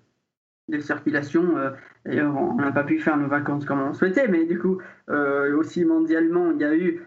de 0.68 0.78
circulation. 0.80 1.54
D'ailleurs, 2.04 2.36
on 2.36 2.56
n'a 2.56 2.72
pas 2.72 2.84
pu 2.84 2.98
faire 2.98 3.16
nos 3.16 3.28
vacances 3.28 3.64
comme 3.64 3.80
on 3.80 3.94
souhaitait, 3.94 4.28
mais 4.28 4.44
du 4.44 4.58
coup, 4.58 4.78
aussi 5.08 5.84
mondialement, 5.84 6.50
il 6.50 6.60
y 6.60 6.64
a 6.64 6.76
eu 6.76 7.00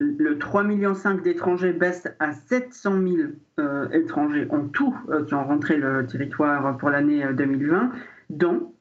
le 0.00 0.36
3,5 0.36 0.66
millions 0.66 1.22
d'étrangers 1.22 1.72
baisse 1.72 2.08
à 2.18 2.32
700 2.32 3.00
000 3.02 3.16
euh, 3.60 3.88
étrangers 3.90 4.46
en 4.50 4.66
tout 4.66 4.94
euh, 5.08 5.24
qui 5.24 5.34
ont 5.34 5.44
rentré 5.44 5.76
le 5.76 6.06
territoire 6.06 6.76
pour 6.78 6.90
l'année 6.90 7.24
2020, 7.32 7.76
euh, 7.76 7.88
dont 8.30 8.73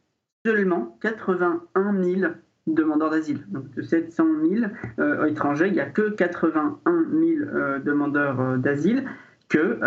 seulement 0.46 0.98
81 1.02 2.04
000 2.04 2.32
demandeurs 2.68 3.10
d'asile. 3.10 3.46
Donc 3.50 3.70
de 3.72 3.82
700 3.82 4.26
000 4.98 5.26
étrangers, 5.26 5.68
il 5.68 5.74
n'y 5.74 5.80
a 5.80 5.86
que 5.86 6.10
81 6.10 7.06
000 7.12 7.80
demandeurs 7.84 8.58
d'asile 8.58 9.06
que, 9.50 9.80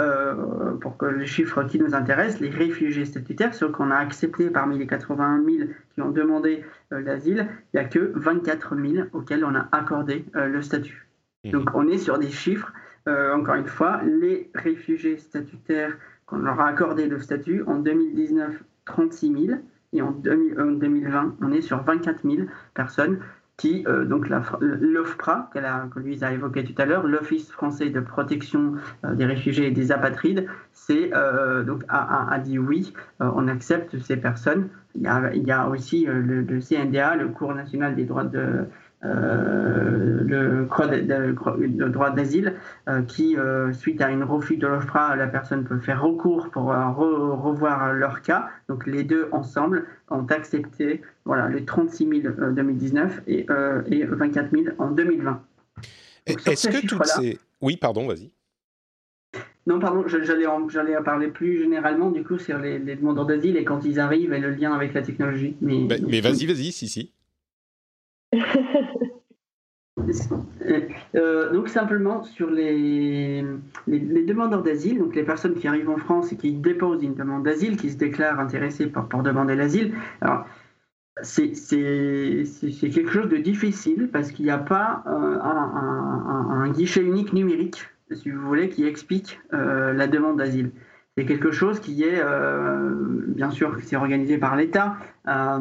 pour 0.80 0.96
que 0.98 1.06
les 1.06 1.26
chiffres 1.26 1.64
qui 1.64 1.78
nous 1.78 1.94
intéressent, 1.94 2.40
les 2.40 2.50
réfugiés 2.50 3.06
statutaires, 3.06 3.54
ceux 3.54 3.68
qu'on 3.68 3.90
a 3.90 3.96
acceptés 3.96 4.50
parmi 4.50 4.78
les 4.78 4.86
81 4.86 5.42
000 5.42 5.68
qui 5.94 6.02
ont 6.02 6.10
demandé 6.10 6.64
l'asile, 6.90 7.48
il 7.72 7.80
n'y 7.80 7.84
a 7.84 7.88
que 7.88 8.12
24 8.14 8.76
000 8.76 9.08
auxquels 9.14 9.44
on 9.44 9.54
a 9.54 9.68
accordé 9.72 10.26
le 10.34 10.60
statut. 10.60 11.06
Donc 11.52 11.70
on 11.74 11.86
est 11.88 11.98
sur 11.98 12.18
des 12.18 12.30
chiffres, 12.30 12.72
euh, 13.08 13.34
encore 13.34 13.54
une 13.54 13.66
fois, 13.66 14.00
les 14.04 14.50
réfugiés 14.54 15.16
statutaires 15.16 15.96
qu'on 16.26 16.38
leur 16.38 16.60
a 16.60 16.66
accordé 16.68 17.06
le 17.06 17.20
statut 17.20 17.62
en 17.66 17.76
2019, 17.76 18.62
36 18.84 19.46
000, 19.46 19.58
et 19.92 20.02
en, 20.02 20.10
2020, 20.10 21.36
on 21.40 21.52
est 21.52 21.60
sur 21.60 21.82
24 21.82 22.22
000 22.22 22.48
personnes 22.74 23.18
qui, 23.56 23.84
euh, 23.86 24.04
donc 24.04 24.28
l'OFPRA, 24.28 25.50
que 25.54 25.98
Louise 25.98 26.22
a 26.22 26.32
évoqué 26.32 26.62
tout 26.62 26.74
à 26.76 26.84
l'heure, 26.84 27.06
l'Office 27.06 27.50
français 27.50 27.88
de 27.88 28.00
protection 28.00 28.74
euh, 29.04 29.14
des 29.14 29.24
réfugiés 29.24 29.68
et 29.68 29.70
des 29.70 29.92
apatrides, 29.92 30.46
c'est 30.74 31.10
donc 31.64 31.82
a, 31.88 32.38
dit 32.38 32.58
oui, 32.58 32.92
on 33.20 33.48
accepte 33.48 33.98
ces 34.00 34.16
personnes. 34.18 34.68
Il 34.94 35.02
y 35.02 35.50
a, 35.50 35.68
aussi 35.68 36.04
le, 36.04 36.42
le, 36.42 36.60
CNDA, 36.60 37.16
le 37.16 37.28
Cours 37.28 37.54
national 37.54 37.96
des 37.96 38.04
droits 38.04 38.24
de 38.24 38.66
euh, 39.06 40.20
le, 40.26 41.88
droit 41.88 42.10
d'asile 42.10 42.54
euh, 42.88 43.02
qui, 43.02 43.36
euh, 43.36 43.72
suite 43.72 44.00
à 44.00 44.10
une 44.10 44.24
refus 44.24 44.56
de 44.56 44.66
l'OFPRA, 44.66 45.16
la 45.16 45.26
personne 45.26 45.64
peut 45.64 45.78
faire 45.78 46.02
recours 46.02 46.50
pour 46.50 46.64
revoir 46.64 47.92
leur 47.92 48.22
cas. 48.22 48.48
Donc 48.68 48.86
les 48.86 49.04
deux 49.04 49.28
ensemble 49.32 49.86
ont 50.10 50.26
accepté 50.26 51.02
voilà, 51.24 51.48
les 51.48 51.64
36 51.64 52.22
000 52.22 52.34
en 52.42 52.50
2019 52.52 53.22
et, 53.26 53.46
et 53.90 54.04
24 54.04 54.50
000 54.50 54.64
en 54.78 54.90
2020. 54.90 55.42
Est-ce 56.26 56.68
que 56.68 56.86
toutes 56.86 57.06
ces... 57.06 57.38
Oui, 57.60 57.76
pardon, 57.76 58.06
vas-y. 58.06 58.30
Non, 59.66 59.80
pardon, 59.80 60.04
j'allais 60.06 60.94
parler 61.04 61.28
plus 61.28 61.58
généralement 61.58 62.10
du 62.10 62.22
coup 62.22 62.38
sur 62.38 62.58
les, 62.58 62.78
demandeurs 62.78 63.26
d'asile 63.26 63.56
et 63.56 63.64
quand 63.64 63.84
ils 63.84 63.98
arrivent 63.98 64.32
et 64.32 64.38
le 64.38 64.50
lien 64.50 64.72
avec 64.72 64.94
la 64.94 65.02
technologie. 65.02 65.56
Mais, 65.60 65.84
bah, 65.84 65.96
mais 66.06 66.20
vas-y, 66.20 66.46
vas-y, 66.46 66.70
si, 66.70 66.88
si. 66.88 67.12
Euh, 71.14 71.52
donc 71.52 71.68
simplement 71.68 72.22
sur 72.22 72.50
les, 72.50 73.42
les, 73.86 74.24
demandeurs 74.24 74.62
d'asile, 74.62 74.98
donc 74.98 75.14
les 75.14 75.22
personnes 75.22 75.54
qui 75.54 75.66
arrivent 75.66 75.88
en 75.88 75.96
France 75.96 76.32
et 76.32 76.36
qui 76.36 76.52
déposent 76.52 77.02
une 77.02 77.14
demande 77.14 77.44
d'asile, 77.44 77.76
qui 77.76 77.90
se 77.90 77.96
déclarent 77.96 78.38
intéressées 78.38 78.88
pour, 78.88 79.04
pour 79.06 79.22
demander 79.22 79.54
l'asile. 79.54 79.94
C'est 81.22 81.52
quelque 82.92 83.10
chose 83.10 83.28
de 83.28 83.38
difficile 83.38 84.10
parce 84.12 84.32
qu'il 84.32 84.44
n'y 84.44 84.50
a 84.50 84.58
pas 84.58 85.02
euh, 85.06 85.38
un, 85.40 86.70
guichet 86.70 87.02
unique 87.02 87.32
numérique, 87.32 87.88
si 88.12 88.30
vous 88.30 88.42
voulez, 88.42 88.68
qui 88.68 88.84
explique 88.84 89.40
euh, 89.54 89.94
la 89.94 90.06
demande 90.08 90.36
d'asile. 90.38 90.72
C'est 91.18 91.24
quelque 91.24 91.50
chose 91.50 91.80
qui 91.80 92.02
est, 92.02 92.20
euh, 92.22 92.92
bien 93.28 93.50
sûr, 93.50 93.78
c'est 93.82 93.96
organisé 93.96 94.36
par 94.36 94.54
l'État. 94.54 94.96
Euh, 95.26 95.58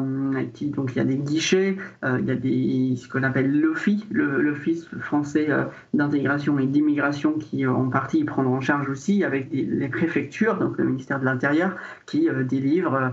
donc 0.60 0.92
il 0.92 0.98
y 0.98 1.00
a 1.00 1.04
des 1.04 1.16
guichets, 1.16 1.78
euh, 2.04 2.18
il 2.20 2.26
y 2.26 2.30
a 2.30 2.34
des, 2.34 2.94
ce 2.96 3.08
qu'on 3.08 3.22
appelle 3.22 3.58
l'OFI, 3.58 4.06
l'Office 4.10 4.86
français 5.00 5.48
d'intégration 5.94 6.58
et 6.58 6.66
d'immigration, 6.66 7.38
qui 7.38 7.66
en 7.66 7.88
partie 7.88 8.22
prendre 8.24 8.50
en 8.50 8.60
charge 8.60 8.90
aussi 8.90 9.24
avec 9.24 9.48
les 9.50 9.88
préfectures, 9.88 10.58
donc 10.58 10.76
le 10.76 10.84
ministère 10.84 11.20
de 11.20 11.24
l'Intérieur, 11.24 11.74
qui 12.04 12.28
délivre, 12.44 13.12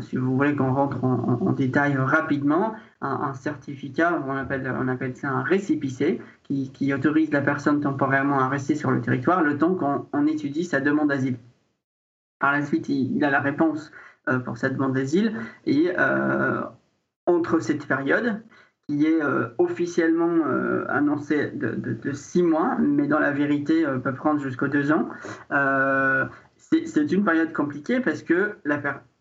si 0.00 0.16
vous 0.16 0.36
voulez 0.36 0.56
qu'on 0.56 0.72
rentre 0.72 1.04
en, 1.04 1.52
détail 1.52 1.96
rapidement, 1.96 2.74
un, 3.00 3.32
certificat, 3.34 4.22
on 4.26 4.32
appelle, 4.32 4.74
on 4.76 4.88
appelle 4.88 5.16
ça 5.16 5.30
un 5.30 5.42
récépissé, 5.42 6.20
qui, 6.48 6.94
autorise 6.94 7.30
la 7.30 7.42
personne 7.42 7.80
temporairement 7.80 8.40
à 8.40 8.48
rester 8.48 8.74
sur 8.74 8.90
le 8.90 9.00
territoire 9.00 9.42
le 9.42 9.58
temps 9.58 9.74
qu'on 9.74 10.26
étudie 10.26 10.64
sa 10.64 10.80
demande 10.80 11.08
d'asile. 11.08 11.38
Par 12.38 12.52
la 12.52 12.62
suite, 12.62 12.88
il, 12.88 13.22
a 13.24 13.30
la 13.30 13.40
réponse 13.40 13.92
euh, 14.28 14.38
pour 14.38 14.56
sa 14.56 14.70
demande 14.70 14.94
d'asile 14.94 15.34
et 15.66 15.92
euh, 15.98 16.62
entre 17.26 17.60
cette 17.60 17.86
période, 17.86 18.40
qui 18.88 19.04
est 19.04 19.22
euh, 19.22 19.48
officiellement 19.58 20.44
annoncée 20.88 21.50
de, 21.50 22.12
six 22.12 22.42
mois, 22.42 22.76
mais 22.78 23.06
dans 23.06 23.18
la 23.18 23.32
vérité 23.32 23.84
peut 24.02 24.14
prendre 24.14 24.40
jusqu'aux 24.40 24.68
deux 24.68 24.92
ans, 24.92 25.08
c'est 26.56 27.12
une 27.12 27.24
période 27.24 27.52
compliquée 27.52 28.00
parce 28.00 28.22
que 28.22 28.56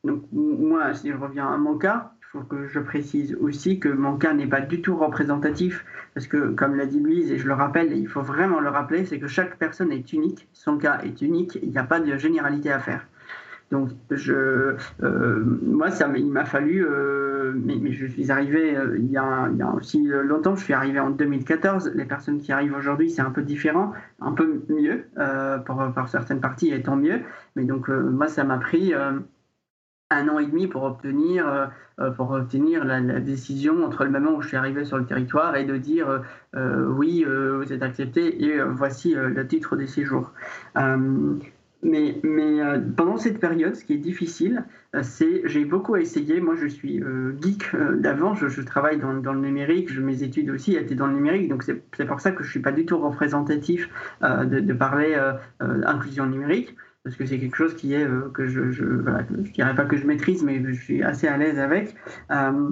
donc, 0.04 0.24
moi, 0.32 0.94
si 0.94 1.12
je 1.12 1.18
reviens 1.18 1.52
à 1.52 1.58
mon 1.58 1.78
cas, 1.78 2.14
que 2.44 2.68
je 2.68 2.80
précise 2.80 3.36
aussi 3.40 3.80
que 3.80 3.90
mon 3.90 4.18
cas 4.18 4.34
n'est 4.34 4.48
pas 4.48 4.62
du 4.62 4.82
tout 4.82 4.96
représentatif, 4.96 5.86
parce 6.14 6.28
que, 6.28 6.52
comme 6.52 6.76
l'a 6.76 6.86
dit 6.86 7.00
Louise, 7.00 7.32
et 7.32 7.38
je 7.38 7.48
le 7.48 7.54
rappelle, 7.54 7.96
il 7.96 8.08
faut 8.08 8.22
vraiment 8.22 8.60
le 8.60 8.70
rappeler, 8.70 9.06
c'est 9.06 9.20
que 9.20 9.28
chaque 9.28 9.58
personne 9.58 9.92
est 9.92 10.14
unique, 10.14 10.48
son 10.54 10.78
cas 10.78 11.00
est 11.04 11.22
unique, 11.22 11.60
il 11.62 11.70
n'y 11.70 11.78
a 11.78 11.84
pas 11.84 12.00
de 12.00 12.18
généralité 12.18 12.72
à 12.72 12.80
faire. 12.80 13.08
Donc, 13.70 13.90
euh, 14.12 14.78
moi, 15.62 15.92
ça, 15.92 16.10
il 16.16 16.32
m'a 16.32 16.46
fallu, 16.46 16.86
euh, 16.86 17.52
mais, 17.54 17.92
je 17.92 18.06
suis 18.06 18.32
arrivé 18.32 18.78
euh, 18.78 18.98
il, 18.98 19.12
y 19.12 19.18
a, 19.18 19.50
aussi 19.76 20.08
longtemps, 20.08 20.56
je 20.56 20.64
suis 20.64 20.74
arrivé 20.74 21.00
en 21.00 21.10
2014. 21.10 21.92
Les 21.94 22.06
personnes 22.06 22.40
qui 22.40 22.54
arrivent 22.54 22.76
aujourd'hui, 22.76 23.10
c'est 23.10 23.22
un 23.22 23.32
peu 23.32 23.42
différent, 23.42 23.92
un 24.22 24.32
peu 24.32 24.64
mieux, 24.70 25.06
pour, 25.66 25.84
pour 25.94 26.08
certaines 26.08 26.40
parties, 26.40 26.72
et 26.72 26.82
tant 26.82 26.96
mieux. 26.96 27.20
Mais 27.56 27.66
donc, 27.66 27.90
moi, 27.90 28.28
ça 28.28 28.46
m'a 28.46 28.58
pris 28.58 28.94
un 30.10 30.30
an 30.30 30.40
et 30.40 30.46
demi 30.46 30.68
pour 30.68 30.84
obtenir, 30.84 31.48
euh, 31.48 31.66
euh, 32.00 32.12
pour 32.12 32.32
obtenir 32.32 32.86
la, 32.86 33.02
décision 33.20 33.84
entre 33.84 34.06
le 34.06 34.12
moment 34.12 34.36
où 34.36 34.42
je 34.42 34.50
suis 34.50 34.58
arrivé 34.58 34.86
sur 34.86 34.98
le 34.98 35.06
territoire 35.06 35.56
et 35.56 35.66
de 35.66 35.78
dire 35.78 36.24
euh, 36.56 36.88
oui, 36.88 37.26
vous 37.26 37.74
êtes 37.74 37.84
accepté 37.84 38.44
et 38.46 38.62
voici 38.62 39.14
le 39.16 39.48
titre 39.48 39.76
de 39.76 39.86
séjour. 39.86 40.32
mais, 41.84 42.20
mais 42.24 42.60
pendant 42.96 43.18
cette 43.18 43.40
période, 43.40 43.76
ce 43.76 43.84
qui 43.84 43.94
est 43.94 43.98
difficile, 43.98 44.66
c'est 45.02 45.42
j'ai 45.46 45.66
beaucoup 45.66 45.96
essayé. 45.96 46.40
Moi, 46.42 46.56
je 46.56 46.68
suis 46.68 47.04
geek 47.42 47.76
d'avant. 47.98 48.34
Je, 48.34 48.62
travaille 48.62 48.98
dans, 48.98 49.14
dans, 49.14 49.34
le 49.34 49.42
numérique. 49.42 49.98
Mes 49.98 50.24
études 50.24 50.50
aussi 50.50 50.76
étaient 50.76 50.96
dans 50.96 51.08
le 51.08 51.14
numérique. 51.14 51.50
Donc, 51.50 51.64
c'est 51.64 52.06
pour 52.06 52.20
ça 52.20 52.32
que 52.32 52.44
je 52.44 52.50
suis 52.50 52.62
pas 52.62 52.72
du 52.72 52.86
tout 52.86 52.98
représentatif 52.98 53.90
de, 54.22 54.60
de, 54.60 54.74
parler 54.74 55.16
inclusion 55.60 56.26
numérique 56.26 56.76
parce 57.08 57.16
que 57.16 57.26
c'est 57.26 57.40
quelque 57.40 57.56
chose 57.56 57.74
qui 57.74 57.94
est 57.94 58.04
euh, 58.04 58.30
que 58.34 58.48
je, 58.48 58.70
je, 58.70 58.84
dirais 59.54 59.74
pas 59.76 59.86
que 59.86 59.96
je 59.96 60.06
maîtrise, 60.06 60.44
mais 60.44 60.62
je 60.62 60.74
suis 60.74 61.04
assez 61.04 61.26
à 61.26 61.38
l'aise 61.38 61.58
avec. 61.58 61.96
Euh, 62.32 62.72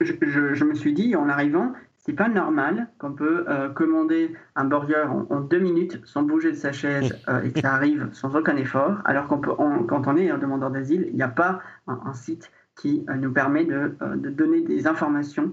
je, 0.00 0.64
me 0.64 0.74
suis 0.74 0.92
dit 0.92 1.16
en 1.16 1.28
arrivant, 1.28 1.72
c'est 1.98 2.12
pas 2.12 2.28
normal 2.28 2.86
qu'on 2.98 3.12
peut 3.12 3.44
euh, 3.48 3.68
commander 3.68 4.36
un 4.54 4.66
burger 4.66 5.04
en, 5.30 5.40
deux 5.40 5.58
minutes 5.58 6.00
sans 6.04 6.22
bouger 6.22 6.52
de 6.52 6.56
sa 6.56 6.70
chaise 6.70 7.12
et 7.44 7.50
que 7.50 7.60
ça 7.60 7.74
arrive 7.74 8.08
sans 8.12 8.36
aucun 8.36 8.54
effort, 8.54 8.98
alors 9.04 9.26
qu'on 9.26 9.38
peut, 9.38 9.52
quand 9.88 10.06
on 10.06 10.16
est 10.16 10.30
un 10.30 10.38
demandeur 10.38 10.70
d'asile, 10.70 11.06
il 11.08 11.16
n'y 11.16 11.22
a 11.22 11.28
pas 11.28 11.58
un, 11.88 12.14
site 12.14 12.52
qui 12.76 13.04
nous 13.18 13.32
permet 13.32 13.64
de, 13.64 13.96
de, 14.14 14.30
donner 14.30 14.60
des 14.60 14.86
informations 14.86 15.50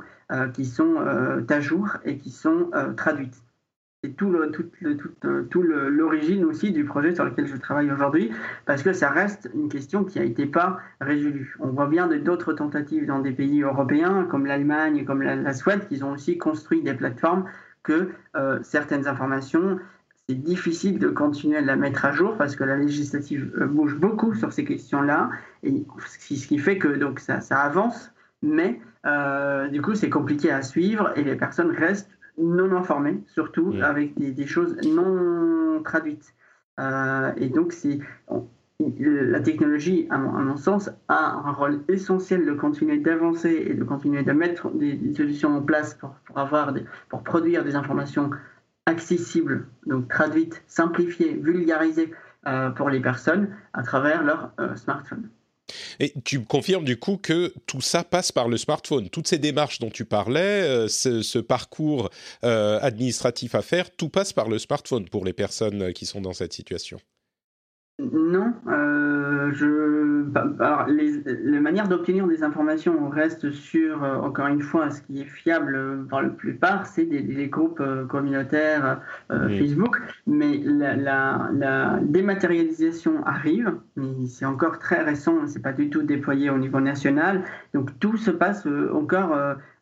qui 0.54 0.66
sont 0.66 0.98
à 1.50 1.60
jour 1.62 1.98
et 2.06 2.18
qui 2.20 2.30
sont 2.30 2.70
traduites 2.96 3.42
tout 4.10 4.34
tout, 5.50 5.62
l'origine 5.64 6.46
aussi 6.46 6.72
du 6.72 6.86
projet 6.86 7.14
sur 7.14 7.26
lequel 7.26 7.48
je 7.48 7.56
travaille 7.56 7.92
aujourd'hui, 7.92 8.32
parce 8.66 8.84
que 8.84 8.94
ça 8.94 9.10
reste 9.10 9.50
une 9.54 9.70
question 9.70 10.04
qui 10.04 10.20
n'a 10.20 10.26
été 10.26 10.46
pas 10.46 10.80
résolue. 11.02 11.56
On 11.60 11.70
voit 11.70 11.88
bien 11.88 12.08
d'autres 12.08 12.54
tentatives 12.54 13.06
dans 13.06 13.20
des 13.20 13.32
pays 13.32 13.62
européens, 13.62 14.28
comme 14.30 14.46
l'Allemagne, 14.46 15.06
comme 15.06 15.22
la, 15.22 15.54
Suède, 15.54 15.88
qui 15.88 16.04
ont 16.04 16.12
aussi 16.12 16.38
construit 16.38 16.82
des 16.82 16.94
plateformes 16.94 17.46
que 17.84 18.10
euh, 18.36 18.60
certaines 18.64 19.08
informations, 19.08 19.80
c'est 20.28 20.36
difficile 20.36 21.00
de 21.00 21.08
continuer 21.08 21.58
à 21.58 21.62
la 21.62 21.78
mettre 21.78 22.04
à 22.04 22.12
jour 22.12 22.36
parce 22.38 22.56
que 22.56 22.64
la 22.66 22.76
législative 22.76 23.52
euh, 23.58 23.66
bouge 23.66 23.96
beaucoup 23.96 24.34
sur 24.34 24.52
ces 24.52 24.66
questions-là, 24.66 25.30
et 25.64 25.86
ce 26.06 26.48
qui 26.48 26.58
fait 26.58 26.78
que 26.78 26.90
donc 26.90 27.20
ça, 27.20 27.40
avance, 27.52 28.12
mais 28.42 28.82
euh, 29.06 29.68
du 29.70 29.82
coup 29.82 29.96
c'est 29.96 30.10
compliqué 30.10 30.52
à 30.52 30.62
suivre 30.62 31.14
et 31.16 31.24
les 31.24 31.36
personnes 31.36 31.72
restent 31.72 32.17
non 32.38 32.76
informés, 32.76 33.24
surtout 33.28 33.74
avec 33.82 34.18
des, 34.18 34.48
choses 34.48 34.78
non 34.86 35.82
traduites. 35.84 36.34
Euh, 36.80 37.32
et 37.38 37.50
donc, 37.50 37.74
c'est 37.74 38.00
la 39.00 39.40
technologie, 39.40 40.08
à 40.12 40.18
mon, 40.18 40.56
sens, 40.58 40.92
a 41.08 41.34
un 41.34 41.52
rôle 41.52 41.82
essentiel 41.88 42.46
de 42.46 42.54
continuer 42.54 43.00
d'avancer 43.00 43.66
et 43.70 43.74
de 43.74 43.84
continuer 43.84 44.24
de 44.24 44.32
mettre 44.32 44.70
des, 44.70 45.14
solutions 45.16 45.58
en 45.58 45.62
place 45.62 45.96
pour, 45.96 46.16
avoir 46.36 46.74
pour 47.10 47.24
produire 47.24 47.64
des 47.64 47.76
informations 47.76 48.30
accessibles, 48.86 49.68
donc 49.86 50.08
traduites, 50.08 50.64
simplifiées, 50.68 51.34
vulgarisées 51.34 52.14
euh, 52.46 52.70
pour 52.70 52.90
les 52.90 53.02
personnes 53.02 53.50
à 53.74 53.84
travers 53.84 54.24
leur 54.24 54.52
euh, 54.60 54.76
smartphone. 54.76 55.30
Et 56.00 56.14
tu 56.24 56.44
confirmes 56.44 56.86
du 56.86 56.98
coup 56.98 57.18
que 57.18 57.54
tout 57.66 57.82
ça 57.82 58.04
passe 58.04 58.32
par 58.32 58.48
le 58.48 58.58
smartphone. 58.58 59.10
Toutes 59.10 59.28
ces 59.28 59.38
démarches 59.38 59.80
dont 59.80 59.90
tu 59.90 60.06
parlais, 60.06 60.40
euh, 60.40 60.88
ce, 60.88 61.40
parcours 61.40 62.10
euh, 62.44 62.80
administratif 62.82 63.56
à 63.56 63.62
faire, 63.62 63.96
tout 63.96 64.10
passe 64.10 64.34
par 64.34 64.50
le 64.50 64.60
smartphone 64.60 65.08
pour 65.10 65.26
les 65.26 65.34
personnes 65.34 65.94
qui 65.94 66.06
sont 66.06 66.22
dans 66.22 66.34
cette 66.34 66.54
situation. 66.54 67.00
Non, 68.00 68.54
euh, 68.68 69.52
je, 69.54 70.22
bah, 70.22 70.48
alors 70.60 70.86
les, 70.86 71.60
manières 71.60 71.88
d'obtenir 71.88 72.28
des 72.28 72.44
informations 72.44 73.10
restent 73.10 73.50
sur, 73.50 74.04
euh, 74.04 74.18
encore 74.18 74.46
une 74.46 74.62
fois, 74.62 74.92
ce 74.92 75.02
qui 75.02 75.22
est 75.22 75.26
fiable 75.26 76.06
par 76.08 76.22
la 76.22 76.30
plupart, 76.30 76.86
c'est 76.86 77.06
des, 77.06 77.48
groupes 77.48 77.80
euh, 77.80 78.06
communautaires 78.06 79.02
Facebook, 79.30 80.00
mais 80.28 80.60
la, 80.64 80.96
la, 80.96 82.00
dématérialisation 82.04 83.26
arrive, 83.26 83.74
mais 83.96 84.28
c'est 84.28 84.46
encore 84.46 84.78
très 84.78 85.02
récent, 85.02 85.48
c'est 85.48 85.64
pas 85.64 85.74
du 85.74 85.90
tout 85.90 86.04
déployé 86.04 86.52
au 86.52 86.60
niveau 86.60 86.80
national, 86.80 87.46
donc 87.74 87.98
tout 88.00 88.18
se 88.18 88.30
passe 88.30 88.68
encore 88.94 89.36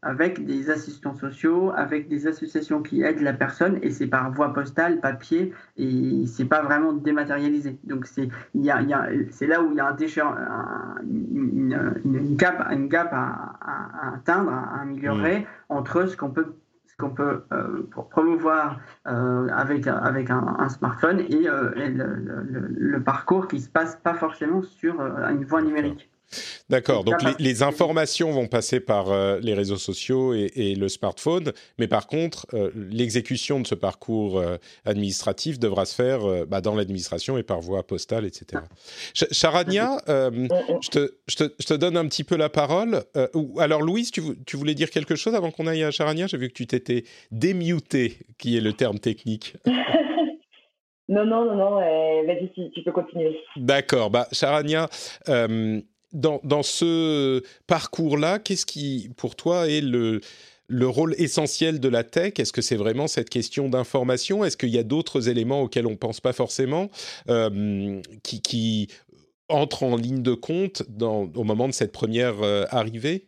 avec 0.06 0.46
des 0.46 0.70
assistants 0.70 1.16
sociaux, 1.16 1.72
avec 1.76 2.08
des 2.08 2.28
associations 2.28 2.82
qui 2.84 3.02
aident 3.02 3.22
la 3.22 3.34
personne, 3.34 3.80
et 3.82 3.90
c'est 3.90 4.08
par 4.08 4.32
voie 4.32 4.54
postale, 4.54 5.02
papier, 5.02 5.52
et 5.78 6.26
c'est 6.28 6.46
pas 6.46 6.62
vraiment 6.62 6.94
dématérialisé. 6.94 7.78
Donc 7.84 8.06
c'est 8.06 8.30
y 8.54 8.70
a, 8.70 8.86
c'est 9.32 9.48
là 9.48 9.62
où 9.62 9.72
il 9.72 9.78
y 9.78 9.80
a 9.80 9.88
un 9.88 9.96
une, 11.04 12.02
une, 12.06 12.36
gap, 12.36 12.68
une 12.72 12.88
gap 12.88 13.10
à, 13.12 14.14
atteindre, 14.14 14.52
à 14.52 14.82
améliorer 14.82 15.40
mmh. 15.40 15.46
entre 15.70 16.06
ce 16.06 16.16
qu'on 16.16 16.30
peut 16.30 16.54
qu'on 16.98 17.10
peut 17.10 17.44
euh, 17.52 17.84
promouvoir 18.10 18.80
euh, 19.06 19.50
avec, 19.50 19.86
avec 19.86 20.30
un, 20.30 20.70
smartphone 20.70 21.20
et, 21.20 21.50
euh, 21.50 21.72
le, 21.76 22.68
le, 22.70 23.04
parcours 23.04 23.50
qui 23.50 23.60
se 23.60 23.70
passe 23.70 23.98
pas 23.98 24.14
forcément 24.14 24.62
sur 24.62 25.02
une 25.02 25.44
voie 25.44 25.62
numérique. 25.62 26.10
D'accord, 26.70 27.04
donc 27.04 27.16
les, 27.40 27.64
informations 27.64 28.32
vont 28.32 28.48
passer 28.48 28.80
par 28.80 29.12
euh, 29.12 29.40
les 29.42 29.54
réseaux 29.54 29.78
sociaux 29.78 30.34
et, 30.34 30.76
le 30.76 30.90
smartphone, 30.90 31.54
mais 31.78 31.88
par 31.88 32.08
contre, 32.08 32.48
euh, 32.54 32.72
l'exécution 32.76 33.60
de 33.60 33.68
ce 33.68 33.76
parcours 33.76 34.40
euh, 34.40 34.58
administratif 34.84 35.60
devra 35.60 35.86
se 35.86 35.96
faire 35.96 36.46
bah, 36.48 36.62
dans 36.62 36.76
l'administration 36.76 37.38
et 37.38 37.44
par 37.44 37.62
voie 37.62 37.86
postale, 37.86 38.26
etc. 38.26 38.64
Charania, 39.32 39.98
je 40.08 40.90
te, 40.90 41.14
je, 41.28 41.36
te, 41.36 41.54
je, 41.60 41.66
te, 41.68 41.74
donne 41.74 41.98
un 41.98 42.08
petit 42.08 42.24
peu 42.24 42.36
la 42.36 42.50
parole. 42.50 43.04
alors 43.60 43.82
Louise, 43.82 44.12
tu, 44.12 44.22
tu, 44.46 44.58
voulais 44.58 44.74
dire 44.74 44.90
quelque 44.90 45.16
chose 45.16 45.36
avant 45.36 45.52
qu'on 45.52 45.68
aille 45.68 45.84
à 45.84 45.92
Charania? 45.92 46.28
J'ai 46.28 46.38
vu 46.38 46.50
que 46.50 46.54
tu 46.54 46.68
t'étais 46.68 47.06
démuté, 47.32 48.18
qui 48.38 48.58
est 48.58 48.62
le 48.62 48.74
terme 48.74 49.00
technique. 49.00 49.56
Non, 51.08 51.24
non, 51.24 51.46
non, 51.46 51.56
non, 51.56 51.76
vas-y, 52.26 52.50
tu, 52.72 52.82
peux 52.82 52.92
continuer. 52.92 53.38
D'accord. 53.58 54.10
Bah, 54.10 54.28
Charania, 54.32 54.90
dans, 56.16 56.64
ce 56.64 57.44
parcours-là, 57.68 58.40
qu'est-ce 58.40 58.66
qui, 58.66 59.10
pour 59.18 59.36
toi, 59.36 59.70
est 59.70 59.82
le, 59.82 60.22
le 60.68 60.88
rôle 60.88 61.14
essentiel 61.18 61.80
de 61.80 61.90
la 61.90 62.04
tech? 62.04 62.34
Est-ce 62.38 62.54
que 62.54 62.62
c'est 62.62 62.76
vraiment 62.76 63.08
cette 63.08 63.30
question 63.30 63.70
d'information? 63.70 64.44
Est-ce 64.44 64.58
qu'il 64.58 64.70
y 64.70 64.80
a 64.80 64.84
d'autres 64.84 65.30
éléments 65.30 65.62
auxquels 65.62 65.88
on 65.88 65.92
ne 65.92 65.96
pense 65.96 66.22
pas 66.22 66.34
forcément 66.34 66.90
euh, 67.30 68.02
qui, 68.24 68.88
entrent 69.48 69.84
en 69.84 69.96
ligne 69.96 70.24
de 70.24 70.34
compte 70.34 70.82
au 71.00 71.44
moment 71.44 71.68
de 71.68 71.74
cette 71.74 71.92
première 71.92 72.42
euh, 72.42 72.66
arrivée? 72.72 73.28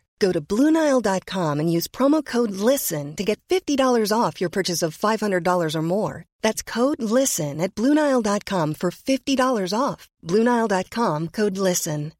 Go 0.21 0.31
to 0.31 0.39
Bluenile.com 0.39 1.59
and 1.59 1.69
use 1.77 1.87
promo 1.87 2.23
code 2.23 2.51
LISTEN 2.51 3.15
to 3.15 3.23
get 3.23 3.41
$50 3.49 4.13
off 4.15 4.39
your 4.39 4.51
purchase 4.51 4.83
of 4.83 4.95
$500 4.95 5.75
or 5.75 5.81
more. 5.81 6.25
That's 6.43 6.61
code 6.61 7.01
LISTEN 7.01 7.59
at 7.59 7.73
Bluenile.com 7.73 8.75
for 8.75 8.91
$50 8.91 9.73
off. 9.77 10.07
Bluenile.com 10.23 11.29
code 11.29 11.57
LISTEN. 11.57 12.13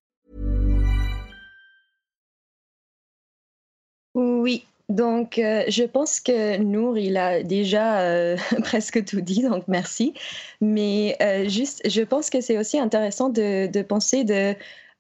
Oui, 4.14 4.66
donc 4.90 5.40
euh, 5.40 5.64
je 5.70 5.84
pense 5.84 6.20
que 6.20 6.58
Nour, 6.58 6.98
il 6.98 7.16
a 7.16 7.44
déjà 7.44 8.02
euh, 8.02 8.36
presque 8.64 9.06
tout 9.06 9.22
dit, 9.22 9.42
donc 9.44 9.64
merci. 9.70 10.14
Mais 10.60 11.16
euh, 11.22 11.48
juste, 11.48 11.82
je 11.90 12.02
pense 12.02 12.30
que 12.30 12.42
c'est 12.42 12.58
aussi 12.58 12.78
intéressant 12.78 13.30
de, 13.30 13.68
de 13.68 13.82
penser 13.84 14.26
de 14.26 14.54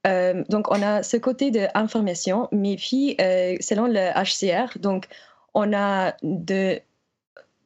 euh, 0.07 0.43
donc, 0.49 0.71
on 0.71 0.81
a 0.81 1.03
ce 1.03 1.17
côté 1.17 1.51
d'information, 1.51 2.47
mais 2.51 2.75
puis, 2.75 3.15
euh, 3.21 3.55
selon 3.59 3.87
le 3.87 4.11
HCR, 4.15 4.77
donc, 4.79 5.07
on 5.53 5.73
a 5.73 6.15
de, 6.23 6.79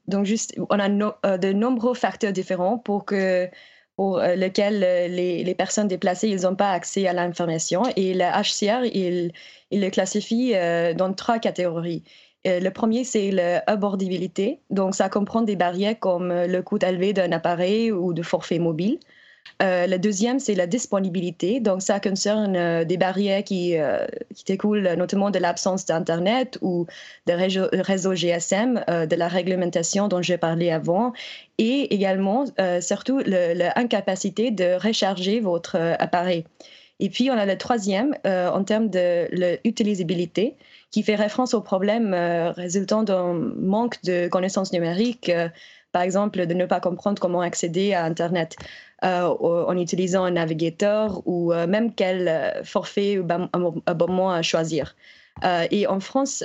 donc 0.07 0.25
juste, 0.25 0.55
on 0.69 0.79
a 0.79 0.89
euh, 1.25 1.38
de 1.38 1.53
nombreux 1.53 1.93
facteurs 1.93 2.33
différents 2.33 2.77
pour 2.77 3.05
que 3.05 3.49
pour 3.95 4.19
lesquels 4.19 4.79
les, 4.79 5.41
les, 5.45 5.55
personnes 5.55 5.88
déplacées 5.88 6.27
ils 6.27 6.41
n'ont 6.41 6.55
pas 6.55 6.71
accès 6.71 7.07
à 7.07 7.13
l'information. 7.13 7.83
Et 7.95 8.13
le 8.13 8.25
HCR, 8.25 8.83
il, 8.93 9.31
il 9.71 9.81
le 9.81 9.89
classifie 9.89 10.53
dans 10.97 11.13
trois 11.13 11.39
catégories. 11.39 12.03
Le 12.43 12.69
premier, 12.71 13.05
c'est 13.05 13.31
l'abordabilité. 13.31 14.59
Donc, 14.69 14.95
ça 14.95 15.07
comprend 15.07 15.43
des 15.43 15.55
barrières 15.55 15.97
comme 15.97 16.27
le 16.33 16.61
coût 16.61 16.77
élevé 16.86 17.13
d'un 17.13 17.31
appareil 17.31 17.89
ou 17.93 18.11
de 18.11 18.21
forfait 18.21 18.59
mobile. 18.59 18.99
Euh, 19.61 19.87
le 19.87 19.97
deuxième, 19.97 20.39
c'est 20.39 20.55
la 20.55 20.67
disponibilité. 20.67 21.59
Donc, 21.59 21.81
ça 21.81 21.99
concerne 21.99 22.55
euh, 22.55 22.83
des 22.83 22.97
barrières 22.97 23.43
qui, 23.43 23.77
euh, 23.77 24.05
qui 24.33 24.43
découlent 24.43 24.93
notamment 24.97 25.29
de 25.31 25.39
l'absence 25.39 25.85
d'Internet 25.85 26.57
ou 26.61 26.87
de 27.25 27.33
réseau, 27.33 28.15
GSM, 28.15 28.83
de 28.87 29.15
la 29.15 29.27
réglementation 29.27 30.07
dont 30.07 30.21
j'ai 30.21 30.37
parlé 30.37 30.71
avant, 30.71 31.13
et 31.57 31.93
également, 31.93 32.45
surtout, 32.81 33.19
l'incapacité 33.19 34.51
de 34.51 34.75
recharger 34.75 35.39
votre 35.39 35.77
appareil. 35.99 36.45
Et 36.99 37.09
puis, 37.09 37.29
on 37.31 37.33
a 37.33 37.45
le 37.45 37.57
troisième 37.57 38.15
en 38.25 38.63
termes 38.63 38.89
de 38.89 39.27
l'utilisabilité, 39.63 40.55
qui 40.91 41.03
fait 41.03 41.15
référence 41.15 41.53
aux 41.53 41.61
problèmes 41.61 42.13
résultant 42.55 43.03
d'un 43.03 43.33
manque 43.33 44.01
de 44.03 44.27
connaissances 44.27 44.71
numériques 44.71 45.31
par 45.95 46.01
exemple, 46.01 46.45
de 46.45 46.53
ne 46.53 46.65
pas 46.65 46.81
comprendre 46.81 47.21
comment 47.21 47.39
accéder 47.39 47.93
à 47.93 48.03
Internet 48.03 48.57
euh, 49.05 49.21
en 49.21 49.77
utilisant 49.77 50.25
un 50.25 50.31
navigateur 50.31 51.21
ou 51.25 51.53
euh, 51.53 51.67
même 51.67 51.93
quel 51.93 52.27
euh, 52.27 52.65
forfait 52.65 53.17
ou 53.17 53.25
abonnement 53.85 54.29
à 54.29 54.41
choisir. 54.41 54.93
et 55.71 55.87
en 55.87 56.01
France, 56.01 56.43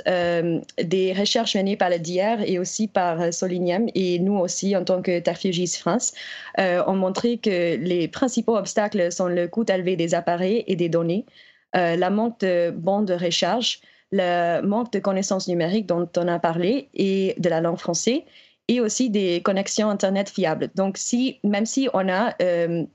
des 0.95 1.13
recherches 1.21 1.55
menées 1.57 1.75
par 1.75 1.89
le 1.89 1.99
DR 1.99 2.37
et 2.45 2.59
aussi 2.59 2.87
par 2.87 3.33
Solinium 3.33 3.87
et 3.93 4.19
nous 4.19 4.37
aussi 4.37 4.73
en 4.77 4.85
tant 4.85 5.01
que 5.01 5.19
Tarfugis 5.19 5.75
France 5.79 6.13
ont 6.57 6.97
montré 7.05 7.37
que 7.37 7.75
les 7.89 8.07
principaux 8.07 8.57
obstacles 8.57 9.11
sont 9.11 9.27
le 9.27 9.47
coût 9.47 9.65
élevé 9.75 9.97
des 9.97 10.13
appareils 10.13 10.63
et 10.67 10.77
des 10.77 10.89
données, 10.89 11.25
la 11.73 12.09
manque 12.09 12.39
de 12.41 12.71
bandes 12.71 13.07
de 13.07 13.17
recharge, 13.25 13.79
le 14.11 14.61
manque 14.61 14.91
de 14.91 14.99
connaissances 14.99 15.47
numériques 15.47 15.87
dont 15.87 16.09
on 16.17 16.27
a 16.27 16.39
parlé 16.39 16.89
et 16.93 17.33
de 17.37 17.49
la 17.49 17.61
langue 17.61 17.79
française 17.79 18.23
et 18.71 18.79
aussi 18.79 19.09
des 19.09 19.41
connexions 19.41 19.89
Internet 19.89 20.29
fiables. 20.29 20.69
Donc, 20.75 20.97
même 21.43 21.65
si 21.65 21.89
on 21.93 22.07
a 22.07 22.33
euh, 22.41 22.85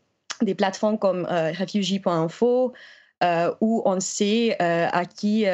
des 0.41 0.55
plateformes 0.55 0.99
comme 0.99 1.27
euh, 1.31 1.53
refugee.info, 1.53 2.73
euh, 3.23 3.55
où 3.61 3.83
on 3.85 4.01
sait 4.01 4.57
à 4.59 5.05
qui 5.05 5.45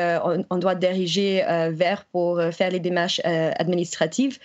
on, 0.50 0.58
doit 0.58 0.74
diriger 0.76 1.44
vers 1.70 2.04
pour 2.06 2.40
faire 2.52 2.70
les 2.70 2.80
démarches 2.80 3.20
administratives, 3.24 4.38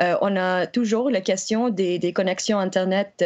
on 0.00 0.36
a 0.36 0.66
toujours 0.66 1.10
la 1.10 1.20
question 1.20 1.68
des, 1.68 2.12
connexions 2.14 2.58
Internet 2.58 3.22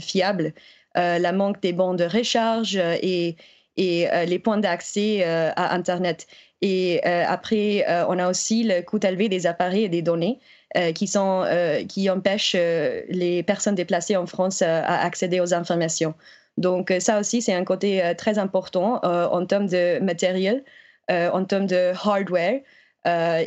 fiables, 0.00 0.52
la 0.94 1.32
manque 1.32 1.60
des 1.60 1.72
bons 1.72 1.94
de 1.94 2.04
recharge 2.04 2.76
et 2.76 3.36
les 3.76 4.38
points 4.38 4.58
d'accès 4.58 5.24
à 5.24 5.74
Internet. 5.74 6.26
Et 6.62 7.02
après, 7.04 7.84
on 8.08 8.18
a 8.18 8.30
aussi 8.30 8.62
le 8.62 8.82
coût 8.82 9.00
élevé 9.04 9.28
des 9.28 9.46
appareils 9.46 9.84
et 9.84 9.88
des 9.88 10.02
données. 10.02 10.38
Euh, 10.74 10.92
qui, 10.92 11.06
sont, 11.06 11.42
euh, 11.44 11.84
qui 11.84 12.08
empêchent 12.08 12.56
euh, 12.56 13.02
les 13.10 13.42
personnes 13.42 13.74
déplacées 13.74 14.16
en 14.16 14.24
France 14.24 14.62
à 14.62 15.02
accéder 15.02 15.38
aux 15.38 15.52
informations. 15.52 16.14
Donc 16.56 16.94
ça 16.98 17.20
aussi, 17.20 17.42
c'est 17.42 17.52
un 17.52 17.64
côté 17.64 18.02
très 18.16 18.38
important 18.38 19.00
en 19.02 19.46
termes 19.46 19.66
de 19.66 19.98
matériel, 20.00 20.64
en 21.10 21.44
termes 21.44 21.66
de 21.66 21.92
hardware. 22.04 22.60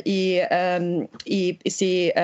et, 0.04 0.42
et 1.26 1.58
c'est 1.66 2.14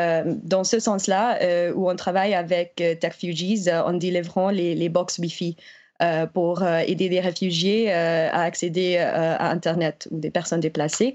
dans 0.43 0.65
ce 0.65 0.81
sens-là 0.81 1.73
où 1.73 1.89
on 1.89 1.95
travaille 1.95 2.35
avec 2.35 2.75
TechFugees 2.75 3.69
en 3.69 3.93
délivrant 3.93 4.51
les, 4.51 4.75
les 4.75 4.89
box 4.89 5.19
Wi-Fi. 5.19 5.57
Euh, 6.03 6.27
pour 6.27 6.63
euh, 6.63 6.79
aider 6.79 7.09
des 7.09 7.21
réfugiés 7.21 7.93
euh, 7.93 8.29
à 8.33 8.43
accéder 8.43 8.97
à 8.97 9.51
Internet 9.51 10.09
ou 10.11 10.19
des 10.19 10.31
personnes 10.31 10.59
déplacées. 10.59 11.15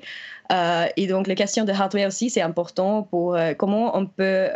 et 0.96 1.08
donc, 1.08 1.28
la 1.28 1.36
question 1.36 1.66
de 1.66 1.72
hardware 1.74 2.08
aussi, 2.08 2.30
c'est 2.30 2.42
important 2.42 3.04
pour 3.04 3.38
comment 3.58 3.98
on 3.98 4.06
peut 4.06 4.48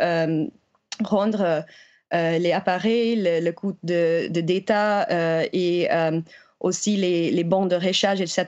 rendre 1.04 1.64
les 2.12 2.52
appareils, 2.52 3.16
le, 3.16 3.50
coût 3.50 3.76
de, 3.82 4.28
de 4.28 4.40
data 4.40 5.06
et 5.52 5.88
aussi 6.60 6.96
les, 6.96 7.30
les 7.30 7.44
bons 7.44 7.66
de 7.66 7.76
recharge, 7.76 8.20
etc., 8.22 8.46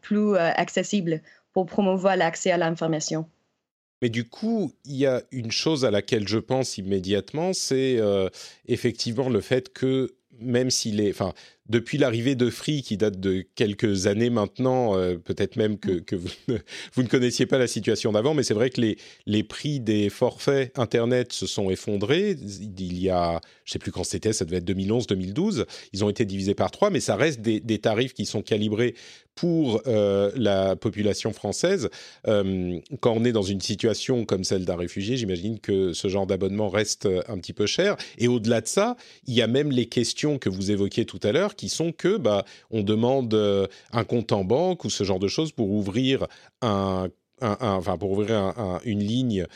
plus 0.00 0.36
accessibles 0.36 1.20
pour 1.52 1.66
promouvoir 1.66 2.16
l'accès 2.16 2.50
à 2.50 2.56
l'information. 2.56 3.26
Mais 4.00 4.08
du 4.08 4.26
coup, 4.26 4.72
il 4.86 4.96
y 4.96 5.06
a 5.06 5.22
une 5.32 5.52
chose 5.52 5.84
à 5.84 5.90
laquelle 5.90 6.26
je 6.26 6.38
pense 6.38 6.78
immédiatement, 6.78 7.52
c'est 7.52 8.00
effectivement 8.66 9.28
le 9.28 9.42
fait 9.42 9.70
que 9.70 10.14
même 10.40 10.70
s'il 10.70 11.00
est, 11.00 11.10
enfin, 11.10 11.32
depuis 11.70 11.98
l'arrivée 11.98 12.34
de 12.34 12.50
Free, 12.50 12.82
qui 12.82 12.96
date 12.96 13.20
de 13.20 13.44
quelques 13.54 14.08
années 14.08 14.28
maintenant, 14.28 14.96
euh, 14.96 15.16
peut-être 15.16 15.54
même 15.54 15.78
que, 15.78 16.16
vous, 16.16 16.28
ne, 16.48 16.56
ne, 17.02 17.06
connaissiez 17.06 17.46
pas 17.46 17.58
la 17.58 17.68
situation 17.68 18.10
d'avant, 18.10 18.34
mais 18.34 18.42
c'est 18.42 18.54
vrai 18.54 18.70
que 18.70 18.80
les, 18.80 19.42
prix 19.44 19.78
des 19.78 20.10
forfaits 20.10 20.76
Internet 20.76 21.32
se 21.32 21.46
sont 21.46 21.70
effondrés. 21.70 22.36
Il 22.76 23.00
y 23.00 23.08
a, 23.08 23.40
je 23.64 23.72
sais 23.72 23.78
plus 23.78 23.92
quand 23.92 24.02
c'était, 24.02 24.32
ça 24.32 24.44
devait 24.44 24.56
être 24.56 24.64
2011, 24.64 25.06
2012. 25.06 25.64
Ils 25.92 26.04
ont 26.04 26.10
été 26.10 26.24
divisés 26.24 26.54
par 26.54 26.72
trois, 26.72 26.90
mais 26.90 27.00
ça 27.00 27.14
reste 27.14 27.40
des, 27.40 27.60
des 27.60 27.78
tarifs 27.78 28.14
qui 28.14 28.26
sont 28.26 28.42
calibrés 28.42 28.94
pour 29.36 29.80
euh, 29.86 30.30
la 30.34 30.76
population 30.76 31.32
française. 31.32 31.88
Euh, 32.26 32.78
quand 33.00 33.12
on 33.12 33.24
est 33.24 33.32
dans 33.32 33.42
une 33.42 33.60
situation 33.60 34.26
comme 34.26 34.44
celle 34.44 34.64
d'un 34.64 34.76
réfugié, 34.76 35.16
j'imagine 35.16 35.60
que 35.60 35.92
ce 35.92 36.08
genre 36.08 36.26
d'abonnement 36.26 36.68
reste 36.68 37.08
un 37.26 37.38
petit 37.38 37.54
peu 37.54 37.66
cher. 37.66 37.96
Et 38.18 38.28
au-delà 38.28 38.60
de 38.60 38.66
ça, 38.66 38.96
il 39.26 39.34
y 39.34 39.40
a 39.40 39.46
même 39.46 39.70
les 39.70 39.86
questions 39.86 40.38
que 40.38 40.50
vous 40.50 40.70
évoquiez 40.70 41.06
tout 41.06 41.20
à 41.22 41.32
l'heure 41.32 41.54
qui 41.60 41.68
sont 41.68 41.92
que 41.92 42.16
bah, 42.16 42.46
on 42.70 42.82
demande 42.82 43.34
un 43.92 44.04
compte 44.04 44.32
en 44.32 44.44
banque 44.44 44.86
ou 44.86 44.90
ce 44.90 45.04
genre 45.04 45.18
de 45.18 45.28
choses 45.28 45.52
pour 45.52 45.70
ouvrir 45.70 46.26
un 46.62 47.08
enfin 47.42 47.96
pour 47.96 48.12
ouvrir 48.12 48.54
une 48.84 49.00
ligne 49.00 49.46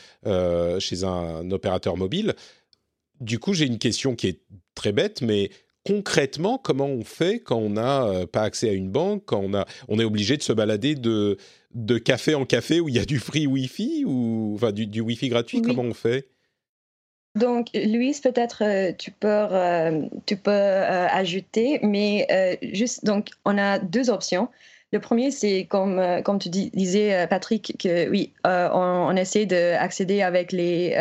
chez 0.79 1.03
un 1.03 1.49
opérateur 1.51 1.97
mobile. 1.97 2.35
Du 3.21 3.39
coup, 3.39 3.53
j'ai 3.53 3.65
une 3.65 3.79
question 3.79 4.15
qui 4.15 4.27
est 4.27 4.41
très 4.75 4.91
bête, 4.91 5.21
mais 5.21 5.49
concrètement, 5.83 6.57
comment 6.57 6.87
on 6.87 7.03
fait 7.03 7.39
quand 7.39 7.57
on 7.57 7.71
n'a 7.71 8.25
pas 8.31 8.43
accès 8.43 8.69
à 8.69 8.73
une 8.73 8.89
banque, 8.89 9.23
quand 9.25 9.39
on, 9.39 9.53
a, 9.53 9.65
on 9.87 9.99
est 9.99 10.03
obligé 10.03 10.37
de 10.37 10.43
se 10.43 10.53
balader 10.53 10.95
de, 10.95 11.37
de 11.73 11.97
café 11.97 12.35
en 12.35 12.45
café 12.45 12.79
où 12.79 12.89
il 12.89 12.95
y 12.95 12.99
a 12.99 13.05
du 13.05 13.19
free 13.19 13.47
Wi-Fi 13.47 14.03
ou 14.05 14.53
enfin 14.55 14.71
du, 14.71 14.85
du 14.87 15.01
Wi-Fi 15.01 15.29
gratuit 15.29 15.61
Comment 15.61 15.83
on 15.83 15.93
fait? 15.93 16.29
Donc, 17.35 17.67
Louise, 17.73 18.21
peut-être 18.21 18.63
euh, 18.63 18.93
tu 18.97 19.11
peux, 19.11 19.27
euh, 19.27 20.03
tu 20.25 20.37
peux 20.37 20.51
euh, 20.51 21.07
ajouter, 21.09 21.79
mais 21.83 22.27
juste, 22.61 23.05
donc, 23.05 23.29
on 23.43 23.57
a 23.57 23.77
deux 23.77 24.09
options. 24.09 24.47
Le 24.93 24.99
premier, 24.99 25.31
c'est 25.31 25.65
comme, 25.65 26.01
comme 26.23 26.39
tu 26.39 26.47
disais, 26.47 27.27
Patrick, 27.27 27.75
que 27.77 28.09
oui, 28.09 28.31
on, 28.45 29.13
essaie 29.17 29.45
d'accéder 29.45 30.21
avec 30.21 30.53
les, 30.53 30.95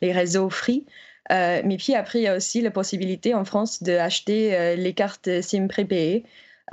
les 0.00 0.12
réseaux 0.12 0.48
free. 0.48 0.84
mais 1.30 1.76
puis 1.76 1.94
après, 1.94 2.20
il 2.20 2.22
y 2.22 2.28
a 2.28 2.36
aussi 2.36 2.60
la 2.60 2.70
possibilité 2.70 3.34
en 3.34 3.44
France 3.44 3.82
d'acheter 3.82 4.76
les 4.76 4.92
cartes 4.92 5.40
SIM 5.40 5.66
prépayées. 5.66 6.24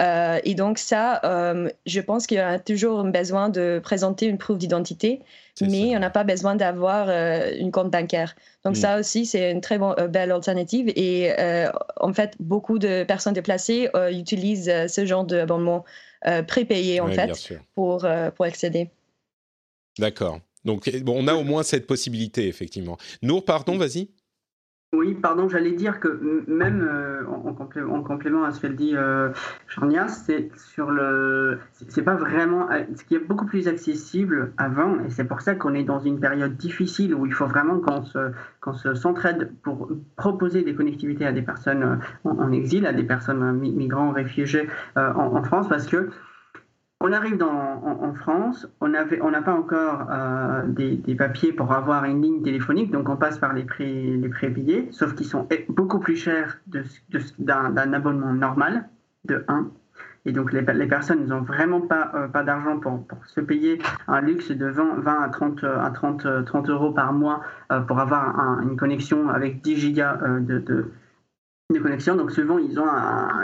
Euh, 0.01 0.39
et 0.43 0.55
donc 0.55 0.79
ça, 0.79 1.21
euh, 1.23 1.69
je 1.85 2.01
pense 2.01 2.25
qu'il 2.25 2.37
y 2.37 2.39
a 2.39 2.59
toujours 2.59 3.03
besoin 3.03 3.49
de 3.49 3.79
présenter 3.83 4.25
une 4.25 4.37
preuve 4.37 4.57
d'identité, 4.57 5.21
mais 5.61 5.95
on 5.95 5.99
n'a 5.99 6.09
pas 6.09 6.23
besoin 6.23 6.55
d'avoir 6.55 7.09
euh, 7.09 7.51
une 7.57 7.71
compte 7.71 7.91
bancaire. 7.91 8.35
Donc 8.65 8.73
mm. 8.73 8.79
ça 8.79 8.99
aussi, 8.99 9.25
c'est 9.25 9.51
une 9.51 9.61
très 9.61 9.77
belle 10.09 10.31
alternative. 10.31 10.91
Et 10.95 11.31
en 11.99 12.13
fait, 12.13 12.35
beaucoup 12.39 12.79
de 12.79 13.03
personnes 13.03 13.33
déplacées 13.33 13.89
utilisent 14.11 14.71
ce 14.87 15.05
genre 15.05 15.25
d'abonnement 15.25 15.83
prépayé, 16.47 16.99
en 16.99 17.09
fait, 17.09 17.53
pour, 17.75 18.05
pour 18.35 18.45
accéder. 18.45 18.89
D'accord. 19.99 20.39
Donc 20.65 20.89
bon, 21.01 21.23
on 21.23 21.27
a 21.27 21.33
au 21.33 21.43
moins 21.43 21.61
cette 21.61 21.85
possibilité, 21.85 22.47
effectivement. 22.47 22.97
Nour, 23.21 23.45
pardon, 23.45 23.77
vas-y. 23.77 24.09
Oui, 24.93 25.15
pardon, 25.15 25.49
j'allais 25.49 25.71
dire 25.71 25.99
que 25.99 26.43
même 26.47 26.87
euh, 26.87 27.25
en, 27.25 28.03
complément, 28.03 28.43
à 28.43 28.51
ce 28.51 28.61
qu'elle 28.61 28.75
dit 28.75 28.95
euh, 28.95 29.29
c'est 30.07 30.51
sur 30.55 30.91
le, 30.91 31.57
c'est 31.71 32.03
pas 32.03 32.13
vraiment, 32.13 32.69
euh, 32.69 32.83
ce 32.95 33.03
qui 33.03 33.15
est 33.15 33.19
beaucoup 33.27 33.47
plus 33.47 33.67
accessible 33.67 34.53
avant, 34.57 34.99
et 34.99 35.09
c'est 35.09 35.23
pour 35.23 35.41
ça 35.41 35.55
qu'on 35.55 35.73
est 35.73 35.83
dans 35.83 35.99
une 35.99 36.19
période 36.19 36.55
difficile 36.57 37.15
où 37.15 37.25
il 37.25 37.33
faut 37.33 37.47
vraiment 37.47 37.79
qu'on 37.79 38.03
se, 38.03 38.31
qu'on 38.61 38.73
se 38.73 38.93
s'entraide 38.93 39.51
pour 39.63 39.89
proposer 40.15 40.61
des 40.61 40.75
connectivités 40.75 41.25
à 41.25 41.31
des 41.31 41.41
personnes 41.41 41.99
en, 42.23 42.51
exil, 42.51 42.85
à 42.85 42.93
des 42.93 43.03
personnes 43.03 43.51
migrants, 43.57 44.11
réfugiés 44.11 44.69
en, 44.95 45.41
France, 45.41 45.67
parce 45.67 45.87
que 45.87 46.09
on 47.03 47.11
arrive 47.11 47.43
en, 47.43 48.13
France, 48.13 48.65
on 48.79 48.87
n'a 48.87 49.41
pas 49.41 49.53
encore 49.53 50.07
euh, 50.09 50.61
des, 50.67 51.15
papiers 51.15 51.51
pour 51.51 51.73
avoir 51.73 52.05
une 52.05 52.21
ligne 52.21 52.41
téléphonique, 52.41 52.91
donc 52.91 53.09
on 53.09 53.17
passe 53.17 53.37
par 53.37 53.51
les 53.51 53.65
prix, 53.65 54.15
les 54.15 54.29
prix 54.29 54.47
billets, 54.47 54.87
sauf 54.91 55.13
qu'ils 55.13 55.25
sont 55.25 55.45
beaucoup 55.67 55.99
plus 55.99 56.15
chers 56.15 56.61
d'un 57.39 57.93
abonnement 57.93 58.31
normal, 58.31 58.87
de 59.25 59.43
1. 59.49 59.69
Et 60.25 60.31
donc 60.31 60.53
les, 60.53 60.63
personnes 60.87 61.25
n'ont 61.25 61.41
vraiment 61.41 61.81
pas, 61.81 62.09
euh, 62.15 62.29
pas 62.29 62.43
d'argent 62.43 62.79
pour, 62.79 63.05
se 63.27 63.41
payer 63.41 63.79
un 64.07 64.21
luxe 64.21 64.51
de 64.51 64.65
20, 64.65 65.01
20 65.01 65.23
à, 65.23 65.27
30, 65.27 65.63
à 65.65 65.89
30, 65.89 66.45
30 66.45 66.69
euros 66.69 66.91
par 66.91 67.11
mois 67.11 67.41
euh, 67.73 67.81
pour 67.81 67.99
avoir 67.99 68.61
une 68.61 68.77
connexion 68.77 69.27
avec 69.27 69.61
10 69.61 69.75
gigas 69.75 70.21
de, 70.39 70.59
de, 70.59 71.79
connexion. 71.81 72.15
Donc 72.15 72.31
souvent, 72.31 72.59
ils 72.59 72.79
ont, 72.79 72.87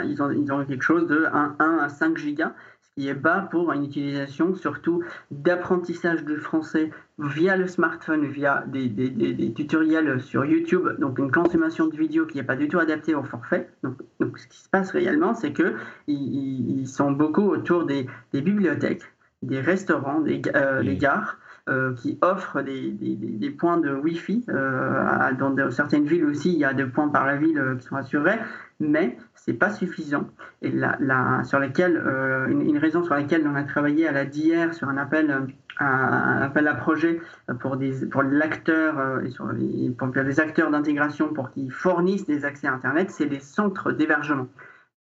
ils 0.04 0.22
ont, 0.22 0.30
ils 0.30 0.50
ont 0.50 0.64
quelque 0.64 0.84
chose 0.84 1.06
de 1.08 1.26
1, 1.30 1.56
1 1.58 1.78
à 1.82 1.88
5 1.90 2.16
gigas 2.16 2.54
qui 3.00 3.08
est 3.08 3.14
bas 3.14 3.48
pour 3.50 3.72
une 3.72 3.84
utilisation 3.84 4.54
surtout 4.54 5.02
d'apprentissage 5.30 6.22
du 6.22 6.36
français 6.36 6.90
via 7.18 7.56
le 7.56 7.66
smartphone, 7.66 8.26
via 8.26 8.62
des, 8.66 9.52
tutoriels 9.54 10.20
sur 10.20 10.44
YouTube, 10.44 10.86
donc 10.98 11.18
une 11.18 11.30
consommation 11.30 11.86
de 11.86 11.96
vidéos 11.96 12.26
qui 12.26 12.36
n'est 12.36 12.44
pas 12.44 12.56
du 12.56 12.68
tout 12.68 12.78
adaptée 12.78 13.14
au 13.14 13.22
forfait. 13.22 13.70
Donc, 13.82 14.38
ce 14.38 14.46
qui 14.48 14.58
se 14.58 14.68
passe 14.68 14.90
réellement, 14.90 15.34
c'est 15.34 15.54
qu'ils 15.54 15.76
ils 16.06 16.86
sont 16.86 17.10
beaucoup 17.10 17.48
autour 17.48 17.86
des, 17.86 18.06
bibliothèques, 18.34 19.04
des 19.40 19.60
restaurants, 19.60 20.20
des, 20.20 20.42
euh, 20.54 20.82
gares. 20.96 21.38
Euh, 21.68 21.94
qui 21.94 22.18
offrent 22.22 22.62
des, 22.62 23.54
points 23.56 23.76
de 23.76 23.92
Wi-Fi. 23.92 24.44
Euh, 24.48 25.32
dans 25.38 25.70
certaines 25.70 26.04
villes 26.04 26.24
aussi, 26.24 26.52
il 26.52 26.58
y 26.58 26.64
a 26.64 26.72
des 26.72 26.86
points 26.86 27.08
par 27.08 27.26
la 27.26 27.36
ville 27.36 27.76
qui 27.78 27.86
sont 27.86 27.96
assurés, 27.96 28.38
mais 28.80 29.16
c'est 29.34 29.52
pas 29.52 29.70
suffisant. 29.70 30.28
Et 30.62 30.70
la, 30.70 31.44
sur 31.44 31.60
lesquels, 31.60 31.96
euh, 31.96 32.48
une, 32.48 32.78
raison 32.78 33.04
sur 33.04 33.14
laquelle 33.14 33.46
on 33.46 33.54
a 33.54 33.62
travaillé 33.62 34.08
à 34.08 34.12
la 34.12 34.24
d'hier 34.24 34.74
sur 34.74 34.88
un 34.88 34.96
appel, 34.96 35.30
euh, 35.30 35.40
un, 35.78 36.42
appel 36.42 36.66
à 36.66 36.74
projet 36.74 37.20
pour 37.60 37.76
des 37.76 38.06
pour 38.06 38.22
l'acteur 38.22 38.98
euh, 38.98 39.20
et 39.22 39.30
les, 39.56 39.90
pour 39.90 40.08
les 40.08 40.40
acteurs 40.40 40.70
d'intégration 40.70 41.32
pour 41.32 41.50
qu'ils 41.50 41.70
fournissent 41.70 42.26
des 42.26 42.44
accès 42.44 42.66
à 42.66 42.72
Internet, 42.72 43.10
c'est 43.10 43.26
les 43.26 43.40
centres 43.40 43.92
d'hébergement. 43.92 44.48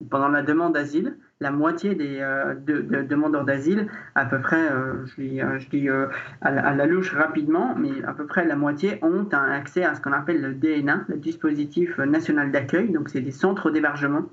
Pendant 0.09 0.27
la 0.27 0.41
demande 0.41 0.73
d'asile, 0.73 1.17
la 1.39 1.51
moitié 1.51 1.95
des 1.95 2.19
demandeurs 3.09 3.45
d'asile, 3.45 3.87
à 4.13 4.25
peu 4.25 4.41
près, 4.41 4.69
je 5.05 5.21
dis, 5.21 5.39
je 5.39 5.69
dis 5.69 5.87
à, 6.41 6.51
la, 6.51 6.85
louche 6.85 7.13
rapidement, 7.13 7.75
mais 7.77 8.03
à 8.03 8.13
peu 8.13 8.25
près 8.25 8.45
la 8.45 8.57
moitié 8.57 8.99
ont 9.01 9.27
un 9.31 9.51
accès 9.51 9.83
à 9.83 9.95
ce 9.95 10.01
qu'on 10.01 10.11
appelle 10.11 10.41
le 10.41 10.53
DNA, 10.53 11.05
le 11.07 11.15
dispositif 11.15 11.97
national 11.97 12.51
d'accueil. 12.51 12.91
Donc, 12.91 13.07
c'est 13.07 13.21
des 13.21 13.31
centres 13.31 13.71
d'hébergement 13.71 14.25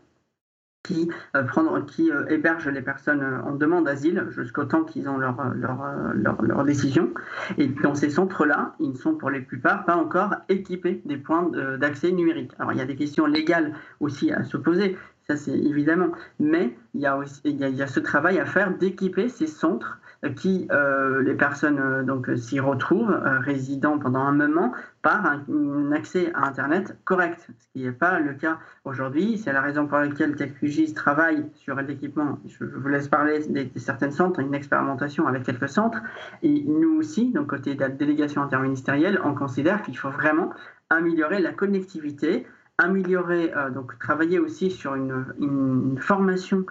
qui, 0.83 1.11
euh, 1.37 1.45
euh, 1.45 2.27
hébergent 2.29 2.69
les 2.69 2.83
personnes 2.83 3.23
euh, 3.23 3.43
en 3.43 3.55
demande 3.55 3.85
d'asile 3.85 4.27
jusqu'au 4.31 4.65
temps 4.65 4.85
qu'ils 4.85 5.09
ont 5.09 5.17
leur, 5.19 6.65
décision. 6.65 7.11
Et 7.59 7.67
dans 7.67 7.95
ces 7.95 8.11
centres-là, 8.11 8.75
ils 8.81 8.91
ne 8.91 8.97
sont 8.97 9.15
pour 9.15 9.31
les 9.31 9.41
plupart 9.41 9.85
pas 9.85 9.97
encore 9.97 10.35
équipés 10.49 11.03
des 11.05 11.17
points 11.17 11.51
d'accès 11.79 12.11
numérique. 12.13 12.53
Alors 12.59 12.73
il 12.73 12.79
y 12.79 12.81
a 12.81 12.85
des 12.85 12.97
questions 12.97 13.27
légales 13.27 13.75
aussi 14.01 14.33
à 14.33 14.45
se 14.45 14.57
poser, 14.57 14.97
ça 15.27 15.37
c'est 15.37 15.57
évidemment, 15.57 16.11
mais 16.39 16.77
il 16.95 17.01
y, 17.01 17.07
a 17.07 17.87
ce 17.87 18.01
travail 18.01 18.39
à 18.39 18.45
faire 18.45 18.77
d'équiper 18.77 19.29
ces 19.29 19.47
centres 19.47 19.99
qui 20.31 20.69
euh, 20.71 21.21
les 21.23 21.35
personnes 21.35 21.81
euh, 21.81 22.03
donc 22.05 22.31
s'y 22.37 22.61
retrouvent 22.61 23.11
euh, 23.11 23.41
résidant 23.41 23.99
pendant 23.99 24.21
un 24.21 24.33
moment 24.33 24.73
par 25.03 25.27
un, 25.27 25.91
accès 25.91 26.31
à 26.35 26.47
Internet 26.47 26.97
correct, 27.05 27.49
ce 27.59 27.67
qui 27.73 27.85
n'est 27.85 27.93
pas 27.93 28.21
le 28.21 28.35
cas 28.35 28.59
aujourd'hui. 28.85 29.37
C'est 29.37 29.53
la 29.53 29.61
raison 29.61 29.89
pour 29.89 29.99
laquelle 29.99 30.37
TechFugis 30.37 30.95
travaille 30.95 31.45
sur 31.55 31.75
l'équipement. 31.75 32.39
Je, 32.47 32.65
vous 32.65 32.89
laisse 32.89 33.09
parler 33.09 33.41
de, 33.41 33.79
certains 33.81 34.13
centres, 34.13 34.39
une 34.39 34.55
expérimentation 34.55 35.27
avec 35.27 35.43
quelques 35.43 35.69
centres. 35.69 35.99
Et 36.45 36.63
nous 36.69 36.97
aussi, 36.97 37.33
donc 37.33 37.49
côté 37.49 37.75
de 37.75 37.81
la 37.81 37.89
délégation 37.89 38.43
interministérielle, 38.43 39.21
on 39.25 39.35
considère 39.35 39.83
qu'il 39.83 39.99
faut 39.99 40.11
vraiment 40.11 40.51
améliorer 40.89 41.41
la 41.41 41.53
connectivité 41.53 42.47
améliorer, 42.83 43.53
donc 43.75 43.99
travailler 43.99 44.39
aussi 44.39 44.71
sur 44.71 44.95
une, 44.95 45.25
une 45.39 45.99
formation 45.99 46.67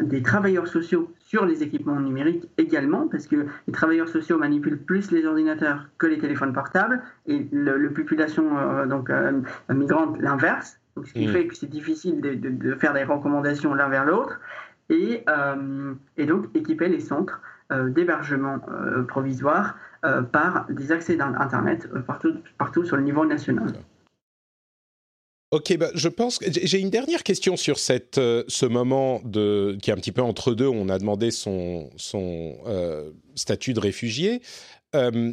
des 0.00 0.22
travailleurs 0.22 0.66
sociaux 0.66 1.12
sur 1.32 1.46
les 1.46 1.62
équipements 1.62 1.98
numériques 1.98 2.46
également, 2.58 3.08
parce 3.08 3.26
que 3.26 3.46
les 3.66 3.72
travailleurs 3.72 4.10
sociaux 4.10 4.36
manipulent 4.36 4.76
plus 4.76 5.10
les 5.12 5.24
ordinateurs 5.24 5.88
que 5.96 6.06
les 6.06 6.18
téléphones 6.18 6.52
portables, 6.52 7.00
et 7.26 7.48
la 7.52 7.88
population 7.88 8.58
euh, 8.58 8.84
donc, 8.84 9.08
euh, 9.08 9.40
migrante 9.70 10.20
l'inverse, 10.20 10.78
ce 11.02 11.10
qui 11.14 11.26
mm. 11.26 11.32
fait 11.32 11.46
que 11.46 11.56
c'est 11.56 11.70
difficile 11.70 12.20
de, 12.20 12.74
faire 12.74 12.92
des 12.92 13.04
recommandations 13.04 13.72
l'un 13.72 13.88
vers 13.88 14.04
l'autre, 14.04 14.40
et, 14.90 15.24
euh, 15.26 15.94
et, 16.18 16.26
donc 16.26 16.54
équiper 16.54 16.88
les 16.88 17.00
centres 17.00 17.40
d'hébergement 17.70 18.58
provisoire 19.08 19.78
par 20.30 20.66
des 20.68 20.92
accès 20.92 21.16
d'Internet 21.16 21.88
partout, 22.06 22.34
partout 22.58 22.84
sur 22.84 22.98
le 22.98 23.02
niveau 23.02 23.24
national. 23.24 23.72
Ok, 25.52 25.76
bah, 25.76 25.90
je 25.94 26.08
pense 26.08 26.38
que 26.38 26.46
j'ai 26.50 26.80
une 26.80 26.88
dernière 26.88 27.22
question 27.22 27.58
sur 27.58 27.78
cette, 27.78 28.16
euh, 28.16 28.42
ce 28.48 28.64
moment 28.64 29.20
de, 29.22 29.76
qui 29.82 29.90
est 29.90 29.92
un 29.92 29.96
petit 29.96 30.10
peu 30.10 30.22
entre 30.22 30.54
deux. 30.54 30.66
On 30.66 30.88
a 30.88 30.98
demandé 30.98 31.30
son, 31.30 31.90
son 31.98 32.56
euh, 32.66 33.10
statut 33.34 33.74
de 33.74 33.80
réfugié. 33.80 34.40
Euh, 34.94 35.30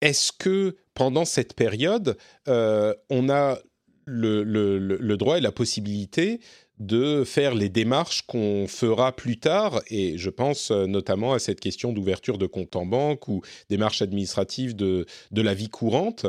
est-ce 0.00 0.32
que 0.32 0.74
pendant 0.94 1.24
cette 1.24 1.54
période, 1.54 2.16
on 2.48 3.28
a 3.28 3.58
le, 4.06 4.42
le, 4.42 4.78
le, 4.78 5.16
droit 5.16 5.38
et 5.38 5.40
la 5.40 5.52
possibilité 5.52 6.40
de 6.80 7.22
faire 7.22 7.54
les 7.54 7.68
démarches 7.68 8.22
qu'on 8.22 8.66
fera 8.66 9.14
plus 9.14 9.38
tard, 9.38 9.82
et 9.88 10.16
je 10.16 10.30
pense 10.30 10.70
notamment 10.70 11.34
à 11.34 11.38
cette 11.38 11.60
question 11.60 11.92
d'ouverture 11.92 12.38
de 12.38 12.46
compte 12.46 12.74
en 12.74 12.86
banque 12.86 13.28
ou 13.28 13.42
démarches 13.68 14.02
administratives 14.02 14.74
de, 14.74 15.06
de 15.30 15.42
la 15.42 15.54
vie 15.54 15.68
courante 15.68 16.26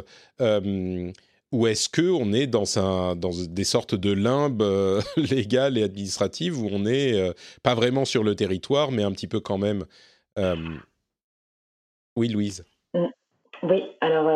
ou 1.51 1.67
est-ce 1.67 1.89
que 1.89 2.09
on 2.09 2.33
est 2.33 2.47
dans, 2.47 2.79
un, 2.79 3.15
dans 3.15 3.31
des 3.49 3.63
sortes 3.63 3.95
de 3.95 4.13
limbes 4.13 4.61
euh, 4.61 5.01
légales 5.17 5.77
et 5.77 5.83
administratives 5.83 6.61
où 6.61 6.67
on 6.71 6.79
n'est 6.79 7.13
euh, 7.13 7.33
pas 7.63 7.75
vraiment 7.75 8.05
sur 8.05 8.23
le 8.23 8.35
territoire, 8.35 8.91
mais 8.91 9.03
un 9.03 9.11
petit 9.11 9.27
peu 9.27 9.39
quand 9.39 9.57
même 9.57 9.83
euh, 10.39 10.55
Oui, 12.15 12.29
Louise. 12.29 12.65
Mm. 12.93 13.07
Oui, 13.63 13.83
alors 14.01 14.31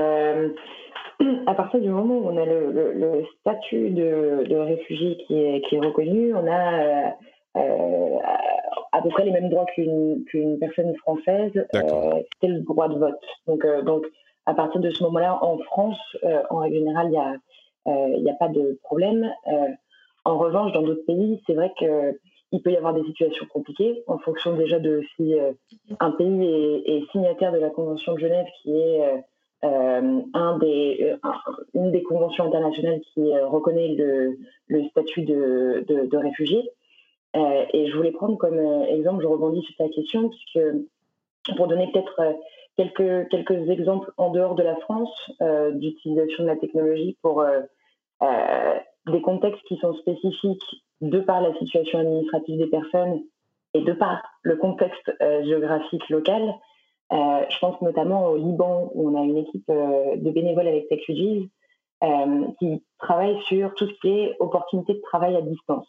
partir 1.55 1.79
du 1.79 1.89
moment 1.89 2.17
où 2.17 2.29
on 2.29 2.37
a 2.37 2.45
le, 2.45 3.23
statut 3.39 3.89
de, 3.91 4.55
réfugié 4.55 5.17
qui 5.25 5.39
est, 5.39 5.61
qui 5.67 5.75
est 5.75 5.79
reconnu, 5.79 6.33
on 6.35 6.45
a 6.51 7.15
à 8.91 9.01
peu 9.01 9.09
près 9.09 9.25
les 9.25 9.31
mêmes 9.31 9.49
droits 9.49 9.65
qu'une 9.73 10.59
personne 10.59 10.93
française. 10.97 11.51
c'est 11.73 12.47
le 12.47 12.59
droit 12.59 12.89
de 12.89 12.99
vote. 12.99 13.19
Donc, 13.47 13.65
donc 13.85 14.05
à 14.45 14.53
partir 14.53 14.81
de 14.81 14.91
ce 14.91 15.03
moment-là, 15.03 15.43
en 15.43 15.57
France, 15.59 15.97
en 16.49 16.57
règle 16.57 16.77
générale, 16.77 17.39
il 17.85 18.23
n'y 18.23 18.29
a 18.29 18.35
pas 18.35 18.49
de 18.49 18.79
problème. 18.83 19.31
en 20.23 20.37
revanche, 20.37 20.71
dans 20.73 20.81
d'autres 20.81 21.05
pays, 21.05 21.41
c'est 21.45 21.53
vrai 21.53 21.71
que 21.79 22.17
il 22.55 22.61
peut 22.61 22.71
y 22.71 22.77
avoir 22.77 22.93
des 22.93 23.03
situations 23.03 23.45
compliquées 23.47 24.03
en 24.07 24.17
fonction 24.17 24.55
déjà 24.55 24.79
de 24.79 25.01
si 25.15 25.37
euh, 25.37 25.51
un 25.99 26.11
pays 26.11 26.83
est, 26.85 27.11
signataire 27.11 27.51
de 27.51 27.57
la 27.57 27.69
Convention 27.69 28.13
de 28.13 28.19
Genève, 28.19 28.45
qui 28.61 28.71
est 28.71 29.03
euh, 29.03 29.17
euh, 29.65 31.17
une 31.73 31.91
des 31.91 32.03
conventions 32.03 32.45
internationales 32.45 33.01
qui 33.13 33.21
reconnaît 33.39 33.95
le, 33.95 34.83
statut 34.89 35.23
de, 35.23 35.85
de, 35.87 36.17
réfugié. 36.17 36.69
et 37.33 37.87
je 37.87 37.95
voulais 37.95 38.11
prendre 38.11 38.37
comme 38.37 38.59
exemple, 38.83 39.23
je 39.23 39.27
rebondis 39.27 39.63
sur 39.63 39.75
ta 39.75 39.89
question, 39.89 40.29
puisque 40.29 41.57
pour 41.57 41.67
donner 41.67 41.89
peut-être 41.91 42.35
quelques, 42.77 43.29
quelques 43.29 43.69
exemples 43.69 44.11
en 44.17 44.31
dehors 44.31 44.55
de 44.55 44.63
la 44.63 44.75
France 44.77 45.31
d'utilisation 45.73 46.43
de 46.43 46.49
la 46.49 46.57
technologie 46.57 47.17
pour 47.21 47.43
des 49.07 49.21
contextes 49.21 49.63
qui 49.67 49.77
sont 49.77 49.93
spécifiques 49.93 50.63
de 51.01 51.19
par 51.19 51.41
la 51.41 51.53
situation 51.55 51.99
administrative 51.99 52.57
des 52.57 52.67
personnes 52.67 53.21
et 53.73 53.81
de 53.81 53.93
par 53.93 54.23
le 54.41 54.55
contexte 54.55 55.11
euh, 55.21 55.43
géographique 55.43 56.07
local. 56.09 56.55
Euh, 57.11 57.45
je 57.49 57.59
pense 57.59 57.79
notamment 57.81 58.29
au 58.29 58.37
Liban 58.37 58.89
où 58.93 59.09
on 59.09 59.21
a 59.21 59.23
une 59.23 59.37
équipe 59.37 59.69
euh, 59.69 60.15
de 60.15 60.31
bénévoles 60.31 60.67
avec 60.67 60.87
TechRegies 60.87 61.49
qui 62.59 62.83
travaille 62.99 63.41
sur 63.43 63.73
tout 63.73 63.87
ce 63.87 63.93
qui 63.99 64.09
est 64.09 64.35
opportunité 64.39 64.93
de 64.93 65.01
travail 65.01 65.35
à 65.35 65.41
distance. 65.41 65.87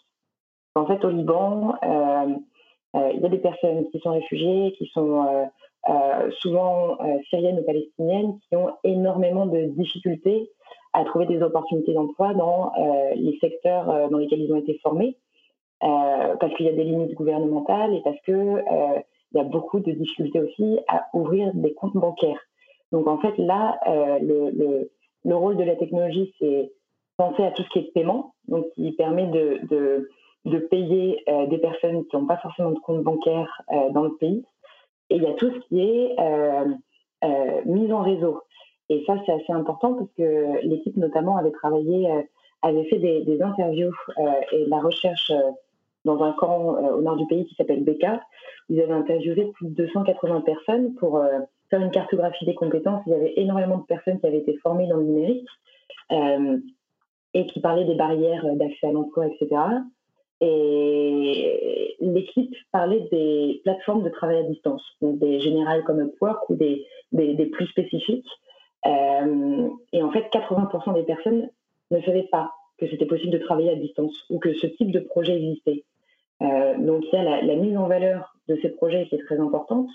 En 0.75 0.87
fait, 0.87 1.05
au 1.05 1.11
Liban, 1.11 1.75
il 1.83 3.21
y 3.21 3.27
a 3.27 3.29
des 3.29 3.37
personnes 3.37 3.87
qui 3.91 4.01
sont 4.01 4.13
réfugiées, 4.13 4.75
qui 4.79 4.87
sont 4.95 5.47
souvent 6.41 6.99
syriennes 7.31 7.61
ou 7.61 7.63
palestiniennes, 7.63 8.39
qui 8.49 8.57
ont 8.57 8.71
énormément 8.85 9.47
de 9.47 9.67
difficultés 9.77 10.51
à 10.97 11.05
trouver 11.05 11.27
des 11.27 11.43
opportunités 11.43 11.93
d'emploi 11.93 12.33
dans 12.33 12.73
euh, 12.79 13.15
les 13.15 13.39
secteurs 13.39 13.91
euh, 13.91 14.09
dans 14.09 14.17
lesquels 14.17 14.41
ils 14.41 14.53
ont 14.53 14.57
été 14.57 14.79
formés, 14.83 15.17
euh, 15.83 16.37
parce 16.41 16.55
qu'il 16.55 16.65
y 16.65 16.71
a 16.71 16.73
des 16.73 16.85
limites 16.85 17.15
gouvernementales 17.15 17.95
et 17.95 18.01
parce 18.03 18.19
qu'il 18.23 18.65
il 19.33 19.39
y 19.39 19.41
a 19.41 19.45
beaucoup 19.45 19.81
de 19.81 19.93
difficultés 19.93 20.41
aussi 20.41 20.79
à 20.89 21.09
ouvrir 21.13 21.53
des 21.53 21.75
comptes 21.75 21.97
bancaires. 21.97 22.41
Donc 22.93 23.07
en 23.09 23.19
fait 23.19 23.37
là, 23.37 23.79
le, 24.23 24.89
le, 25.25 25.37
rôle 25.37 25.57
de 25.57 25.65
la 25.65 25.75
technologie, 25.77 26.33
c'est 26.39 26.73
penser 27.19 27.43
à 27.43 27.51
tout 27.51 27.63
ce 27.65 27.69
qui 27.71 27.81
est 27.81 27.93
paiement, 27.93 28.35
donc 28.49 28.67
qui 28.75 28.93
permet 28.93 29.27
de 29.27 30.59
payer 30.71 31.23
des 31.51 31.59
personnes 31.59 32.07
qui 32.07 32.17
n'ont 32.17 32.27
pas 32.27 32.39
forcément 32.39 32.71
de 32.71 32.79
compte 32.79 33.03
bancaire 33.03 33.63
dans 33.91 34.05
le 34.05 34.17
pays. 34.17 34.45
Et 35.11 35.17
il 35.17 35.23
y 35.23 35.27
a 35.27 35.35
tout 35.35 35.51
ce 35.51 35.59
qui 35.69 35.81
est 35.81 36.17
mise 37.65 37.93
en 37.93 38.03
réseau. 38.03 38.43
Et 38.89 39.05
ça, 39.07 39.17
c'est 39.25 39.33
assez 39.33 39.53
important 39.53 39.95
parce 39.95 40.11
que 40.17 40.65
l'équipe, 40.67 40.97
notamment, 40.97 41.37
avait 41.37 41.51
travaillé, 41.51 42.11
euh, 42.11 42.23
avait 42.63 42.85
fait 42.85 42.99
des, 42.99 43.43
interviews 43.43 43.93
euh, 44.19 44.41
et 44.53 44.65
de 44.65 44.71
la 44.71 44.81
recherche 44.81 45.31
euh, 45.31 45.51
dans 46.05 46.23
un 46.23 46.33
camp 46.33 46.77
au 46.95 47.03
nord 47.03 47.17
du 47.17 47.27
pays 47.27 47.47
qui 47.47 47.55
s'appelle 47.57 47.83
Beka. 47.83 48.23
Ils 48.69 48.81
avaient 48.81 48.93
interviewé 48.93 49.47
plus 49.55 49.67
de 49.67 49.75
280 49.75 50.43
personnes 50.43 50.95
pour 50.95 51.21
faire 51.69 51.81
une 51.81 51.91
cartographie 51.91 52.47
des 52.47 52.55
compétences. 52.55 53.03
Il 53.07 53.11
y 53.11 53.17
avait 53.17 53.33
énormément 53.35 53.79
de 53.79 53.87
personnes 53.87 54.21
qui 54.21 54.27
avaient 54.27 54.39
été 54.39 54.57
formées 54.59 54.87
dans 54.87 54.99
le 54.99 55.03
numérique 55.03 55.49
et 57.35 57.47
qui 57.47 57.61
parlaient 57.61 57.87
des 57.87 57.97
barrières 57.97 58.47
d'accès 58.55 58.87
à 58.87 58.93
l'emploi, 58.93 59.27
etc. 59.27 59.61
Et 60.41 61.97
l'équipe 62.01 62.55
parlait 62.73 63.09
des 63.11 63.61
plateformes 63.65 64.03
de 64.03 64.11
travail 64.11 64.39
à 64.39 64.43
distance, 64.43 64.83
donc 65.01 65.19
des 65.19 65.41
générales 65.41 65.83
comme 65.85 66.01
Upwork 66.01 66.49
ou 66.51 66.57
des, 66.57 66.87
plus 67.53 67.67
spécifiques. 67.67 68.29
Euh, 68.87 69.69
et 69.93 70.03
en 70.03 70.11
fait, 70.11 70.29
80% 70.33 70.95
des 70.95 71.03
personnes 71.05 71.49
ne 71.91 72.01
savaient 72.03 72.29
pas 72.31 72.53
que 72.79 72.87
c'était 72.89 73.07
possible 73.07 73.33
de 73.33 73.39
travailler 73.39 73.71
à 73.71 73.77
distance 73.77 74.25
ou 74.29 74.39
que 74.39 74.53
ce 74.55 74.67
type 74.67 74.91
de 74.91 75.01
projet 75.01 75.37
existait. 75.37 75.85
Euh, 76.43 76.77
donc 76.77 77.05
il 77.11 77.17
y 77.17 77.19
a 77.19 77.41
la, 77.43 77.57
mise 77.57 77.77
en 77.79 77.87
valeur 77.87 78.37
de 78.49 78.59
ces 78.61 78.69
projets 78.69 79.07
qui 79.07 79.15
est 79.15 79.25
très 79.25 79.41
importante. 79.41 79.89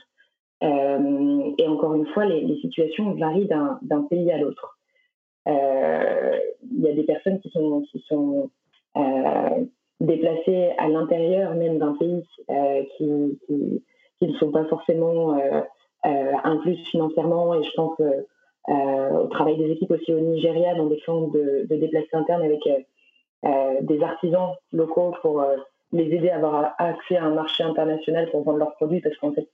Euh, 0.63 1.51
et 1.57 1.67
encore 1.67 1.93
une 1.93 2.07
fois, 2.07 2.25
les, 2.25 2.59
situations 2.61 3.13
varient 3.13 3.47
d'un 3.47 4.01
pays 4.09 4.31
à 4.31 4.39
l'autre. 4.39 4.79
Il 5.45 6.81
y 6.81 6.87
a 6.87 6.93
des 6.93 7.03
personnes 7.03 7.39
qui 7.39 7.51
sont 7.51 8.49
déplacées 10.01 10.71
à 10.77 10.87
l'intérieur 10.87 11.53
même 11.55 11.77
d'un 11.77 11.93
pays 11.93 12.23
qui, 12.97 13.39
qui, 13.47 14.27
ne 14.27 14.33
sont 14.33 14.51
pas 14.51 14.65
forcément 14.65 15.37
incluses 16.03 16.85
financièrement. 16.89 17.55
Et 17.55 17.63
je 17.63 17.71
pense 17.75 17.97
euh, 18.69 19.09
au 19.23 19.27
travail 19.27 19.57
des 19.57 19.71
équipes 19.71 19.91
aussi 19.91 20.13
au 20.13 20.19
Nigeria 20.19 20.75
dans 20.75 20.85
des 20.85 20.99
camps 21.03 21.27
de, 21.29 21.65
de 21.67 21.75
déplacés 21.77 22.13
internes 22.13 22.43
avec 22.43 22.65
euh, 22.67 22.77
euh, 23.45 23.81
des 23.81 24.03
artisans 24.03 24.51
locaux 24.71 25.15
pour 25.23 25.43
les 25.91 26.03
aider 26.03 26.29
à 26.29 26.35
avoir 26.35 26.75
accès 26.77 27.17
à 27.17 27.23
un 27.25 27.33
marché 27.33 27.63
international 27.63 28.29
pour 28.29 28.43
vendre 28.43 28.59
leurs 28.59 28.75
produits 28.75 29.01
parce 29.01 29.17
qu'en 29.17 29.33
fait, 29.33 29.47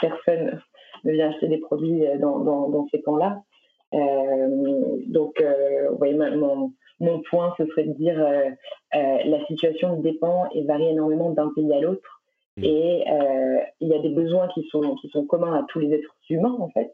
personne 0.00 0.62
ne 1.04 1.12
vient 1.12 1.28
acheter 1.28 1.48
des 1.48 1.58
produits 1.58 2.04
dans, 2.20 2.86
ces 2.90 3.02
camps-là. 3.02 3.42
Donc, 5.06 5.40
vous 5.90 5.96
voyez, 5.98 6.14
mon, 6.14 6.72
mon, 7.00 7.22
point, 7.30 7.54
ce 7.58 7.66
serait 7.66 7.84
de 7.84 7.92
dire 7.92 8.18
la 8.92 9.46
situation 9.46 10.00
dépend 10.00 10.48
et 10.54 10.62
varie 10.64 10.88
énormément 10.88 11.30
d'un 11.30 11.50
pays 11.54 11.72
à 11.72 11.80
l'autre. 11.80 12.22
Mmh. 12.56 12.64
Et 12.64 13.04
il 13.80 13.88
y 13.88 13.94
a 13.94 13.98
des 14.00 14.08
besoins 14.10 14.48
qui 14.54 14.66
sont, 14.70 14.96
qui 14.96 15.08
sont 15.10 15.24
communs 15.26 15.54
à 15.54 15.64
tous 15.68 15.80
les 15.80 15.92
êtres 15.92 16.14
humains, 16.28 16.56
en 16.58 16.68
fait. 16.70 16.92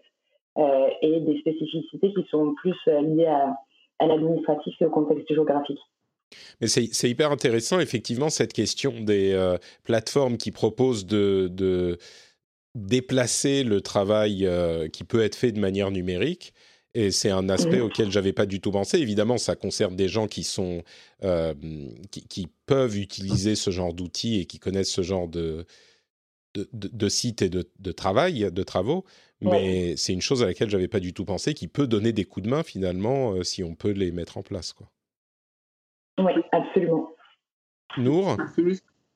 Euh, 0.59 0.89
et 1.01 1.21
des 1.21 1.39
spécificités 1.39 2.13
qui 2.13 2.27
sont 2.29 2.55
plus 2.55 2.75
euh, 2.89 3.01
liées 3.03 3.27
à, 3.27 3.57
l'administratif 4.05 4.75
et 4.81 4.85
au 4.85 4.91
contexte 4.91 5.33
géographique. 5.33 5.79
Mais 6.61 6.67
c'est 6.67 7.09
hyper 7.09 7.31
intéressant, 7.31 7.81
effectivement, 7.81 8.31
cette 8.31 8.53
question 8.53 8.93
des 9.01 9.33
euh, 9.33 9.59
plateformes 9.85 10.39
qui 10.39 10.51
proposent 10.51 11.07
de, 11.07 11.99
déplacer 12.75 13.65
le 13.65 13.81
travail 13.81 14.49
qui 14.93 15.03
peut 15.03 15.23
être 15.23 15.35
fait 15.35 15.51
de 15.51 15.59
manière 15.59 15.91
numérique. 15.91 16.53
Et 16.95 17.11
c'est 17.13 17.31
un 17.31 17.49
aspect 17.49 17.81
auquel 17.81 17.83
auquel 17.83 18.11
j'avais 18.11 18.33
pas 18.33 18.47
du 18.47 18.61
tout 18.61 18.73
pensé. 18.73 18.99
Évidemment, 18.99 19.39
ça 19.39 19.55
concerne 19.55 19.95
des 19.95 20.09
gens 20.09 20.27
qui 20.27 20.43
sont 20.45 20.83
qui, 22.11 22.49
peuvent 22.67 22.97
utiliser 22.97 23.57
ce 23.57 23.71
genre 23.71 23.93
d'outils 23.93 24.41
et 24.41 24.45
qui 24.45 24.59
connaissent 24.59 24.93
ce 24.93 25.03
genre 25.03 25.29
de 25.29 25.67
de, 26.55 26.69
de, 26.73 27.09
sites 27.09 27.43
et 27.43 27.49
de, 27.49 27.71
de, 27.79 27.93
travail, 27.93 28.51
de 28.51 28.63
travaux 28.65 29.05
mais 29.41 29.97
c'est 29.97 30.13
une 30.13 30.21
chose 30.21 30.43
à 30.43 30.47
laquelle 30.47 30.71
j'avais 30.71 30.89
pas 30.89 31.01
du 31.01 31.13
tout 31.13 31.25
pensé, 31.25 31.55
qui 31.55 31.69
peut 31.69 31.87
donner 31.87 32.13
des 32.13 32.25
coups 32.25 32.45
de 32.45 32.51
main 32.51 32.63
finalement 32.63 33.33
euh, 33.33 33.43
si 33.43 33.65
on 33.65 33.75
peut 33.75 33.93
les 33.93 34.13
mettre 34.13 34.37
en 34.37 34.43
place. 34.43 34.73
Quoi. 34.73 34.91
Oui, 36.19 36.33
absolument. 36.53 37.11
Nour? 37.97 38.37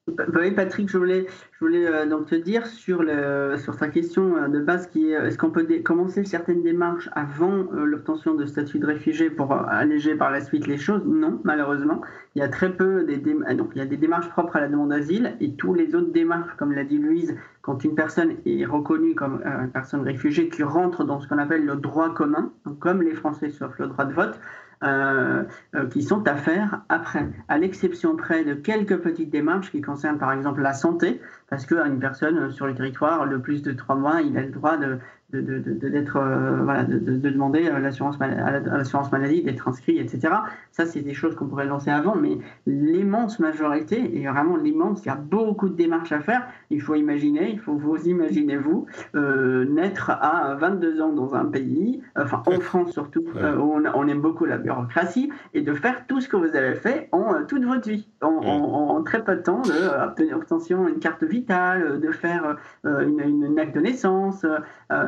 Oui, 0.07 0.51
Patrick, 0.51 0.91
je 0.91 0.99
voulais, 0.99 1.27
euh, 1.63 2.07
donc 2.07 2.27
te 2.27 2.35
dire 2.35 2.67
sur, 2.67 3.03
le, 3.03 3.57
sur 3.57 3.77
ta 3.77 3.89
question 3.89 4.37
euh, 4.37 4.49
de 4.49 4.61
base 4.61 4.87
qui 4.89 5.11
est 5.11 5.15
est-ce 5.15 5.39
qu'on 5.39 5.51
peut 5.51 5.67
commencer 5.83 6.25
certaines 6.25 6.63
démarches 6.63 7.09
avant 7.13 7.67
l'obtention 7.73 8.35
de 8.35 8.45
statut 8.45 8.79
de 8.79 8.87
réfugié 8.87 9.31
pour 9.31 9.53
alléger 9.53 10.15
par 10.15 10.31
la 10.31 10.43
suite 10.43 10.67
les 10.67 10.77
choses? 10.77 11.03
Non, 11.07 11.41
malheureusement. 11.45 12.03
Il 12.35 12.41
y 12.41 12.43
a 12.43 12.49
très 12.49 12.71
peu 12.71 13.05
des, 13.05 13.17
donc, 13.17 13.71
il 13.75 13.79
y 13.79 13.81
a 13.81 13.87
des 13.87 13.97
démarches 13.97 14.29
propres 14.29 14.57
à 14.57 14.61
la 14.61 14.69
demande 14.69 14.91
d'asile 14.91 15.37
et 15.41 15.55
tous 15.55 15.73
les 15.73 15.95
autres 15.95 16.13
démarches, 16.13 16.55
comme 16.59 16.73
l'a 16.73 16.85
dit 16.85 16.99
Louise, 16.99 17.35
quand 17.63 17.83
une 17.83 17.95
personne 17.95 18.35
est 18.45 18.67
reconnue 18.67 19.15
comme 19.15 19.41
une 19.45 19.71
personne 19.71 20.03
réfugiée 20.03 20.51
qui 20.51 20.63
rentre 20.63 21.05
dans 21.05 21.21
ce 21.21 21.29
qu'on 21.29 21.39
appelle 21.39 21.65
le 21.65 21.77
droit 21.77 22.13
commun, 22.13 22.53
comme 22.79 23.01
les 23.01 23.15
Français 23.15 23.49
sauf 23.49 23.79
le 23.79 23.87
droit 23.87 24.05
de 24.05 24.13
vote, 24.13 24.39
euh, 24.85 25.45
euh, 25.75 25.87
qui 25.89 26.03
sont 26.03 26.27
à 26.29 26.37
faire 26.37 26.83
après, 26.89 27.27
à 27.49 27.59
l'exception 27.59 28.17
près 28.17 28.45
de 28.45 28.55
quelques 28.55 28.99
petites 28.99 29.31
démarches 29.31 29.71
qui 29.71 29.81
concernent 29.81 30.19
par 30.19 30.33
exemple 30.33 30.61
la 30.61 30.75
santé, 30.75 31.21
parce 31.49 31.67
qu'une 31.67 31.99
personne 31.99 32.51
sur 32.51 32.67
le 32.67 32.75
territoire, 32.75 33.27
le 33.27 33.41
plus 33.41 33.63
de 33.63 33.73
trois 33.73 33.97
mois, 33.97 34.23
il 34.23 34.37
a 34.37 34.43
le 34.43 34.51
droit 34.51 34.77
de, 34.77 34.99
de, 35.33 35.89
d'être, 35.89 36.17
euh, 36.17 36.63
voilà, 36.63 36.85
de, 36.85 36.99
demander 36.99 37.67
à 37.69 37.79
l'assurance, 37.79 38.19
l'assurance 38.21 39.11
maladie, 39.11 39.43
d'être 39.43 39.67
inscrit, 39.69 39.99
etc. 39.99 40.35
Ça, 40.71 40.87
c'est 40.87 41.01
des 41.01 41.15
choses 41.15 41.35
qu'on 41.35 41.47
pourrait 41.47 41.67
lancer 41.67 41.91
avant, 41.91 42.15
mais 42.15 42.39
l'immense 42.67 43.39
majorité, 43.41 44.21
et 44.21 44.27
vraiment 44.27 44.57
l'immense, 44.57 45.05
il 45.05 45.09
y 45.09 45.11
a 45.11 45.17
beaucoup 45.17 45.69
de 45.69 45.75
démarches 45.75 46.13
à 46.13 46.21
faire. 46.21 46.47
Il 46.71 46.81
faut 46.81 46.95
imaginer, 46.95 47.51
il 47.51 47.59
faut 47.59 47.75
vous 47.75 47.97
imaginer, 48.09 48.57
vous, 48.57 48.87
euh, 49.15 49.65
naître 49.67 50.11
à 50.11 50.57
22 50.59 51.01
ans 51.01 51.13
dans 51.13 51.35
un 51.35 51.47
pays, 51.47 52.03
enfin 52.17 52.43
en 52.47 52.61
France 52.61 52.93
surtout, 52.93 53.25
euh, 53.37 53.57
où 53.57 53.81
on, 53.95 54.07
aime 54.07 54.21
beaucoup 54.21 54.45
la 54.45 54.59
bureaucratie, 54.59 55.31
et 55.55 55.63
de 55.63 55.73
faire 55.75 56.07
tout 56.07 56.21
ce 56.21 56.29
que 56.29 56.37
vous 56.37 56.55
avez 56.57 56.75
fait 56.75 57.09
en 57.13 57.45
toute 57.45 57.65
votre 57.65 57.89
vie, 57.89 58.07
en, 58.23 59.03
très 59.03 59.25
peu 59.25 59.37
de 59.37 59.43
temps, 59.43 59.63
d'obtenir 59.63 60.87
une 60.87 60.99
carte 60.99 61.25
vitale, 61.35 62.01
de 62.01 62.11
faire 62.11 62.57
une, 62.85 63.21
une, 63.21 63.59
acte 63.59 63.75
de 63.75 63.81
naissance, 63.81 64.45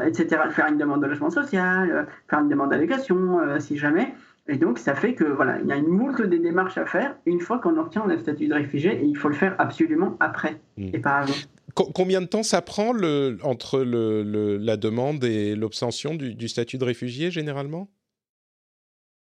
etc., 0.06 0.42
faire 0.50 0.66
une 0.68 0.78
demande 0.78 1.02
de 1.02 1.06
logement 1.06 1.30
social, 1.30 1.90
euh, 1.90 2.04
faire 2.28 2.40
une 2.40 2.48
demande 2.48 2.70
d'allocation, 2.70 3.40
euh, 3.40 3.58
si 3.58 3.76
jamais. 3.76 4.14
Et 4.48 4.56
donc, 4.56 4.78
ça 4.78 4.94
fait 4.94 5.14
que 5.14 5.24
voilà, 5.24 5.58
il 5.60 5.66
y 5.66 5.72
a 5.72 5.76
une 5.76 5.88
moult 5.88 6.22
des 6.22 6.38
démarches 6.38 6.78
à 6.78 6.86
faire 6.86 7.16
une 7.26 7.40
fois 7.40 7.58
qu'on 7.58 7.76
obtient 7.78 8.06
le 8.06 8.18
statut 8.18 8.46
de 8.46 8.54
réfugié, 8.54 8.94
et 8.94 9.04
il 9.04 9.16
faut 9.16 9.28
le 9.28 9.34
faire 9.34 9.54
absolument 9.58 10.16
après 10.20 10.60
hmm. 10.76 10.90
et 10.92 10.98
pas 10.98 11.18
avant. 11.18 11.34
combien 11.74 12.20
de 12.20 12.26
temps 12.26 12.44
ça 12.44 12.62
prend 12.62 12.92
le, 12.92 13.38
entre 13.42 13.80
le, 13.80 14.56
la 14.56 14.76
demande 14.76 15.24
et 15.24 15.56
l'obtention 15.56 16.14
du, 16.14 16.48
statut 16.48 16.78
de 16.78 16.84
réfugié 16.84 17.30
généralement? 17.30 17.88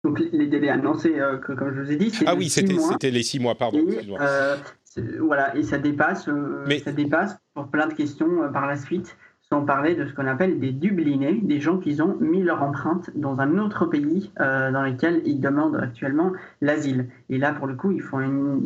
Donc 0.05 0.21
les 0.21 0.47
délais 0.47 0.69
annoncés, 0.69 1.19
euh, 1.19 1.39
comme 1.39 1.75
je 1.75 1.81
vous 1.81 1.91
ai 1.91 1.97
dit, 1.97 2.11
c'est 2.11 2.27
ah 2.27 2.35
oui, 2.35 2.51
c'était 2.51 3.11
les 3.11 3.23
six 3.23 3.41
mois, 3.41 3.55
pardon. 3.55 3.83
Euh, 4.21 4.57
voilà, 5.21 5.57
et 5.57 5.63
ça 5.63 5.79
dépasse, 5.79 6.29
euh, 6.29 6.65
ça 6.85 6.93
dépasse 6.93 7.37
pour 7.55 7.69
plein 7.69 7.87
de 7.87 7.95
questions 7.95 8.53
par 8.53 8.67
la 8.67 8.77
suite 8.77 9.17
sans 9.51 9.65
parler 9.65 9.95
de 9.95 10.07
ce 10.07 10.13
qu'on 10.15 10.27
appelle 10.27 10.59
des 10.59 10.73
dublinés, 10.73 11.41
des 11.43 11.61
gens 11.61 11.79
qui 11.79 12.01
ont 12.01 12.17
mis 12.19 12.43
leur 12.43 12.63
empreinte 12.63 13.11
dans 13.15 13.39
un 13.41 13.59
autre 13.59 13.87
pays 13.87 14.33
euh, 14.41 14.73
dans 14.73 14.83
lequel 14.83 15.21
ils 15.27 15.39
demandent 15.39 15.77
actuellement 15.77 16.33
l'asile. 16.61 17.09
Et 17.29 17.39
là, 17.39 17.53
pour 17.53 17.67
le 17.67 17.75
coup, 17.75 17.93
il 17.93 18.01
faut 18.01 18.17
un 18.17 18.59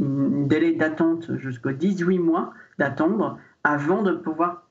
délai 0.47 0.73
d'attente 0.75 1.37
jusqu'aux 1.37 1.73
18 1.73 2.19
mois 2.21 2.53
d'attendre 2.79 3.39
avant 3.65 4.03
de 4.03 4.13
pouvoir 4.13 4.69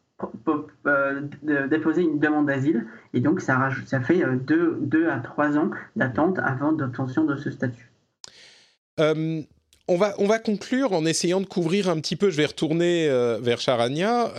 euh, 0.87 1.21
déposer 1.67 2.03
une 2.03 2.19
demande 2.19 2.47
d'asile. 2.47 2.87
Et 3.13 3.19
donc, 3.19 3.41
ça, 3.41 3.69
ça 3.85 3.99
fait 3.99 4.23
2 4.25 4.77
deux, 4.81 5.09
à 5.09 5.19
3 5.19 5.57
ans 5.57 5.71
d'attente 5.95 6.39
avant 6.39 6.71
d'obtention 6.71 7.25
de 7.25 7.35
ce 7.35 7.51
statut. 7.51 7.91
Euh, 8.99 9.41
on 9.87 9.97
va, 9.97 10.15
on 10.17 10.27
va 10.27 10.39
conclure 10.39 10.93
en 10.93 11.05
essayant 11.05 11.41
de 11.41 11.45
couvrir 11.45 11.89
un 11.89 11.99
petit 11.99 12.15
peu, 12.15 12.29
je 12.29 12.37
vais 12.37 12.45
retourner 12.45 13.07
vers 13.41 13.59
Charania, 13.59 14.33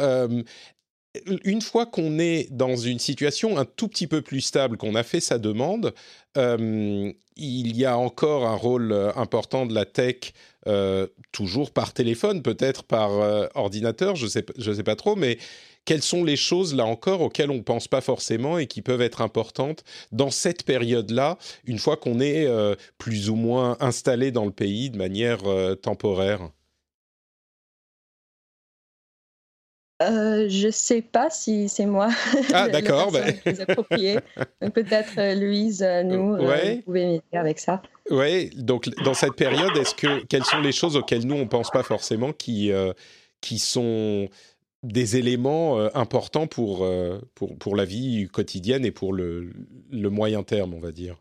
une 1.44 1.62
fois 1.62 1.86
qu'on 1.86 2.18
est 2.18 2.48
dans 2.50 2.76
une 2.76 2.98
situation 2.98 3.58
un 3.58 3.64
tout 3.64 3.88
petit 3.88 4.06
peu 4.06 4.22
plus 4.22 4.40
stable, 4.40 4.76
qu'on 4.76 4.94
a 4.94 5.02
fait 5.02 5.20
sa 5.20 5.38
demande, 5.38 5.94
euh, 6.36 7.12
il 7.36 7.76
y 7.76 7.84
a 7.84 7.96
encore 7.96 8.46
un 8.46 8.56
rôle 8.56 8.92
euh, 8.92 9.12
important 9.14 9.66
de 9.66 9.74
la 9.74 9.84
tech, 9.84 10.32
euh, 10.66 11.06
toujours 11.32 11.70
par 11.70 11.92
téléphone, 11.92 12.42
peut-être 12.42 12.84
par 12.84 13.10
ordinateur, 13.54 14.16
je 14.16 14.24
ne 14.24 14.30
sais, 14.30 14.44
je 14.56 14.72
sais 14.72 14.82
pas 14.82 14.96
trop, 14.96 15.16
mais 15.16 15.38
quelles 15.88 16.02
sont 16.02 16.22
les 16.22 16.36
choses, 16.36 16.74
là 16.74 16.84
encore, 16.84 17.22
auxquelles 17.22 17.50
on 17.50 17.54
ne 17.54 17.62
pense 17.62 17.88
pas 17.88 18.02
forcément 18.02 18.58
et 18.58 18.66
qui 18.66 18.82
peuvent 18.82 19.00
être 19.00 19.22
importantes 19.22 19.84
dans 20.12 20.30
cette 20.30 20.64
période-là, 20.64 21.38
une 21.64 21.78
fois 21.78 21.96
qu'on 21.96 22.20
est 22.20 22.46
plus 22.98 23.30
ou 23.30 23.36
moins 23.36 23.78
installé 23.80 24.30
dans 24.30 24.44
le 24.44 24.50
pays 24.50 24.90
de 24.90 24.98
manière 24.98 25.38
temporaire? 25.80 26.50
Euh, 30.00 30.46
je 30.48 30.70
sais 30.70 31.02
pas 31.02 31.28
si 31.28 31.68
c'est 31.68 31.86
moi. 31.86 32.10
Ah, 32.52 32.68
d'accord. 32.72 33.10
Ben. 33.10 33.34
peut-être 34.70 35.18
euh, 35.18 35.34
Louise, 35.34 35.82
euh, 35.82 36.04
nous, 36.04 36.34
euh, 36.34 36.74
vous 36.74 36.82
pouvez 36.82 37.04
m'aider 37.06 37.22
avec 37.32 37.58
ça. 37.58 37.82
Oui, 38.08 38.50
donc 38.54 38.88
dans 39.04 39.14
cette 39.14 39.34
période, 39.34 39.76
est-ce 39.76 39.96
que 39.96 40.24
quelles 40.26 40.44
sont 40.44 40.60
les 40.60 40.70
choses 40.70 40.96
auxquelles 40.96 41.26
nous 41.26 41.34
on 41.34 41.48
pense 41.48 41.70
pas 41.70 41.82
forcément 41.82 42.32
qui 42.32 42.70
qui 43.40 43.58
sont 43.58 44.28
des 44.82 45.16
éléments 45.16 45.78
importants 45.94 46.46
pour, 46.46 46.86
pour 47.34 47.58
pour 47.58 47.76
la 47.76 47.84
vie 47.84 48.28
quotidienne 48.32 48.84
et 48.84 48.92
pour 48.92 49.12
le, 49.12 49.50
le 49.90 50.10
moyen 50.10 50.42
terme, 50.42 50.74
on 50.74 50.80
va 50.80 50.92
dire. 50.92 51.16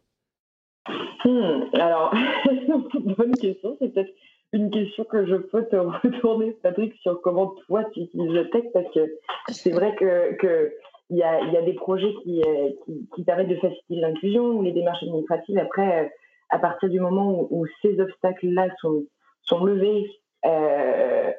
Hmm, 1.25 1.63
alors, 1.73 2.13
bonne 3.17 3.35
question. 3.35 3.75
C'est 3.79 3.93
peut-être 3.93 4.13
une 4.53 4.69
question 4.69 5.03
que 5.03 5.25
je 5.25 5.35
peux 5.35 5.65
te 5.65 5.75
retourner, 6.05 6.55
Patrick, 6.63 6.93
sur 7.01 7.21
comment 7.21 7.55
toi 7.67 7.83
tu 7.93 8.01
utilises 8.01 8.31
le 8.31 8.49
texte, 8.49 8.71
parce 8.73 8.91
que 8.93 9.17
c'est 9.49 9.71
vrai 9.71 9.95
que, 9.95 10.35
que 10.35 10.73
y 11.09 11.23
a, 11.23 11.41
y 11.45 11.57
a, 11.57 11.61
des 11.61 11.73
projets 11.73 12.13
qui, 12.23 12.41
euh, 12.41 12.69
qui, 12.85 13.07
qui 13.15 13.23
permettent 13.23 13.49
de 13.49 13.55
faciliter 13.55 13.95
l'inclusion 13.95 14.45
ou 14.51 14.61
les 14.61 14.71
démarches 14.71 15.03
administratives. 15.03 15.57
Après, 15.57 16.05
euh, 16.05 16.07
à 16.49 16.59
partir 16.59 16.89
du 16.89 16.99
moment 16.99 17.47
où, 17.49 17.65
ces 17.81 17.99
obstacles-là 17.99 18.69
sont, 18.81 19.03
sont 19.41 19.63
levés, 19.63 20.09
euh, 20.45 21.31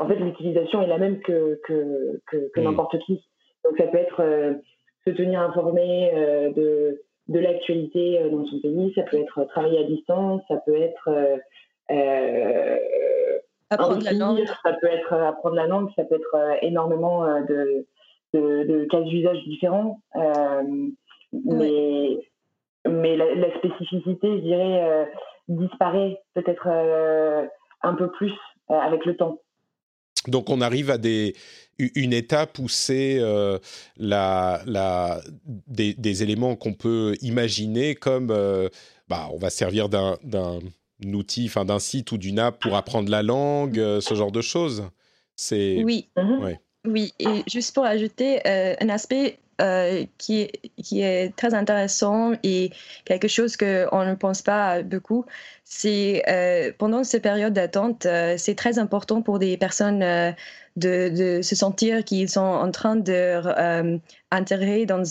en 0.00 0.08
fait, 0.08 0.16
l'utilisation 0.16 0.82
est 0.82 0.86
la 0.86 0.98
même 0.98 1.20
que, 1.20 1.60
que, 1.64 2.20
que, 2.26 2.60
mmh. 2.60 2.64
n'importe 2.64 2.98
qui. 3.00 3.24
Donc, 3.64 3.76
ça 3.78 3.86
peut 3.86 3.98
être 3.98 4.20
euh, 4.20 4.54
se 5.06 5.10
tenir 5.10 5.40
informé 5.40 6.10
de, 6.56 7.02
de 7.28 7.38
l'actualité 7.38 8.18
dans 8.30 8.44
son 8.46 8.60
pays, 8.60 8.92
ça 8.94 9.02
peut 9.02 9.18
être 9.18 9.44
travailler 9.44 9.78
à 9.78 9.84
distance, 9.84 10.42
ça 10.48 10.56
peut 10.66 10.76
être 10.76 11.10
euh, 11.90 13.16
apprendre 13.70 14.02
la 14.04 14.12
langue. 14.12 14.44
Ça 14.62 14.72
peut 14.80 14.86
être 14.86 15.12
euh, 15.12 15.28
apprendre 15.28 15.56
la 15.56 15.66
langue, 15.66 15.90
ça 15.96 16.04
peut 16.04 16.16
être 16.16 16.34
euh, 16.34 16.54
énormément 16.62 17.24
de, 17.42 17.86
de, 18.34 18.84
cas 18.86 19.00
d'usage 19.00 19.42
différents. 19.44 20.00
mais 21.32 22.18
mais 22.86 23.16
la, 23.16 23.54
spécificité, 23.58 24.38
je 24.38 24.42
dirais, 24.42 25.08
disparaît 25.48 26.18
peut-être 26.34 26.66
un 27.82 27.94
peu 27.94 28.10
plus 28.12 28.32
avec 28.68 29.04
le 29.04 29.16
temps. 29.16 29.38
Donc 30.26 30.50
on 30.50 30.60
arrive 30.60 30.90
à 30.90 30.98
des, 30.98 31.34
une 31.78 32.12
étape 32.12 32.58
où 32.58 32.68
c'est 32.68 33.18
la, 33.96 34.62
la, 34.66 35.22
des, 35.66 35.94
des 35.94 36.22
éléments 36.22 36.56
qu'on 36.56 36.74
peut 36.74 37.16
imaginer 37.22 37.94
comme 37.94 38.30
bah, 39.10 39.28
on 39.32 39.38
va 39.38 39.50
servir 39.50 39.88
d'un 39.88 40.18
outil, 41.04 41.46
enfin 41.46 41.64
d'un 41.64 41.80
site 41.80 42.12
ou 42.12 42.16
d'une 42.16 42.38
app 42.38 42.60
pour 42.60 42.76
apprendre 42.76 43.10
la 43.10 43.22
langue, 43.22 43.78
euh, 43.78 44.00
ce 44.00 44.14
genre 44.14 44.30
de 44.30 44.40
choses. 44.40 44.84
C'est 45.34 45.82
oui, 45.82 46.08
oui. 46.84 47.12
Et 47.18 47.42
juste 47.50 47.74
pour 47.74 47.84
ajouter 47.84 48.40
euh, 48.46 48.74
un 48.80 48.88
aspect 48.88 49.38
euh, 49.60 50.04
qui, 50.18 50.50
est, 50.92 51.36
très 51.36 51.54
intéressant 51.54 52.32
et 52.42 52.70
quelque 53.04 53.28
chose 53.28 53.56
qu'on 53.56 54.04
ne 54.04 54.14
pense 54.14 54.42
pas 54.42 54.82
beaucoup, 54.82 55.24
c'est 55.64 56.22
pendant 56.78 57.04
cette 57.04 57.22
période 57.22 57.52
d'attente, 57.52 58.06
c'est 58.36 58.56
très 58.56 58.78
important 58.78 59.22
pour 59.22 59.38
des 59.38 59.56
personnes 59.56 60.00
de, 60.76 61.40
se 61.42 61.54
sentir 61.54 62.04
qu'ils 62.04 62.28
sont 62.28 62.40
en 62.40 62.70
train 62.70 62.96
de 62.96 64.00
intégrer 64.30 64.86
dans, 64.86 65.02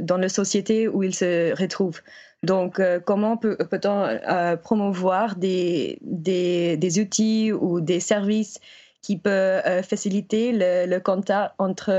dans 0.00 0.18
la 0.18 0.28
société 0.28 0.88
où 0.88 1.02
ils 1.02 1.14
se 1.14 1.56
retrouvent. 1.60 2.00
Donc, 2.42 2.78
euh, 2.78 3.00
comment 3.00 3.36
peut-on 3.36 4.04
euh, 4.04 4.56
promouvoir 4.56 5.36
des, 5.36 5.98
des, 6.02 7.00
outils 7.00 7.52
ou 7.52 7.80
des 7.80 8.00
services 8.00 8.60
qui 9.02 9.18
peuvent 9.18 9.62
euh, 9.66 9.82
faciliter 9.82 10.52
le, 10.52 10.98
contact 10.98 11.54
entre 11.58 11.90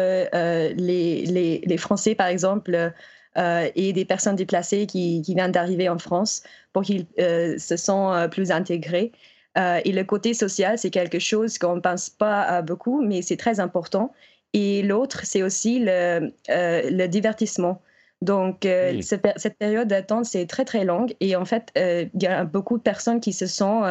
les, 0.75 1.25
les, 1.25 1.61
les, 1.65 1.77
Français, 1.77 2.15
par 2.15 2.27
exemple, 2.27 2.93
et 3.35 3.93
des 3.93 4.05
personnes 4.05 4.35
déplacées 4.35 4.85
qui, 4.85 5.21
qui 5.21 5.33
viennent 5.33 5.51
d'arriver 5.51 5.87
en 5.87 5.97
France 5.97 6.43
pour 6.73 6.83
qu'ils 6.83 7.05
se 7.17 7.77
sentent 7.77 8.29
plus 8.31 8.51
intégrés. 8.51 9.11
et 9.57 9.91
le 9.91 10.03
côté 10.03 10.33
social, 10.33 10.77
c'est 10.77 10.89
quelque 10.89 11.19
chose 11.19 11.57
qu'on 11.57 11.77
ne 11.77 11.81
pense 11.81 12.09
pas 12.09 12.61
beaucoup, 12.61 13.01
mais 13.01 13.21
c'est 13.21 13.37
très 13.37 13.59
important. 13.59 14.13
Et 14.53 14.81
l'autre, 14.81 15.21
c'est 15.23 15.43
aussi 15.43 15.79
le, 15.79 16.33
le 16.49 17.07
divertissement. 17.07 17.81
Donc, 18.21 18.65
euh, 18.65 19.01
cette, 19.01 19.57
période 19.57 19.87
d'attente, 19.87 20.25
c'est 20.25 20.45
très, 20.45 20.65
très 20.65 20.83
longue. 20.83 21.15
Et 21.21 21.35
en 21.35 21.45
fait, 21.45 21.71
euh, 21.77 22.05
il 22.13 22.23
y 22.23 22.27
a 22.27 22.43
beaucoup 22.43 22.77
de 22.77 22.83
personnes 22.83 23.21
qui 23.21 23.31
se 23.33 23.47
sont, 23.47 23.83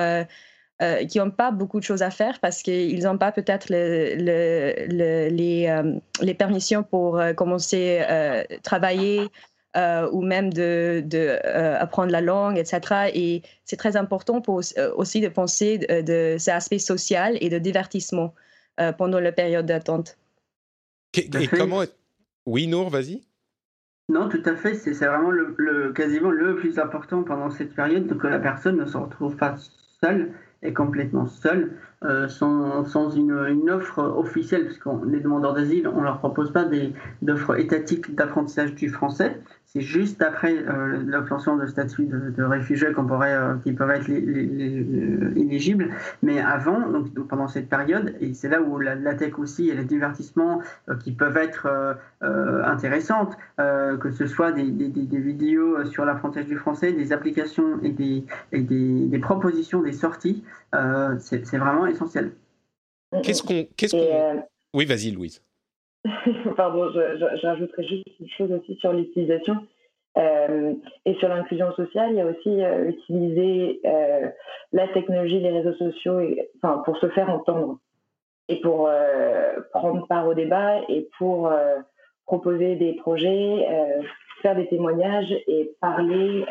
euh, 0.83 1.05
qui 1.05 1.19
n'ont 1.19 1.31
pas 1.31 1.51
beaucoup 1.51 1.81
de 1.81 1.85
choses 1.85 2.03
à 2.03 2.11
faire 2.11 2.39
parce 2.41 2.63
qu'ils 2.63 3.03
n'ont 3.03 3.19
pas 3.19 3.33
peut-être 3.33 3.67
le, 3.71 4.15
les, 4.17 5.83
les, 6.21 6.35
permissions 6.35 6.83
pour 6.83 7.21
commencer 7.37 7.99
à 7.99 8.45
travailler 8.63 9.29
ou 9.75 10.23
même 10.23 10.53
de, 10.53 11.03
de 11.05 11.39
apprendre 11.77 12.11
la 12.13 12.21
langue, 12.21 12.59
etc. 12.59 13.11
Et 13.15 13.43
c'est 13.65 13.77
très 13.77 13.97
important 13.97 14.41
pour, 14.41 14.61
aussi 14.97 15.21
de 15.21 15.29
penser 15.29 15.79
de, 15.79 16.01
de 16.01 16.37
cet 16.39 16.55
aspect 16.55 16.79
social 16.79 17.37
et 17.41 17.49
de 17.49 17.59
divertissement 17.59 18.35
pendant 18.97 19.21
la 19.21 19.33
période 19.33 19.67
d'attente. 19.67 20.17
Et 21.17 21.49
comment... 21.49 21.83
Oui, 22.47 22.67
Nour, 22.67 22.89
vas-y. 22.89 23.23
Non, 24.09 24.29
tout 24.29 24.43
à 24.47 24.57
fait. 24.57 24.75
C'est 24.75 24.95
vraiment 24.95 25.31
le, 25.31 25.93
quasiment 25.93 26.31
le 26.31 26.57
plus 26.57 26.79
important 26.79 27.23
pendant 27.23 27.51
cette 27.51 27.75
période, 27.75 28.17
que 28.17 28.27
la 28.27 28.39
personne 28.39 28.79
ne 28.79 28.87
se 28.87 28.97
retrouve 28.97 29.37
pas 29.37 29.57
seule 30.01 30.33
et 30.63 30.73
complètement 30.73 31.27
seule, 31.27 31.73
euh, 32.05 32.29
sans, 32.29 32.85
sans 32.85 33.11
une, 33.11 33.37
une, 33.49 33.71
offre 33.71 34.01
officielle, 34.01 34.67
puisqu'on 34.67 35.05
les 35.05 35.21
demandeurs 35.21 35.55
d'asile, 35.55 35.89
on 35.89 36.03
leur 36.03 36.19
propose 36.19 36.53
pas 36.53 36.69
d'offres 37.23 37.59
étatiques 37.59 38.15
d'apprentissage 38.15 38.75
du 38.75 38.89
français. 38.89 39.41
C'est 39.71 39.83
juste 39.83 40.23
après 40.23 40.57
euh, 40.57 41.03
l'obtention 41.05 41.57
de 41.57 41.67
statut 41.67 42.07
de, 42.07 42.31
de 42.31 42.43
réfugié 42.43 42.91
qu'on 42.93 43.05
pourrait, 43.05 43.35
euh, 43.35 43.57
qui 43.63 43.73
peuvent 43.73 43.91
être 43.91 44.09
éligibles. 44.09 45.91
Mais 46.23 46.41
avant, 46.41 46.89
donc, 46.89 47.13
pendant 47.29 47.49
cette 47.49 47.69
période, 47.69 48.17
et 48.23 48.33
c'est 48.33 48.49
là 48.49 48.63
où 48.63 48.79
la, 48.79 49.15
tech 49.15 49.39
aussi 49.39 49.69
et 49.69 49.75
les 49.75 49.85
divertissements 49.85 50.63
euh, 50.89 50.97
qui 50.97 51.13
peuvent 51.13 51.37
être 51.37 51.67
euh, 52.23 52.65
intéressantes, 52.65 53.37
que 53.59 54.11
ce 54.11 54.27
soit 54.27 54.53
des, 54.53 54.71
des, 54.71 54.89
des 54.89 55.19
vidéos 55.19 55.85
sur 55.85 56.07
l'apprentissage 56.07 56.47
du 56.47 56.57
français, 56.57 56.93
des 56.93 57.13
applications 57.13 57.79
et 57.83 57.91
des, 57.91 58.25
et 58.53 58.63
des, 58.63 59.19
propositions, 59.19 59.83
des 59.83 59.93
sorties, 59.93 60.45
c'est 61.19 61.59
vraiment 61.59 61.87
essentiel. 61.87 62.33
Qu'est-ce 63.23 63.43
qu'on. 63.43 63.67
Qu'est-ce 63.77 63.93
qu'on... 63.93 64.45
Oui, 64.75 64.87
vas-y, 64.87 65.11
Louise. 65.11 65.43
Pardon, 66.57 66.91
j'ajouterais 67.43 67.85
juste 67.85 68.21
une 68.21 68.29
chose 68.31 68.53
aussi 68.53 68.77
sur 68.77 68.93
l'utilisation. 68.93 69.57
et 70.17 71.15
sur 71.21 71.29
l'inclusion 71.29 71.73
sociale, 71.73 72.11
il 72.11 72.17
y 72.17 72.21
a 72.21 72.27
aussi 72.27 72.61
utiliser 72.89 73.81
la 74.73 74.89
technologie, 74.89 75.41
les 75.41 75.51
réseaux 75.51 75.75
sociaux, 75.75 76.21
enfin, 76.57 76.83
pour 76.85 76.97
se 76.99 77.09
faire 77.11 77.31
entendre 77.31 77.79
et 78.49 78.61
pour 78.61 78.91
prendre 79.73 80.07
part 80.07 80.27
au 80.27 80.35
débat 80.35 80.81
et 80.89 81.09
pour 81.19 81.51
proposer 82.27 82.77
des 82.77 82.95
projets, 82.95 83.67
faire 84.43 84.57
des 84.57 84.69
témoignages 84.69 85.33
et 85.47 85.73
parler 85.81 86.45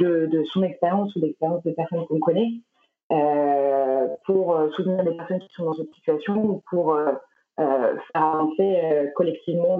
de, 0.00 0.42
son 0.52 0.62
expérience 0.62 1.14
ou 1.16 1.20
l'expérience 1.20 1.62
des 1.62 1.72
personnes 1.72 2.06
qu'on 2.06 2.20
connaît 2.20 2.52
pour 4.24 4.60
soutenir 4.74 5.02
les 5.02 5.16
personnes 5.16 5.40
qui 5.40 5.52
sont 5.54 5.64
dans 5.64 5.74
cette 5.74 5.92
situation 5.94 6.36
ou 6.36 6.62
pour 6.70 6.96
faire 7.58 8.24
avancer 8.24 9.10
collectivement 9.16 9.78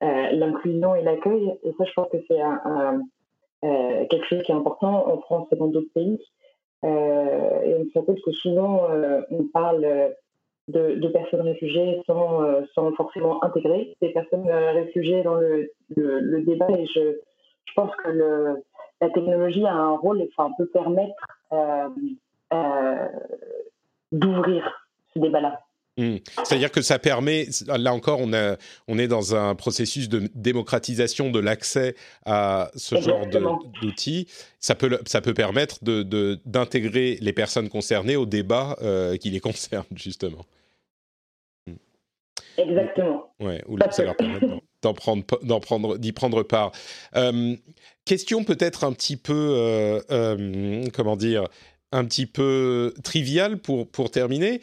l'inclusion 0.00 0.94
et 0.94 1.02
l'accueil. 1.02 1.52
Et 1.64 1.72
ça, 1.76 1.84
je 1.84 1.92
pense 1.94 2.08
que 2.08 2.18
c'est 2.28 2.40
quelque 4.08 4.26
chose 4.26 4.42
qui 4.42 4.52
est 4.52 4.54
important 4.54 5.08
en 5.08 5.18
France 5.18 5.48
et 5.52 5.56
dans 5.56 5.66
d'autres 5.66 5.92
pays. 5.94 6.20
et 6.84 6.86
on 6.86 7.84
se 7.84 7.98
rend 7.98 8.04
compte 8.04 8.22
que 8.24 8.32
souvent, 8.32 8.88
on 9.30 9.44
parle 9.52 10.14
de, 10.68 11.08
personnes 11.08 11.42
réfugiées 11.42 12.02
sans, 12.06 12.42
euh, 12.42 12.62
sans, 12.74 12.92
forcément 12.92 13.42
intégrer 13.44 13.94
ces 14.00 14.10
personnes 14.10 14.48
euh, 14.48 14.72
réfugiées 14.72 15.22
dans 15.22 15.34
le, 15.34 15.70
le, 15.96 16.42
débat. 16.42 16.68
Et 16.70 16.86
je, 16.86 17.18
je 17.64 17.72
pense 17.74 17.94
que 17.96 18.56
la 19.00 19.10
technologie 19.10 19.66
a 19.66 19.74
un 19.74 19.96
rôle, 19.96 20.22
enfin, 20.36 20.52
peut 20.56 20.66
permettre 20.66 21.14
euh, 21.52 23.08
d'ouvrir 24.12 24.88
ce 25.14 25.20
débat-là. 25.20 25.60
Hmm. 25.98 26.16
C'est-à-dire 26.44 26.72
que 26.72 26.80
ça 26.80 26.98
permet, 26.98 27.48
là 27.66 27.92
encore, 27.92 28.18
on, 28.20 28.32
a, 28.32 28.56
on 28.88 28.98
est 28.98 29.08
dans 29.08 29.34
un 29.34 29.54
processus 29.54 30.08
de 30.08 30.30
démocratisation 30.34 31.30
de 31.30 31.38
l'accès 31.38 31.94
à 32.24 32.70
ce 32.74 32.98
genre 33.00 33.26
d'outils. 33.26 34.26
Ça 34.58 34.74
peut, 34.74 34.98
ça 35.04 35.20
peut 35.20 35.34
permettre 35.34 35.84
d'intégrer 35.84 37.16
de, 37.16 37.24
les 37.24 37.32
personnes 37.34 37.68
concernées 37.68 38.16
au 38.16 38.24
débat 38.24 38.76
euh, 38.80 39.18
qui 39.18 39.28
les 39.28 39.40
concerne, 39.40 39.84
justement. 39.94 40.46
Hmm. 41.66 41.74
Exactement. 42.56 43.34
Ouais, 43.38 43.62
ou 43.68 43.78
ça 43.90 44.04
leur 44.04 44.16
permet 44.16 44.40
d'en 44.80 44.94
prendre, 44.94 45.24
prendre, 45.60 45.98
d'y 45.98 46.12
prendre 46.12 46.42
part. 46.42 46.72
Euh, 47.16 47.54
question 48.06 48.44
peut-être 48.44 48.84
un 48.84 48.92
petit 48.92 49.18
peu, 49.18 49.54
euh, 50.10 50.84
comment 50.94 51.16
dire, 51.16 51.48
un 51.92 52.06
petit 52.06 52.26
peu 52.26 52.94
triviale 53.04 53.58
pour, 53.58 53.88
pour 53.88 54.10
terminer. 54.10 54.62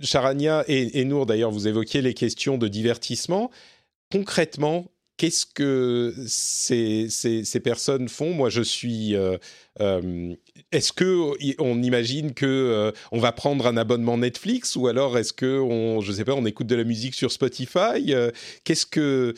Charania 0.00 0.64
et, 0.66 1.04
Nour, 1.04 1.26
d'ailleurs, 1.26 1.50
vous 1.50 1.68
évoquiez 1.68 2.00
les 2.02 2.14
questions 2.14 2.56
de 2.58 2.68
divertissement. 2.68 3.50
Concrètement, 4.10 4.90
qu'est-ce 5.16 5.46
que 5.46 6.14
ces, 6.26 7.08
ces, 7.10 7.60
personnes 7.60 8.08
font? 8.08 8.32
Moi, 8.32 8.48
je 8.48 8.62
suis. 8.62 9.14
Euh, 9.14 9.36
euh, 9.80 10.34
est-ce 10.72 10.92
que 10.92 11.32
on 11.60 11.82
imagine 11.82 12.32
que 12.32 12.46
euh, 12.46 12.92
on 13.12 13.18
va 13.18 13.32
prendre 13.32 13.66
un 13.66 13.76
abonnement 13.76 14.16
Netflix 14.18 14.76
ou 14.76 14.86
alors 14.86 15.18
est-ce 15.18 15.32
que 15.32 15.60
on, 15.60 16.00
je 16.00 16.12
sais 16.12 16.24
pas, 16.24 16.34
on 16.34 16.46
écoute 16.46 16.66
de 16.66 16.76
la 16.76 16.84
musique 16.84 17.14
sur 17.14 17.30
Spotify? 17.30 18.14
Qu'est-ce 18.64 18.86
que 18.86 19.34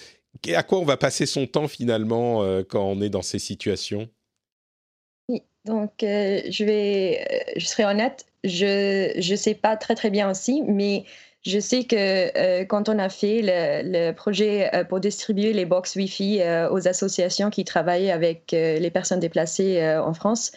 à 0.54 0.62
quoi 0.62 0.78
on 0.78 0.84
va 0.84 0.96
passer 0.96 1.26
son 1.26 1.46
temps 1.46 1.68
finalement 1.68 2.44
quand 2.68 2.84
on 2.84 3.00
est 3.00 3.10
dans 3.10 3.22
ces 3.22 3.38
situations? 3.38 4.08
Donc, 5.66 5.90
je 6.00 6.64
vais, 6.64 7.52
je 7.56 7.66
serai 7.66 7.84
honnête, 7.84 8.24
je 8.44 9.18
ne 9.18 9.36
sais 9.36 9.54
pas 9.54 9.76
très 9.76 9.94
très 9.94 10.10
bien 10.10 10.30
aussi, 10.30 10.62
mais 10.66 11.04
je 11.46 11.60
sais 11.60 11.84
que 11.84 11.96
euh, 11.96 12.64
quand 12.64 12.88
on 12.88 12.98
a 12.98 13.08
fait 13.08 13.40
le, 13.42 14.10
projet 14.12 14.68
euh, 14.74 14.82
pour 14.82 14.98
distribuer 14.98 15.52
les 15.52 15.64
box 15.64 15.94
Wi-Fi 15.94 16.42
euh, 16.42 16.68
aux 16.70 16.88
associations 16.88 17.50
qui 17.50 17.64
travaillent 17.64 18.10
avec 18.10 18.50
les 18.50 18.90
personnes 18.90 19.20
déplacées 19.20 19.96
en 19.98 20.12
France, 20.12 20.50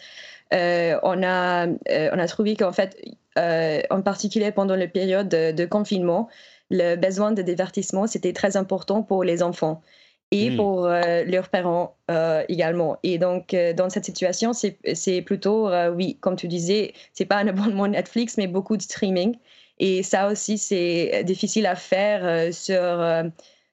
on, 0.52 1.22
a, 1.22 1.66
on 1.68 2.18
a 2.18 2.26
trouvé 2.26 2.56
qu'en 2.56 2.72
fait, 2.72 3.00
en 3.36 4.02
particulier 4.02 4.50
pendant 4.50 4.74
la 4.74 4.88
période 4.88 5.28
de 5.28 5.64
confinement, 5.64 6.28
le 6.70 6.96
besoin 6.96 7.30
de 7.30 7.42
divertissement, 7.42 8.08
c'était 8.08 8.32
très 8.32 8.56
important 8.56 9.02
pour 9.02 9.22
les 9.22 9.44
enfants 9.44 9.82
et 10.30 10.50
hmm. 10.50 10.56
pour 10.56 10.86
euh, 10.86 11.24
leurs 11.24 11.48
parents 11.48 11.96
euh, 12.10 12.44
également. 12.48 12.98
Et 13.02 13.18
donc, 13.18 13.52
euh, 13.52 13.72
dans 13.72 13.90
cette 13.90 14.04
situation, 14.04 14.52
c'est 14.52 15.22
plutôt, 15.22 15.70
oui, 15.94 16.18
comme 16.20 16.36
tu 16.36 16.48
disais, 16.48 16.94
c'est 17.12 17.24
pas 17.24 17.36
un 17.36 17.48
abonnement 17.48 17.88
Netflix, 17.88 18.36
mais 18.36 18.46
beaucoup 18.46 18.76
de 18.76 18.82
streaming. 18.82 19.36
Et 19.78 20.02
ça 20.02 20.28
aussi, 20.28 20.58
c'est 20.58 21.24
difficile 21.24 21.66
à 21.66 21.74
faire 21.74 22.52
sur, 22.52 23.02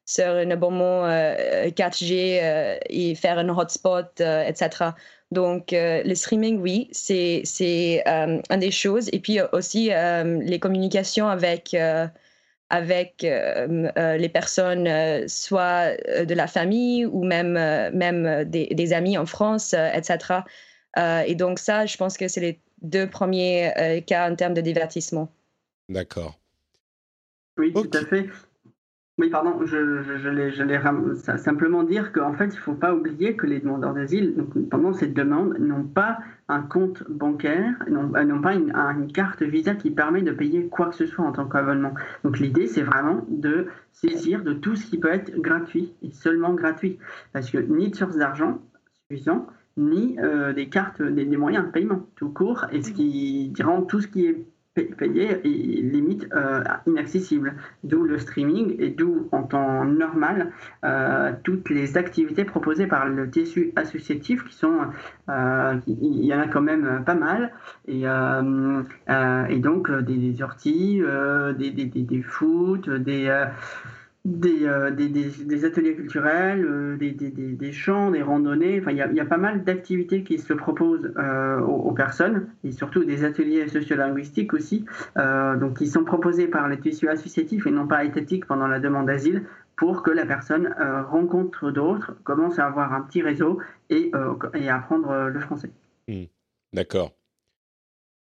sur 0.06 0.26
un 0.26 0.52
abonnement 0.52 1.06
4G 1.06 2.80
et 2.90 3.16
faire 3.16 3.38
un 3.40 3.50
hotspot, 3.50 4.22
etc. 4.22 4.92
Donc, 5.32 5.74
le 5.74 6.14
streaming, 6.16 6.62
oui, 6.62 6.88
c'est 6.94 7.44
une 8.08 8.60
des 8.60 8.72
choses. 8.72 9.10
Et 9.12 9.20
puis 9.20 9.40
aussi, 9.52 9.90
les 9.90 10.60
communications 10.60 11.28
avec 11.28 11.76
avec 12.70 13.24
euh, 13.24 13.90
euh, 13.98 14.18
les 14.18 14.30
personnes, 14.30 14.88
euh, 14.88 15.26
soit 15.28 15.96
de 16.24 16.34
la 16.34 16.48
famille 16.48 17.06
ou 17.06 17.24
même, 17.24 17.54
même 17.54 18.44
des, 18.46 18.94
amis 18.94 19.18
en 19.18 19.26
France, 19.26 19.74
etc. 19.74 20.42
et 21.26 21.36
donc 21.36 21.60
ça, 21.60 21.86
je 21.86 21.98
pense 21.98 22.18
que 22.18 22.28
c'est 22.28 22.42
les 22.42 22.60
deux 22.82 23.10
premiers 23.10 24.04
cas 24.08 24.32
en 24.32 24.36
termes 24.36 24.54
de 24.54 24.62
divertissement. 24.62 25.32
D'accord. 25.90 26.40
Oui, 27.58 27.74
tout 27.74 27.90
à 27.94 28.06
fait. 28.06 28.28
Oui, 29.20 29.32
pardon, 29.32 29.66
je, 29.66 30.04
je, 30.04 31.38
simplement 31.38 31.82
dire 31.82 32.12
qu'en 32.12 32.34
fait, 32.34 32.46
il 32.46 32.58
ne 32.58 32.62
faut 32.62 32.76
pas 32.76 32.94
oublier 32.94 33.36
que 33.36 33.48
les 33.48 33.60
demandeurs 33.60 33.96
d'asile, 33.96 34.36
pendant 34.70 34.94
cette 34.94 35.16
demande, 35.16 35.58
n'ont 35.58 35.86
pas 35.86 36.20
un 36.48 36.62
compte 36.62 37.04
bancaire, 37.10 37.74
n'ont 37.90 38.14
euh, 38.16 38.42
pas 38.42 38.54
une, 38.54 39.12
carte 39.12 39.42
Visa 39.42 39.74
qui 39.74 39.90
permet 39.90 40.22
de 40.22 40.32
payer 40.32 40.68
quoi 40.68 40.90
que 40.90 40.96
ce 40.96 41.08
soit 41.08 41.26
en 41.26 41.32
tant 41.32 41.48
qu'abonnement. 41.48 41.96
Donc 42.24 42.38
l'idée, 42.38 42.68
c'est 42.68 42.84
vraiment 42.84 43.26
de 43.28 43.66
saisir 43.92 44.44
de 44.44 44.54
tout 44.54 44.76
ce 44.76 44.86
qui 44.86 45.00
peut 45.00 45.12
être 45.12 45.36
gratuit 45.36 45.96
et 46.04 46.12
seulement 46.12 46.54
gratuit. 46.54 47.00
Parce 47.34 47.50
que 47.50 47.58
ni 47.58 47.90
de 47.90 47.96
source 47.96 48.18
d'argent 48.18 48.62
suffisant, 49.10 49.48
ni 49.78 50.20
euh, 50.20 50.54
des 50.54 50.70
cartes, 50.70 51.02
des, 51.02 51.26
moyens 51.38 51.66
de 51.66 51.72
paiement 51.72 52.06
tout 52.16 52.30
court, 52.30 52.66
et 52.72 52.84
ce 52.84 52.92
qui 52.92 53.52
rend 53.64 53.82
tout 53.82 54.00
ce 54.00 54.08
qui 54.08 54.28
est 54.28 54.46
payé 54.84 55.42
limite 55.44 56.28
euh, 56.34 56.64
inaccessible. 56.86 57.56
D'où 57.84 58.04
le 58.04 58.18
streaming 58.18 58.76
et 58.80 58.90
d'où 58.90 59.28
en 59.32 59.44
temps 59.44 59.86
normal 59.86 60.52
euh, 60.84 61.32
toutes 61.44 61.70
les 61.70 61.98
activités 61.98 62.46
proposées 62.46 62.88
par 62.88 63.08
le 63.08 63.30
tissu 63.30 63.72
associatif 63.76 64.44
qui 64.46 64.56
sont, 64.56 64.80
euh, 65.30 65.76
il 65.88 66.26
y 66.26 66.34
en 66.34 66.40
a 66.40 66.48
quand 66.48 66.62
même 66.62 67.04
pas 67.06 67.16
mal 67.16 67.52
et, 67.88 68.04
donc 69.60 69.92
des, 69.92 70.42
orties, 70.42 71.02
des, 71.58 71.72
des, 71.72 71.86
des, 71.86 72.02
des 72.02 72.22
foot, 72.22 72.90
des 72.90 73.46
euh, 74.28 74.92
des, 74.92 75.08
des, 75.08 75.66
ateliers 75.66 75.96
culturels, 75.96 76.66
euh, 76.66 76.98
des, 76.98 77.72
chants, 77.72 78.12
des 78.12 78.22
randonnées. 78.22 78.80
Enfin, 78.82 78.92
il 78.92 78.98
y, 78.98 79.20
a 79.22 79.26
pas 79.26 79.38
mal 79.38 79.64
d'activités 79.64 80.24
qui 80.24 80.38
se 80.38 80.54
proposent 80.54 81.14
euh, 81.18 81.62
aux, 81.62 81.94
personnes 81.94 82.50
et 82.66 82.72
surtout 82.72 83.06
des 83.06 83.24
ateliers 83.24 83.68
sociolinguistiques 83.70 84.54
aussi, 84.54 84.86
donc 85.16 85.78
qui 85.78 85.88
sont 85.88 86.04
proposés 86.04 86.48
par 86.48 86.68
les 86.68 86.80
tissus 86.80 87.08
associatifs 87.08 87.66
et 87.66 87.72
non 87.72 87.88
pas 87.88 88.04
étatiques 88.04 88.46
pendant 88.46 88.68
la 88.68 88.80
demande 88.80 89.08
d'asile 89.08 89.44
pour 89.78 90.04
que 90.04 90.12
la 90.12 90.26
personne 90.26 90.76
rencontre 91.10 91.72
d'autres, 91.72 92.16
commence 92.24 92.60
à 92.60 92.66
avoir 92.66 92.94
un 92.94 93.02
petit 93.02 93.22
réseau 93.22 93.60
et, 93.90 94.12
et 94.54 94.70
apprendre 94.70 95.30
le 95.30 95.40
français. 95.40 95.72
Mmh. 96.08 96.26
D'accord. 96.74 97.14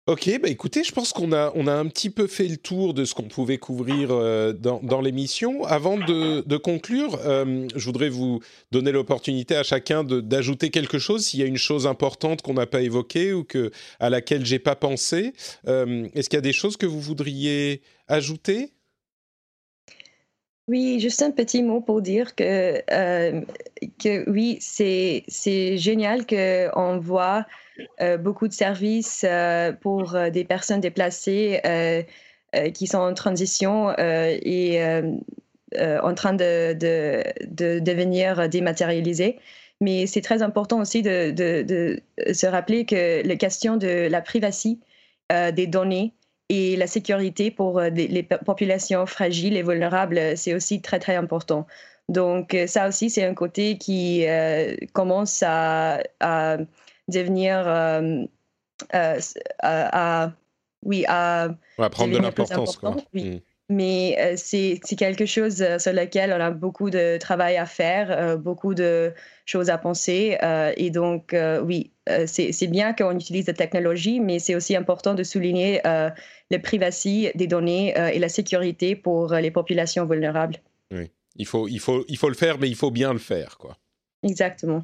Ok, 0.08 0.40
bah 0.42 0.48
écoutez, 0.48 0.86
je 0.86 0.94
pense 0.94 1.12
qu'on 1.12 1.34
a, 1.34 1.52
on 1.54 1.68
a 1.68 1.74
un 1.74 1.86
petit 1.88 2.10
peu 2.10 2.28
fait 2.28 2.48
le 2.48 2.56
tour 2.56 2.94
de 2.94 3.04
ce 3.04 3.14
qu'on 3.14 3.28
pouvait 3.28 3.58
couvrir 3.58 4.12
euh, 4.12 4.54
dans, 4.54 5.02
l'émission. 5.02 5.66
Avant 5.66 5.98
de, 5.98 6.56
conclure, 6.56 7.20
euh, 7.26 7.68
je 7.76 7.86
voudrais 7.86 8.08
vous 8.08 8.40
donner 8.72 8.94
l'opportunité 8.94 9.58
à 9.58 9.64
chacun 9.64 10.06
d'ajouter 10.06 10.70
quelque 10.70 10.98
chose, 10.98 11.26
s'il 11.26 11.42
y 11.42 11.44
a 11.44 11.46
une 11.46 11.58
chose 11.58 11.88
importante 11.88 12.42
qu'on 12.42 12.54
n'a 12.54 12.66
pas 12.66 12.80
évoquée 12.80 13.34
ou 13.34 13.44
que, 13.44 13.70
à 14.00 14.10
laquelle 14.10 14.46
j'ai 14.46 14.60
pas 14.60 14.78
pensé. 14.78 15.34
Euh, 15.68 16.08
est-ce 16.16 16.30
qu'il 16.30 16.38
y 16.38 16.40
a 16.40 16.42
des 16.42 16.54
choses 16.54 16.78
que 16.78 16.86
vous 16.86 17.02
voudriez 17.02 17.82
ajouter? 18.08 18.72
Oui, 20.70 21.02
juste 21.02 21.22
un 21.22 21.32
petit 21.32 21.64
mot 21.64 21.82
pour 21.82 22.02
dire 22.02 22.34
que, 22.34 22.80
que 24.00 24.30
oui, 24.30 24.58
c'est 24.62 25.26
génial 25.78 26.26
qu'on 26.26 26.98
voit 26.98 27.46
beaucoup 28.20 28.48
de 28.48 28.54
services 28.54 29.26
euh, 29.28 29.72
pour 29.72 30.16
euh, 30.16 30.30
des 30.30 30.44
personnes 30.44 30.82
déplacées 30.82 31.62
qui 32.74 32.88
sont 32.88 33.00
en 33.00 33.14
transition 33.14 33.94
et 33.98 34.80
en 35.78 36.14
train 36.16 36.34
de, 36.34 36.74
de, 36.74 37.80
devenir 37.80 38.50
dématérialisées. 38.50 39.38
Mais 39.80 40.08
c'est 40.08 40.22
très 40.22 40.42
important 40.42 40.80
aussi 40.80 41.04
de, 41.04 41.30
de, 41.32 42.00
se 42.34 42.48
rappeler 42.48 42.86
que 42.86 43.28
la 43.28 43.36
question 43.36 43.78
de 43.78 44.08
la 44.10 44.22
privacité 44.22 44.80
des 45.30 45.68
données 45.68 46.14
et 46.50 46.78
la 46.78 46.88
sécurité 46.88 47.52
pour 47.52 47.82
les 47.82 48.24
populations 48.24 49.06
fragiles 49.06 49.58
et 49.58 49.62
vulnérables, 49.62 50.36
c'est 50.36 50.56
aussi 50.56 50.82
très, 50.82 51.00
très 51.00 51.16
important. 51.16 51.68
Donc, 52.10 52.58
ça 52.66 52.88
aussi, 52.88 53.12
c'est 53.12 53.26
un 53.26 53.36
côté 53.36 53.78
qui 53.78 54.26
commence 54.94 55.44
à, 55.46 56.00
devenir, 57.08 57.68
à, 58.90 60.32
oui, 60.84 61.06
à, 61.08 61.50
prendre 61.92 62.14
de 62.14 62.20
l'importance. 62.20 62.80
Oui. 63.14 63.30
Mm 63.30 63.40
mais 63.70 64.16
euh, 64.20 64.34
c'est 64.38 64.80
quelque 64.98 65.26
chose 65.26 65.62
euh, 65.62 65.78
sur 65.78 65.92
lequel 65.92 66.32
on 66.32 66.40
a 66.40 66.52
beaucoup 66.52 66.90
de 66.90 67.18
travail 67.18 67.58
à 67.58 67.66
faire, 67.66 68.12
euh, 68.12 68.38
beaucoup 68.38 68.74
de 68.74 69.14
choses 69.46 69.70
à 69.70 69.78
penser. 69.78 70.38
et 70.78 70.90
donc, 70.90 71.34
oui, 71.64 71.92
c'est 72.26 72.68
bien 72.68 72.94
qu'on 72.94 73.16
utilise 73.16 73.48
la 73.48 73.54
technologie, 73.54 74.20
mais 74.20 74.40
c'est 74.40 74.56
aussi 74.56 74.76
important 74.76 75.14
de 75.14 75.24
souligner 75.24 75.82
la 75.86 76.60
privacité 76.62 77.32
des 77.34 77.48
données 77.48 77.94
et 78.14 78.20
la 78.20 78.28
sécurité 78.28 78.98
pour 78.98 79.34
les 79.34 79.50
populations 79.50 80.06
vulnérables. 80.06 80.58
Oui, 80.92 81.12
il 81.38 81.46
faut, 81.46 81.70
il, 81.70 81.80
faut, 81.80 82.04
il 82.10 82.18
faut 82.18 82.28
le 82.28 82.36
faire, 82.36 82.60
mais 82.60 82.68
il 82.68 82.76
faut 82.76 82.92
bien 82.92 83.14
le 83.14 83.20
faire, 83.20 83.58
quoi. 83.58 83.78
Exactement. 84.22 84.84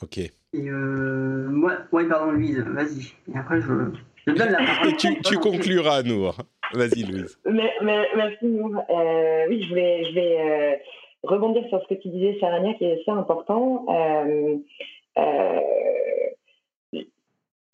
Ok. 0.00 0.18
Et 0.54 0.70
moi, 0.70 1.72
ouais, 1.92 2.06
pardon, 2.06 2.32
Louise, 2.32 2.58
vas-y. 2.60 3.12
Et 3.32 3.38
après, 3.38 3.60
je, 3.60 3.90
je 4.26 4.32
donne 4.32 4.50
la 4.50 4.58
parole. 4.58 4.96
tu, 4.96 5.20
tu 5.22 5.36
concluras, 5.38 6.02
Nour. 6.02 6.36
Vas-y, 6.72 7.02
Louise. 7.02 7.38
merci, 7.44 8.46
Nour. 8.46 8.76
Euh, 8.88 9.46
oui, 9.48 9.64
je 9.68 9.74
vais, 9.74 10.04
je 10.04 10.14
vais 10.14 10.40
euh, 10.40 10.76
rebondir 11.22 11.66
sur 11.68 11.82
ce 11.82 11.88
que 11.88 12.00
tu 12.00 12.08
disais, 12.08 12.38
Charania, 12.38 12.74
qui 12.74 12.84
est 12.84 13.00
assez 13.00 13.10
important. 13.10 13.86
Euh, 13.88 14.56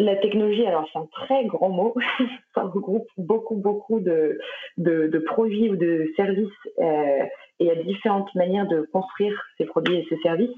la 0.00 0.16
technologie, 0.16 0.64
alors 0.64 0.88
c'est 0.92 0.98
un 0.98 1.08
très 1.10 1.44
grand 1.46 1.70
mot, 1.70 1.94
ça 2.54 2.62
regroupe 2.62 3.08
beaucoup, 3.16 3.56
beaucoup 3.56 4.00
de, 4.00 4.38
de, 4.76 5.18
produits 5.18 5.70
ou 5.70 5.76
de 5.76 6.08
services 6.16 6.48
et 6.78 7.24
il 7.58 7.66
y 7.66 7.70
a 7.70 7.82
différentes 7.82 8.32
manières 8.36 8.68
de 8.68 8.88
construire 8.92 9.34
ces 9.58 9.64
produits 9.64 9.96
et 9.96 10.06
ces 10.08 10.18
services. 10.18 10.54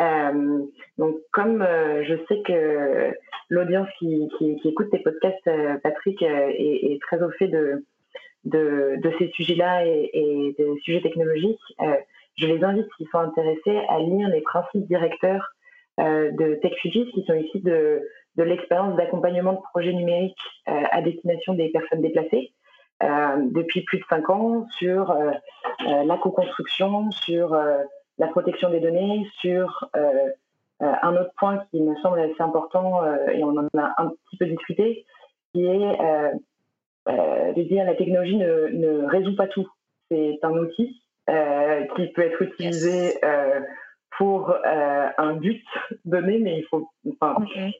Euh, 0.00 0.66
donc, 0.98 1.16
comme 1.32 1.62
euh, 1.62 2.04
je 2.04 2.14
sais 2.28 2.42
que 2.42 3.14
l'audience 3.48 3.88
qui, 3.98 4.28
écoute 4.64 4.90
tes 4.90 4.98
podcasts, 4.98 5.46
euh, 5.46 5.76
Patrick, 5.82 6.22
est, 6.22 6.98
très 7.02 7.22
au 7.22 7.30
fait 7.30 7.48
de, 7.48 7.84
ces 9.18 9.30
sujets-là 9.34 9.86
et, 9.86 10.10
et, 10.12 10.54
des 10.58 10.80
sujets 10.80 11.00
technologiques, 11.00 11.60
je 12.36 12.46
les 12.46 12.62
invite, 12.62 12.86
s'ils 12.96 13.08
sont 13.08 13.18
intéressés, 13.18 13.78
à 13.88 13.98
lire 14.00 14.28
les 14.28 14.42
principes 14.42 14.86
directeurs 14.86 15.52
de 15.98 16.58
TechFugis, 16.60 17.10
qui 17.12 17.24
sont 17.24 17.34
ici 17.34 17.60
de, 17.60 18.02
de 18.36 18.42
l'expérience 18.42 18.96
d'accompagnement 18.96 19.54
de 19.54 19.60
projets 19.72 19.94
numériques 19.94 20.36
à 20.66 21.00
destination 21.00 21.54
des 21.54 21.70
personnes 21.70 22.02
déplacées. 22.02 22.52
depuis 23.00 23.82
plus 23.82 23.98
de 23.98 24.04
cinq 24.10 24.28
ans 24.28 24.66
sur 24.78 25.16
la 25.80 26.16
co-construction, 26.18 27.10
sur 27.10 27.56
la 28.18 28.28
protection 28.28 28.70
des 28.70 28.80
données, 28.80 29.26
sur 29.40 29.88
euh, 29.96 30.00
euh, 30.82 30.92
un 31.02 31.16
autre 31.16 31.32
point 31.38 31.64
qui 31.70 31.80
me 31.80 31.94
semble 31.96 32.20
assez 32.20 32.40
important, 32.40 33.04
euh, 33.04 33.28
et 33.28 33.42
on 33.44 33.56
en 33.56 33.68
a 33.78 33.94
un 33.98 34.08
petit 34.08 34.36
peu 34.38 34.46
discuté, 34.46 35.04
qui 35.52 35.64
est 35.64 35.98
de 37.06 37.62
dire 37.62 37.84
la 37.84 37.94
technologie 37.94 38.36
ne, 38.36 39.06
résout 39.06 39.36
pas 39.36 39.46
tout. 39.46 39.68
C'est 40.10 40.38
un 40.42 40.52
outil 40.52 41.02
qui 41.96 42.06
peut 42.08 42.22
être 42.22 42.42
utilisé 42.42 43.14
pour 44.18 44.54
un 44.64 45.32
but 45.34 45.64
donné, 46.04 46.38
mais 46.38 46.58
il 46.58 46.64
faut, 46.64 46.90
enfin, 47.20 47.36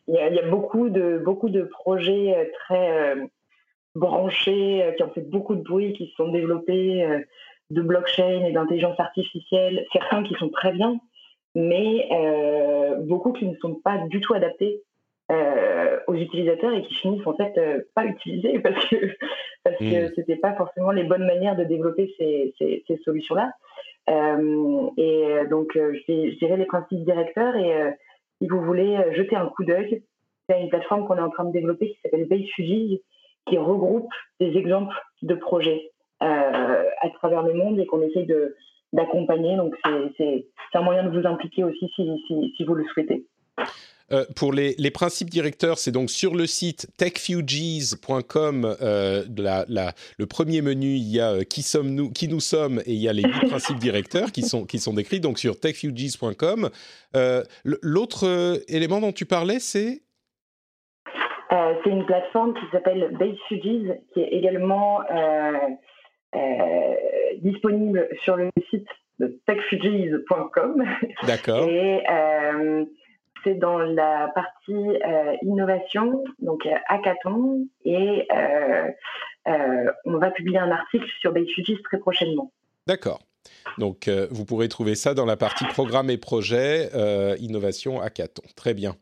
il 0.06 0.14
y, 0.14 0.18
a 0.18 0.48
beaucoup 0.48 0.88
de 0.88 1.20
beaucoup 1.22 1.50
de 1.50 1.62
projets 1.62 2.50
très 2.60 3.16
branchés 3.94 4.94
qui 4.96 5.02
ont 5.02 5.10
fait 5.10 5.28
beaucoup 5.28 5.56
de 5.56 5.62
bruit, 5.62 5.92
qui 5.92 6.06
se 6.06 6.14
sont 6.14 6.28
développés 6.28 7.24
de 7.70 7.82
blockchain 7.82 8.44
et 8.44 8.52
d'intelligence 8.52 8.98
artificielle, 9.00 9.86
certains 9.92 10.22
qui 10.22 10.34
sont 10.34 10.48
très 10.48 10.72
bien, 10.72 11.00
mais 11.54 12.08
euh, 12.12 12.96
beaucoup 13.00 13.32
qui 13.32 13.46
ne 13.46 13.56
sont 13.56 13.74
pas 13.74 13.98
du 14.08 14.20
tout 14.20 14.34
adaptés 14.34 14.82
euh, 15.32 15.98
aux 16.06 16.14
utilisateurs 16.14 16.72
et 16.72 16.82
qui 16.82 16.94
finissent 16.94 17.26
en 17.26 17.34
fait 17.34 17.58
euh, 17.58 17.80
pas 17.94 18.04
utilisés 18.04 18.58
parce 18.62 18.88
que 18.88 18.96
parce 19.64 19.78
que 19.78 20.06
hmm. 20.06 20.12
c'était 20.14 20.36
pas 20.36 20.54
forcément 20.54 20.92
les 20.92 21.02
bonnes 21.02 21.26
manières 21.26 21.56
de 21.56 21.64
développer 21.64 22.14
ces, 22.18 22.54
ces, 22.58 22.96
solutions-là. 23.04 23.50
et 24.96 25.48
donc 25.50 25.72
je, 25.74 26.38
dirais 26.38 26.56
les 26.56 26.66
principes 26.66 27.04
directeurs 27.04 27.56
et 27.56 27.96
si 28.40 28.46
vous 28.46 28.60
voulez 28.60 28.96
jeter 29.14 29.34
un 29.34 29.46
coup 29.46 29.64
d'œil, 29.64 30.04
c'est 30.48 30.60
une 30.60 30.68
plateforme 30.68 31.06
qu'on 31.08 31.16
est 31.16 31.20
en 31.20 31.30
train 31.30 31.44
de 31.44 31.52
développer 31.52 31.88
qui 31.88 31.98
s'appelle 32.02 32.28
Base 32.28 32.46
qui 32.58 33.58
regroupe 33.58 34.12
des 34.38 34.56
exemples 34.56 34.94
de 35.22 35.34
projets 35.34 35.90
à 36.20 37.10
travers 37.14 37.42
le 37.42 37.54
monde 37.54 37.78
et 37.78 37.86
qu'on 37.86 38.02
essaye 38.02 38.26
d'accompagner. 38.92 39.56
Donc 39.56 39.74
c'est 40.16 40.46
un 40.74 40.82
moyen 40.82 41.04
de 41.04 41.18
vous 41.18 41.26
impliquer 41.26 41.64
aussi 41.64 41.90
si, 41.94 42.08
si, 42.26 42.54
si 42.56 42.64
vous 42.64 42.74
le 42.74 42.84
souhaitez. 42.92 43.24
Euh, 44.12 44.24
pour 44.36 44.52
les, 44.52 44.76
les, 44.78 44.92
principes 44.92 45.30
directeurs, 45.30 45.78
c'est 45.78 45.90
donc 45.90 46.10
sur 46.10 46.36
le 46.36 46.46
site 46.46 46.86
techfugees.com, 46.96 48.76
euh, 48.80 49.24
la, 49.36 49.64
la, 49.68 49.92
le 50.16 50.26
premier 50.26 50.62
menu, 50.62 50.94
il 50.94 51.10
y 51.10 51.18
a 51.18 51.32
euh, 51.32 51.42
qui 51.42 51.62
sommes 51.62 51.90
nous, 51.90 52.10
qui 52.12 52.28
nous 52.28 52.38
sommes, 52.38 52.78
et 52.86 52.92
il 52.92 53.00
y 53.00 53.08
a 53.08 53.12
les 53.12 53.24
huit 53.24 53.48
principes 53.48 53.78
directeurs 53.78 54.30
qui 54.30 54.42
sont 54.42 54.64
qui 54.64 54.78
sont 54.78 54.94
décrits 54.94 55.18
donc 55.18 55.40
sur 55.40 55.58
techfugees.com. 55.58 56.70
L'autre 57.64 58.60
élément 58.68 59.00
dont 59.00 59.12
tu 59.12 59.26
parlais, 59.26 59.58
c'est? 59.58 60.02
C'est 61.84 61.90
une 61.90 62.04
plateforme 62.04 62.54
qui 62.54 62.66
s'appelle 62.72 63.16
BaseFugees, 63.18 64.00
qui 64.12 64.20
est 64.20 64.28
également 64.32 65.00
euh, 65.02 65.52
disponible 67.40 68.08
sur 68.22 68.36
le 68.36 68.50
site 68.70 68.88
de 69.18 69.38
techfugees.com. 69.46 70.84
D'accord. 71.26 71.68
Et 71.68 72.02
euh, 72.10 72.84
c'est 73.44 73.54
dans 73.54 73.78
la 73.78 74.30
partie 74.34 74.74
euh, 74.74 75.36
innovation, 75.42 76.24
donc 76.40 76.68
hackathon, 76.88 77.66
et 77.84 78.26
on 80.04 80.18
va 80.18 80.30
publier 80.30 80.58
un 80.58 80.70
article 80.70 81.06
sur 81.20 81.32
BaseFugees 81.32 81.82
très 81.84 81.98
prochainement. 81.98 82.52
D'accord. 82.86 83.20
Donc, 83.78 84.08
vous 84.30 84.44
pourrez 84.44 84.68
trouver 84.68 84.94
ça 84.96 85.14
dans 85.14 85.26
la 85.26 85.36
partie 85.36 85.64
programme 85.66 86.10
et 86.10 86.18
projet, 86.18 86.90
innovation 87.38 88.00
hackathon. 88.00 88.42
Très 88.56 88.74
bien. 88.74 88.96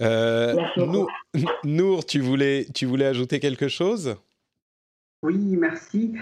Merci 0.00 0.80
Nour, 0.80 1.10
Nour, 1.64 2.06
tu 2.06 2.20
voulais, 2.20 2.66
tu 2.74 2.86
voulais 2.86 3.06
ajouter 3.06 3.40
quelque 3.40 3.68
chose? 3.68 4.16
Oui, 5.24 5.56
merci. 5.58 6.14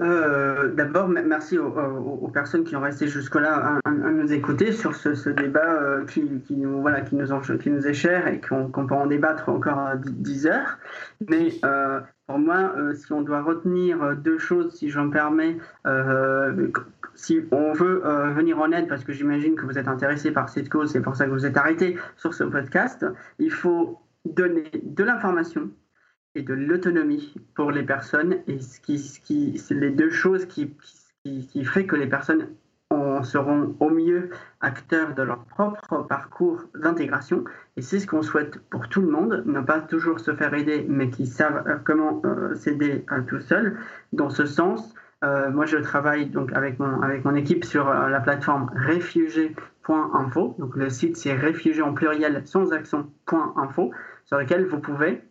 Euh, 0.00 0.72
d'abord, 0.72 1.06
merci 1.08 1.58
aux, 1.58 2.28
personnes 2.34 2.64
qui 2.64 2.74
ont 2.74 2.80
resté 2.80 3.06
jusque-là 3.06 3.78
à, 3.84 3.90
nous 3.90 4.32
écouter 4.32 4.72
sur 4.72 4.96
ce, 4.96 5.30
débat 5.30 5.80
euh, 5.80 6.04
qui, 6.06 6.56
nous, 6.56 6.80
voilà, 6.80 7.02
qui, 7.02 7.14
nous 7.14 7.86
est 7.86 7.94
cher 7.94 8.26
et 8.26 8.40
qu'on 8.40 8.68
peut 8.68 8.94
en 8.94 9.06
débattre 9.06 9.48
encore 9.48 9.92
10 9.96 10.46
heures. 10.48 10.78
Mais 11.28 11.52
euh, 11.64 12.00
pour 12.26 12.40
moi, 12.40 12.74
si 12.94 13.12
on 13.12 13.22
doit 13.22 13.42
retenir 13.42 14.16
deux 14.16 14.38
choses, 14.38 14.74
si 14.74 14.90
j'en 14.90 15.08
permets, 15.08 15.58
si 17.14 17.40
on 17.52 17.72
veut 17.72 18.02
venir 18.34 18.58
en 18.58 18.72
aide, 18.72 18.88
parce 18.88 19.04
que 19.04 19.12
j'imagine 19.12 19.54
que 19.54 19.66
vous 19.66 19.78
êtes 19.78 19.88
intéressé 19.88 20.32
par 20.32 20.48
cette 20.48 20.68
cause, 20.68 20.90
c'est 20.90 21.02
pour 21.02 21.14
ça 21.14 21.26
que 21.26 21.30
vous 21.30 21.46
êtes 21.46 21.56
arrêté 21.56 21.96
sur 22.16 22.34
ce 22.34 22.42
podcast, 22.42 23.06
il 23.38 23.52
faut 23.52 24.00
donner 24.24 24.70
de 24.82 25.04
l'information 25.04 25.70
et 26.34 26.42
de 26.42 26.54
l'autonomie 26.54 27.34
pour 27.54 27.70
les 27.70 27.82
personnes. 27.82 28.38
Et 28.46 28.58
ce 28.60 28.80
qui, 28.80 28.98
ce 28.98 29.20
qui, 29.20 29.58
c'est 29.58 29.74
les 29.74 29.90
deux 29.90 30.10
choses 30.10 30.46
qui, 30.46 30.74
qui, 31.24 31.46
qui 31.46 31.64
fait 31.64 31.86
que 31.86 31.96
les 31.96 32.06
personnes 32.06 32.48
seront 33.22 33.74
au 33.80 33.90
mieux 33.90 34.30
acteurs 34.60 35.14
de 35.14 35.22
leur 35.22 35.44
propre 35.44 36.06
parcours 36.08 36.64
d'intégration. 36.74 37.44
Et 37.76 37.82
c'est 37.82 37.98
ce 37.98 38.06
qu'on 38.06 38.22
souhaite 38.22 38.58
pour 38.70 38.88
tout 38.88 39.00
le 39.00 39.08
monde, 39.08 39.42
ne 39.46 39.60
pas 39.60 39.80
toujours 39.80 40.20
se 40.20 40.34
faire 40.34 40.54
aider, 40.54 40.86
mais 40.88 41.10
qui 41.10 41.26
savent 41.26 41.64
euh, 41.66 41.76
comment 41.84 42.22
euh, 42.24 42.54
s'aider 42.54 43.04
euh, 43.12 43.22
tout 43.22 43.40
seul. 43.40 43.76
Dans 44.12 44.30
ce 44.30 44.46
sens, 44.46 44.94
moi, 45.52 45.66
je 45.66 45.76
travaille 45.76 46.26
donc 46.26 46.52
avec 46.52 46.80
mon, 46.80 47.00
avec 47.00 47.24
mon 47.24 47.36
équipe 47.36 47.64
sur 47.64 47.84
la 47.84 48.18
plateforme 48.18 48.68
réfugié.info. 48.74 50.56
Donc 50.58 50.74
le 50.74 50.90
site, 50.90 51.16
c'est 51.16 51.32
réfugié 51.32 51.80
en 51.80 51.94
pluriel 51.94 52.42
sans 52.44 52.72
accent.info, 52.72 53.92
sur 54.24 54.38
lequel 54.38 54.66
vous 54.66 54.80
pouvez 54.80 55.22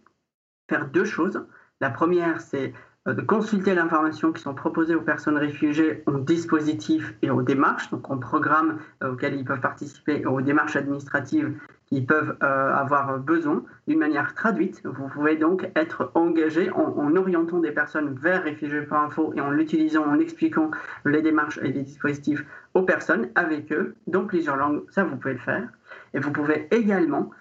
faire 0.71 0.87
deux 0.87 1.03
choses. 1.03 1.43
La 1.81 1.89
première, 1.89 2.39
c'est 2.39 2.73
euh, 3.07 3.13
de 3.13 3.21
consulter 3.21 3.75
l'information 3.75 4.31
qui 4.31 4.41
sont 4.41 4.53
proposées 4.53 4.95
aux 4.95 5.01
personnes 5.01 5.37
réfugiées 5.37 6.01
en 6.05 6.17
dispositif 6.19 7.13
et 7.21 7.29
aux 7.29 7.41
démarches, 7.41 7.89
donc 7.89 8.09
en 8.09 8.17
programme 8.17 8.77
euh, 9.03 9.11
auxquels 9.11 9.35
ils 9.35 9.43
peuvent 9.43 9.59
participer, 9.59 10.25
aux 10.25 10.39
démarches 10.39 10.77
administratives 10.77 11.51
qu'ils 11.87 12.05
peuvent 12.05 12.37
euh, 12.41 12.73
avoir 12.73 13.19
besoin 13.19 13.63
d'une 13.85 13.99
manière 13.99 14.33
traduite. 14.33 14.81
Vous 14.85 15.09
pouvez 15.09 15.35
donc 15.35 15.69
être 15.75 16.11
engagé 16.13 16.71
en, 16.71 17.15
orientant 17.17 17.59
des 17.59 17.71
personnes 17.71 18.13
vers 18.13 18.43
réfugiés.info 18.43 19.33
et 19.35 19.41
en 19.41 19.51
l'utilisant, 19.51 20.05
en 20.05 20.19
expliquant 20.19 20.71
les 21.03 21.21
démarches 21.21 21.59
et 21.63 21.73
les 21.73 21.81
dispositifs 21.81 22.45
aux 22.75 22.83
personnes 22.83 23.29
avec 23.35 23.73
eux 23.73 23.95
dans 24.07 24.25
plusieurs 24.25 24.55
langues. 24.55 24.83
Ça, 24.89 25.03
vous 25.03 25.17
pouvez 25.17 25.33
le 25.33 25.39
faire. 25.39 25.67
Et 26.13 26.19
vous 26.19 26.31
pouvez 26.31 26.67
également 26.71 27.31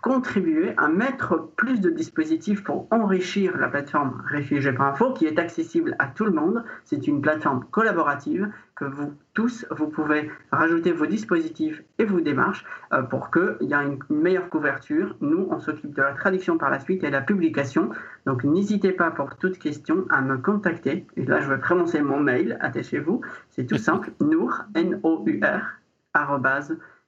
contribuer 0.00 0.72
à 0.78 0.88
mettre 0.88 1.50
plus 1.56 1.80
de 1.80 1.90
dispositifs 1.90 2.64
pour 2.64 2.86
enrichir 2.90 3.58
la 3.58 3.68
plateforme 3.68 4.22
réfugié.info 4.26 5.12
qui 5.12 5.26
est 5.26 5.38
accessible 5.38 5.94
à 5.98 6.06
tout 6.06 6.24
le 6.24 6.32
monde. 6.32 6.64
C'est 6.84 7.06
une 7.06 7.20
plateforme 7.20 7.64
collaborative 7.70 8.50
que 8.74 8.84
vous 8.84 9.12
tous, 9.34 9.66
vous 9.70 9.88
pouvez 9.88 10.30
rajouter 10.50 10.92
vos 10.92 11.06
dispositifs 11.06 11.82
et 11.98 12.04
vos 12.04 12.20
démarches 12.20 12.64
euh, 12.92 13.02
pour 13.02 13.30
qu'il 13.30 13.68
y 13.68 13.72
ait 13.72 13.84
une, 13.84 13.98
meilleure 14.08 14.48
couverture. 14.48 15.16
Nous, 15.20 15.46
on 15.50 15.60
s'occupe 15.60 15.94
de 15.94 16.02
la 16.02 16.12
traduction 16.12 16.58
par 16.58 16.70
la 16.70 16.80
suite 16.80 17.04
et 17.04 17.08
de 17.08 17.12
la 17.12 17.20
publication. 17.20 17.90
Donc 18.26 18.44
n'hésitez 18.44 18.92
pas 18.92 19.10
pour 19.10 19.36
toute 19.36 19.58
question 19.58 20.06
à 20.10 20.22
me 20.22 20.38
contacter. 20.38 21.06
Et 21.16 21.24
là, 21.24 21.40
je 21.40 21.48
vais 21.48 21.58
prononcer 21.58 22.02
mon 22.02 22.20
mail, 22.20 22.58
attachez-vous. 22.60 23.20
C'est 23.50 23.66
tout 23.66 23.78
simple, 23.88 24.10
nour, 24.20 24.64
N-O-U-R, 24.74 25.80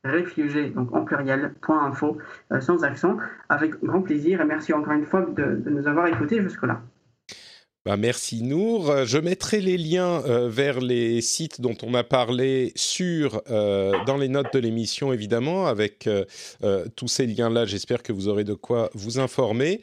réfugiés, 0.05 0.71
donc 0.71 0.95
en 0.95 1.05
pluriel, 1.05 1.55
point 1.61 1.85
info, 1.85 2.19
euh, 2.53 2.61
sans 2.61 2.85
accent, 2.85 3.17
avec 3.49 3.73
grand 3.83 4.03
plaisir 4.03 4.41
et 4.41 4.45
merci 4.45 4.73
encore 4.73 4.95
une 4.95 5.07
fois 5.07 5.23
de, 5.23 5.63
nous 5.67 5.87
avoir 5.87 6.07
écoutés 6.07 6.43
jusque-là. 6.43 6.81
Bah, 7.87 7.97
merci 7.97 8.43
Nour. 8.43 8.91
Euh, 8.91 9.05
je 9.07 9.19
mettrai 9.19 9.61
les 9.61 9.79
liens 9.79 10.23
euh, 10.27 10.49
vers 10.51 10.81
les 10.81 11.23
sites 11.23 11.61
dont 11.61 11.77
on 11.83 11.95
a 11.95 12.05
parlé 12.05 12.73
sur 12.77 13.43
dans 13.49 14.17
les 14.19 14.29
notes 14.29 14.53
de 14.53 14.59
l'émission 14.59 15.13
évidemment 15.13 15.67
avec 15.67 16.09
tous 16.97 17.09
ces 17.09 17.27
liens 17.27 17.51
là. 17.51 17.65
J'espère 17.65 18.03
que 18.03 18.13
vous 18.13 18.29
aurez 18.29 18.45
de 18.45 18.55
quoi 18.55 18.91
vous 18.95 19.19
informer. 19.19 19.81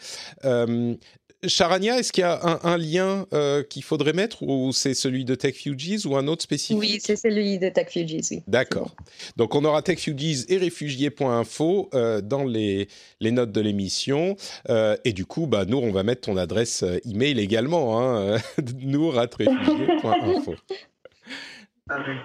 Charania, 1.45 1.99
est-ce 1.99 2.11
qu'il 2.11 2.21
y 2.21 2.25
a 2.25 2.59
un, 2.63 2.77
lien 2.77 3.27
euh, 3.31 3.61
qu'il 3.61 3.83
faudrait 3.83 4.13
mettre 4.13 4.41
ou 4.41 4.71
c'est 4.73 4.95
celui 4.95 5.23
de 5.23 5.35
TechFugees 5.35 6.07
ou 6.07 6.15
un 6.15 6.27
autre 6.27 6.41
spécifique? 6.41 6.79
Oui, 6.79 6.99
c'est 6.99 7.15
celui 7.15 7.59
de 7.59 7.69
TechFugees, 7.69 8.31
oui. 8.31 8.43
D'accord. 8.47 8.95
Donc 9.35 9.53
on 9.53 9.63
aura 9.63 9.83
TechFugees 9.83 10.45
et 10.49 10.57
réfugiés.info 10.57 11.89
euh, 11.93 12.21
dans 12.21 12.43
les, 12.43 12.87
les, 13.19 13.31
notes 13.31 13.51
de 13.51 13.61
l'émission. 13.61 14.35
Euh, 14.69 14.97
et 15.05 15.13
du 15.13 15.25
coup, 15.25 15.45
bah, 15.45 15.65
Nour, 15.65 15.83
on 15.83 15.91
va 15.91 16.01
mettre 16.01 16.21
ton 16.21 16.37
adresse 16.37 16.83
email 17.05 17.39
également, 17.39 18.01
hein, 18.01 18.37
nour 18.79 19.19
Avec 19.19 19.29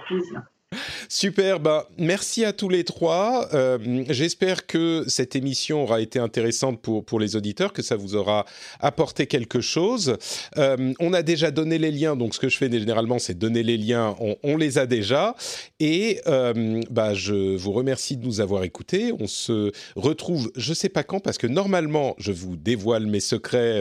plaisir. 0.06 0.42
Super, 1.08 1.60
bah, 1.60 1.88
merci 1.98 2.44
à 2.44 2.52
tous 2.52 2.68
les 2.68 2.84
trois. 2.84 3.48
Euh, 3.54 4.04
j'espère 4.08 4.66
que 4.66 5.04
cette 5.06 5.36
émission 5.36 5.82
aura 5.82 6.00
été 6.00 6.18
intéressante 6.18 6.80
pour, 6.80 7.04
pour 7.04 7.20
les 7.20 7.36
auditeurs, 7.36 7.72
que 7.72 7.82
ça 7.82 7.96
vous 7.96 8.16
aura 8.16 8.44
apporté 8.80 9.26
quelque 9.26 9.60
chose. 9.60 10.16
Euh, 10.56 10.92
on 11.00 11.12
a 11.12 11.22
déjà 11.22 11.50
donné 11.50 11.78
les 11.78 11.90
liens, 11.90 12.16
donc 12.16 12.34
ce 12.34 12.40
que 12.40 12.48
je 12.48 12.56
fais 12.56 12.70
généralement, 12.70 13.18
c'est 13.18 13.34
donner 13.34 13.62
les 13.62 13.76
liens. 13.76 14.16
On, 14.42 14.56
les 14.56 14.78
a 14.78 14.86
déjà. 14.86 15.34
Et 15.80 16.20
bah, 16.90 17.14
je 17.14 17.56
vous 17.56 17.72
remercie 17.72 18.16
de 18.16 18.24
nous 18.24 18.40
avoir 18.40 18.64
écoutés. 18.64 19.12
On 19.18 19.26
se 19.26 19.72
retrouve, 19.96 20.50
je 20.56 20.74
sais 20.74 20.88
pas 20.88 21.02
quand, 21.02 21.20
parce 21.20 21.38
que 21.38 21.46
normalement, 21.46 22.14
je 22.18 22.32
vous 22.32 22.56
dévoile 22.56 23.06
mes 23.06 23.20
secrets 23.20 23.80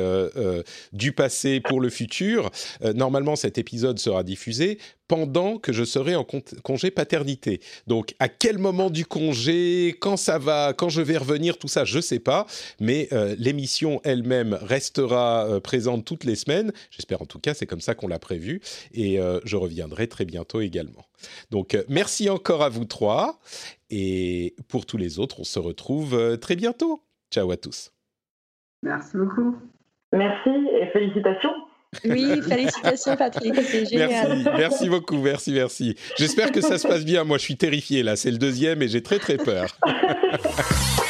du 0.93 1.11
passé 1.11 1.59
pour 1.59 1.79
le 1.79 1.89
futur. 1.89 2.51
normalement, 2.95 3.35
cet 3.35 3.57
épisode 3.57 3.99
sera 3.99 4.23
diffusé 4.23 4.79
pendant 5.11 5.57
que 5.57 5.73
je 5.73 5.83
serai 5.83 6.15
en 6.15 6.25
congé 6.63 6.89
paternité. 6.89 7.59
Donc, 7.85 8.15
à 8.19 8.29
quel 8.29 8.57
moment 8.57 8.89
du 8.89 9.05
congé, 9.05 9.89
quand 9.99 10.15
ça 10.15 10.39
va, 10.39 10.71
quand 10.71 10.87
je 10.87 11.01
vais 11.01 11.17
revenir, 11.17 11.57
tout 11.57 11.67
ça, 11.67 11.83
je 11.83 11.97
ne 11.97 12.01
sais 12.01 12.19
pas. 12.19 12.45
Mais 12.79 13.09
euh, 13.11 13.35
l'émission 13.37 13.99
elle-même 14.05 14.57
restera 14.61 15.45
euh, 15.47 15.59
présente 15.59 16.05
toutes 16.05 16.23
les 16.23 16.35
semaines. 16.35 16.71
J'espère 16.91 17.21
en 17.21 17.25
tout 17.25 17.39
cas, 17.39 17.53
c'est 17.53 17.65
comme 17.65 17.81
ça 17.81 17.93
qu'on 17.93 18.07
l'a 18.07 18.19
prévu. 18.19 18.61
Et 18.93 19.19
euh, 19.19 19.41
je 19.43 19.57
reviendrai 19.57 20.07
très 20.07 20.23
bientôt 20.23 20.61
également. 20.61 21.03
Donc, 21.49 21.77
merci 21.89 22.29
encore 22.29 22.63
à 22.63 22.69
vous 22.69 22.85
trois. 22.85 23.41
Et 23.89 24.55
pour 24.69 24.85
tous 24.85 24.95
les 24.95 25.19
autres, 25.19 25.41
on 25.41 25.43
se 25.43 25.59
retrouve 25.59 26.37
très 26.39 26.55
bientôt. 26.55 27.03
Ciao 27.33 27.51
à 27.51 27.57
tous. 27.57 27.91
Merci 28.81 29.17
beaucoup. 29.17 29.57
Merci 30.13 30.51
et 30.79 30.87
félicitations. 30.93 31.51
Oui, 32.05 32.41
félicitations 32.47 33.17
Patrick, 33.17 33.53
c'est 33.69 33.85
génial. 33.85 34.09
Merci, 34.09 34.49
merci 34.57 34.89
beaucoup, 34.89 35.17
merci, 35.17 35.51
merci. 35.51 35.95
J'espère 36.17 36.51
que 36.51 36.61
ça 36.61 36.77
se 36.77 36.87
passe 36.87 37.03
bien. 37.03 37.23
Moi, 37.23 37.37
je 37.37 37.43
suis 37.43 37.57
terrifié 37.57 38.01
là, 38.01 38.15
c'est 38.15 38.31
le 38.31 38.37
deuxième 38.37 38.81
et 38.81 38.87
j'ai 38.87 39.03
très 39.03 39.19
très 39.19 39.37
peur. 39.37 39.77